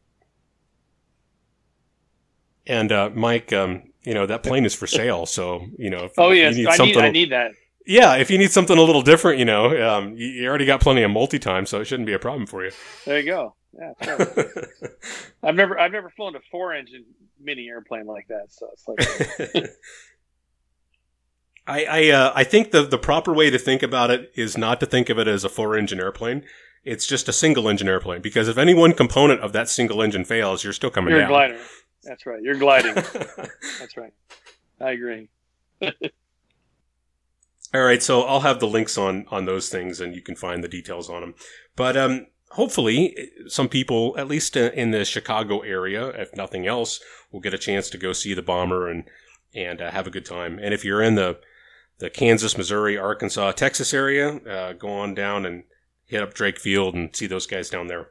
And 2.65 2.91
uh, 2.91 3.09
Mike, 3.13 3.53
um, 3.53 3.91
you 4.03 4.13
know 4.13 4.25
that 4.25 4.41
plane 4.41 4.65
is 4.65 4.73
for 4.73 4.87
sale. 4.87 5.25
So 5.25 5.65
you 5.77 5.89
know, 5.89 6.05
if, 6.05 6.13
oh 6.17 6.31
yes, 6.31 6.55
I 6.55 6.85
need, 6.85 6.97
I 6.97 7.09
need 7.09 7.31
that 7.31 7.51
yeah, 7.85 8.15
if 8.15 8.31
you 8.31 8.37
need 8.37 8.51
something 8.51 8.77
a 8.77 8.81
little 8.81 9.01
different, 9.01 9.39
you 9.39 9.45
know, 9.45 9.89
um, 9.89 10.15
you, 10.15 10.27
you, 10.27 10.47
already 10.47 10.65
got 10.65 10.81
plenty 10.81 11.03
of 11.03 11.11
multi 11.11 11.39
time, 11.39 11.65
so 11.65 11.81
it 11.81 11.85
shouldn't 11.85 12.07
be 12.07 12.13
a 12.13 12.19
problem 12.19 12.45
for 12.45 12.63
you. 12.63 12.71
There 13.05 13.19
you 13.19 13.25
go. 13.25 13.55
Yeah, 13.77 13.93
sure. 14.03 14.27
I've 15.43 15.55
never 15.55 15.79
I've 15.79 15.91
never 15.91 16.09
flown 16.09 16.35
a 16.35 16.39
four 16.51 16.73
engine 16.73 17.05
mini 17.39 17.67
airplane 17.67 18.05
like 18.05 18.27
that, 18.27 18.47
so 18.49 18.69
it's 18.73 18.87
like. 18.87 19.69
I 21.65 21.85
I, 21.85 22.09
uh, 22.09 22.33
I 22.35 22.43
think 22.43 22.71
the 22.71 22.83
the 22.83 22.97
proper 22.97 23.33
way 23.33 23.49
to 23.49 23.57
think 23.57 23.83
about 23.83 24.11
it 24.11 24.31
is 24.35 24.57
not 24.57 24.79
to 24.81 24.85
think 24.85 25.09
of 25.09 25.17
it 25.17 25.27
as 25.27 25.43
a 25.43 25.49
four 25.49 25.77
engine 25.77 25.99
airplane. 25.99 26.43
It's 26.83 27.07
just 27.07 27.29
a 27.29 27.33
single 27.33 27.69
engine 27.69 27.87
airplane 27.87 28.21
because 28.21 28.47
if 28.47 28.57
any 28.57 28.73
one 28.73 28.93
component 28.93 29.39
of 29.39 29.53
that 29.53 29.69
single 29.69 30.01
engine 30.01 30.25
fails, 30.25 30.63
you're 30.63 30.73
still 30.73 30.89
coming 30.89 31.11
you're 31.11 31.21
down. 31.21 31.29
You're 31.29 31.37
glider. 31.39 31.59
That's 32.03 32.25
right. 32.25 32.41
You're 32.43 32.55
gliding. 32.55 32.93
That's 33.79 33.95
right. 33.95 34.13
I 34.81 34.91
agree. 34.91 35.29
All 37.73 37.81
right, 37.81 38.03
so 38.03 38.21
I'll 38.21 38.41
have 38.41 38.59
the 38.59 38.67
links 38.67 38.97
on 38.97 39.25
on 39.31 39.45
those 39.45 39.69
things, 39.69 39.99
and 39.99 40.13
you 40.13 40.21
can 40.21 40.35
find 40.35 40.63
the 40.63 40.67
details 40.67 41.09
on 41.09 41.21
them. 41.21 41.33
But 41.75 41.97
um, 41.97 42.27
hopefully, 42.53 43.31
some 43.47 43.67
people, 43.67 44.15
at 44.17 44.27
least 44.27 44.55
in 44.55 44.91
the 44.91 45.05
Chicago 45.05 45.59
area, 45.59 46.07
if 46.09 46.35
nothing 46.35 46.67
else, 46.67 46.99
will 47.31 47.39
get 47.39 47.53
a 47.53 47.57
chance 47.57 47.89
to 47.89 47.97
go 47.97 48.13
see 48.13 48.33
the 48.33 48.41
bomber 48.41 48.89
and 48.89 49.03
and 49.55 49.81
uh, 49.81 49.91
have 49.91 50.07
a 50.07 50.11
good 50.11 50.25
time. 50.25 50.57
And 50.59 50.73
if 50.73 50.83
you're 50.83 51.01
in 51.01 51.15
the 51.15 51.39
the 51.99 52.09
Kansas, 52.09 52.57
Missouri, 52.57 52.97
Arkansas, 52.97 53.51
Texas 53.51 53.93
area, 53.93 54.37
uh, 54.37 54.73
go 54.73 54.89
on 54.89 55.13
down 55.13 55.45
and 55.45 55.63
hit 56.05 56.23
up 56.23 56.33
Drake 56.33 56.59
Field 56.59 56.95
and 56.95 57.15
see 57.15 57.27
those 57.27 57.45
guys 57.45 57.69
down 57.69 57.87
there. 57.87 58.09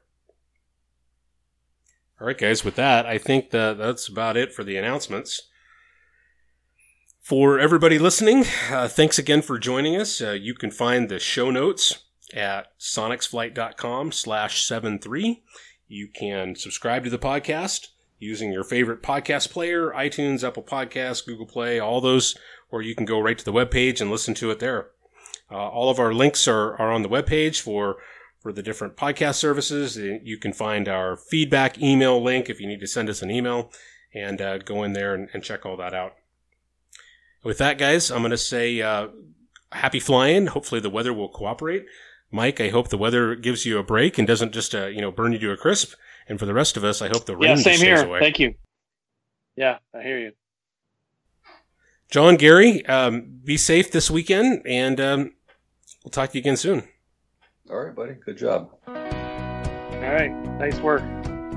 All 2.21 2.27
right, 2.27 2.39
guys. 2.39 2.65
With 2.65 2.77
that, 2.77 3.07
I 3.07 3.19
think 3.19 3.51
that 3.51 3.79
that's 3.79 4.09
about 4.09 4.37
it 4.37 4.53
for 4.53 4.63
the 4.63 4.77
announcements. 4.77 5.49
For 7.21 7.59
everybody 7.59 7.99
listening, 7.99 8.45
uh, 8.71 8.89
thanks 8.89 9.19
again 9.19 9.43
for 9.43 9.59
joining 9.59 9.97
us. 9.97 10.21
Uh, 10.21 10.33
you 10.33 10.55
can 10.55 10.71
find 10.71 11.09
the 11.09 11.21
show 11.21 11.51
notes 11.51 12.05
at 12.33 12.79
sonexflight.com 12.79 14.13
slash 14.13 14.63
73. 14.63 15.43
You 15.89 16.09
can 16.09 16.55
subscribe 16.55 17.05
to 17.05 17.11
the 17.11 17.19
podcast 17.19 17.89
using 18.19 18.53
your 18.53 18.65
favorite 18.65 19.03
podcast 19.03 19.51
player, 19.51 19.91
iTunes, 19.91 20.47
Apple 20.47 20.63
Podcasts, 20.63 21.27
Google 21.27 21.47
Play, 21.47 21.81
all 21.81 22.01
those, 22.01 22.37
or 22.71 22.81
you 22.81 22.95
can 22.95 23.05
go 23.05 23.19
right 23.19 23.37
to 23.37 23.45
the 23.45 23.53
webpage 23.53 24.01
and 24.01 24.11
listen 24.11 24.33
to 24.35 24.51
it 24.51 24.61
there. 24.61 24.89
Uh, 25.51 25.69
all 25.69 25.91
of 25.91 25.99
our 25.99 26.15
links 26.15 26.49
are, 26.49 26.77
are 26.77 26.93
on 26.93 27.03
the 27.03 27.09
webpage 27.09 27.61
for, 27.61 27.97
for 28.41 28.53
the 28.53 28.63
different 28.63 28.97
podcast 28.97 29.35
services. 29.35 29.97
You 29.97 30.39
can 30.39 30.53
find 30.53 30.89
our 30.89 31.17
feedback 31.17 31.83
email 31.83 32.23
link 32.23 32.49
if 32.49 32.61
you 32.61 32.67
need 32.67 32.81
to 32.81 32.87
send 32.87 33.11
us 33.11 33.23
an 33.23 33.31
email 33.31 33.71
and 34.15 34.41
uh, 34.41 34.59
go 34.59 34.83
in 34.83 34.93
there 34.93 35.15
and, 35.15 35.29
and 35.35 35.43
check 35.43 35.67
all 35.67 35.77
that 35.77 35.93
out. 35.93 36.15
With 37.43 37.59
that, 37.59 37.77
guys, 37.77 38.11
I'm 38.11 38.23
going 38.23 38.31
to 38.31 38.39
say 38.39 38.81
uh, 38.81 39.09
happy 39.73 39.99
flying. 39.99 40.47
Hopefully, 40.47 40.81
the 40.81 40.91
weather 40.91 41.13
will 41.13 41.29
cooperate. 41.29 41.87
Mike, 42.33 42.61
I 42.61 42.71
hope 42.71 42.89
the 42.89 42.99
weather 42.99 43.37
gives 43.37 43.67
you 43.67 43.79
a 43.79 43.83
break 43.83 44.19
and 44.19 44.27
doesn't 44.27 44.53
just 44.53 44.75
uh, 44.75 44.87
you 44.87 45.01
know 45.01 45.13
burn 45.13 45.33
you 45.33 45.39
to 45.39 45.53
a 45.53 45.57
crisp. 45.57 45.95
And 46.29 46.39
for 46.39 46.47
the 46.47 46.55
rest 46.55 46.77
of 46.77 46.85
us, 46.85 47.03
I 47.03 47.09
hope 47.09 47.27
the 47.27 47.37
rain 47.37 47.57
yeah, 47.57 47.63
same 47.63 47.79
here. 47.79 48.05
Away. 48.05 48.21
Thank 48.21 48.39
you. 48.39 48.55
Yeah, 49.57 49.79
I 49.95 50.03
hear 50.03 50.19
you. 50.19 50.33
John, 52.11 52.37
Gary, 52.37 52.85
um, 52.87 53.41
be 53.45 53.57
safe 53.57 53.91
this 53.91 54.11
weekend, 54.11 54.63
and 54.67 55.01
um, 55.01 55.33
we'll 56.05 56.11
talk 56.11 56.31
to 56.31 56.39
you 56.39 56.41
again 56.41 56.57
soon. 56.57 56.85
All 57.71 57.85
right, 57.85 57.95
buddy. 57.95 58.15
Good 58.25 58.39
job. 58.39 58.71
All 58.87 58.95
right. 58.95 60.33
Nice 60.59 60.79
work. 60.81 61.03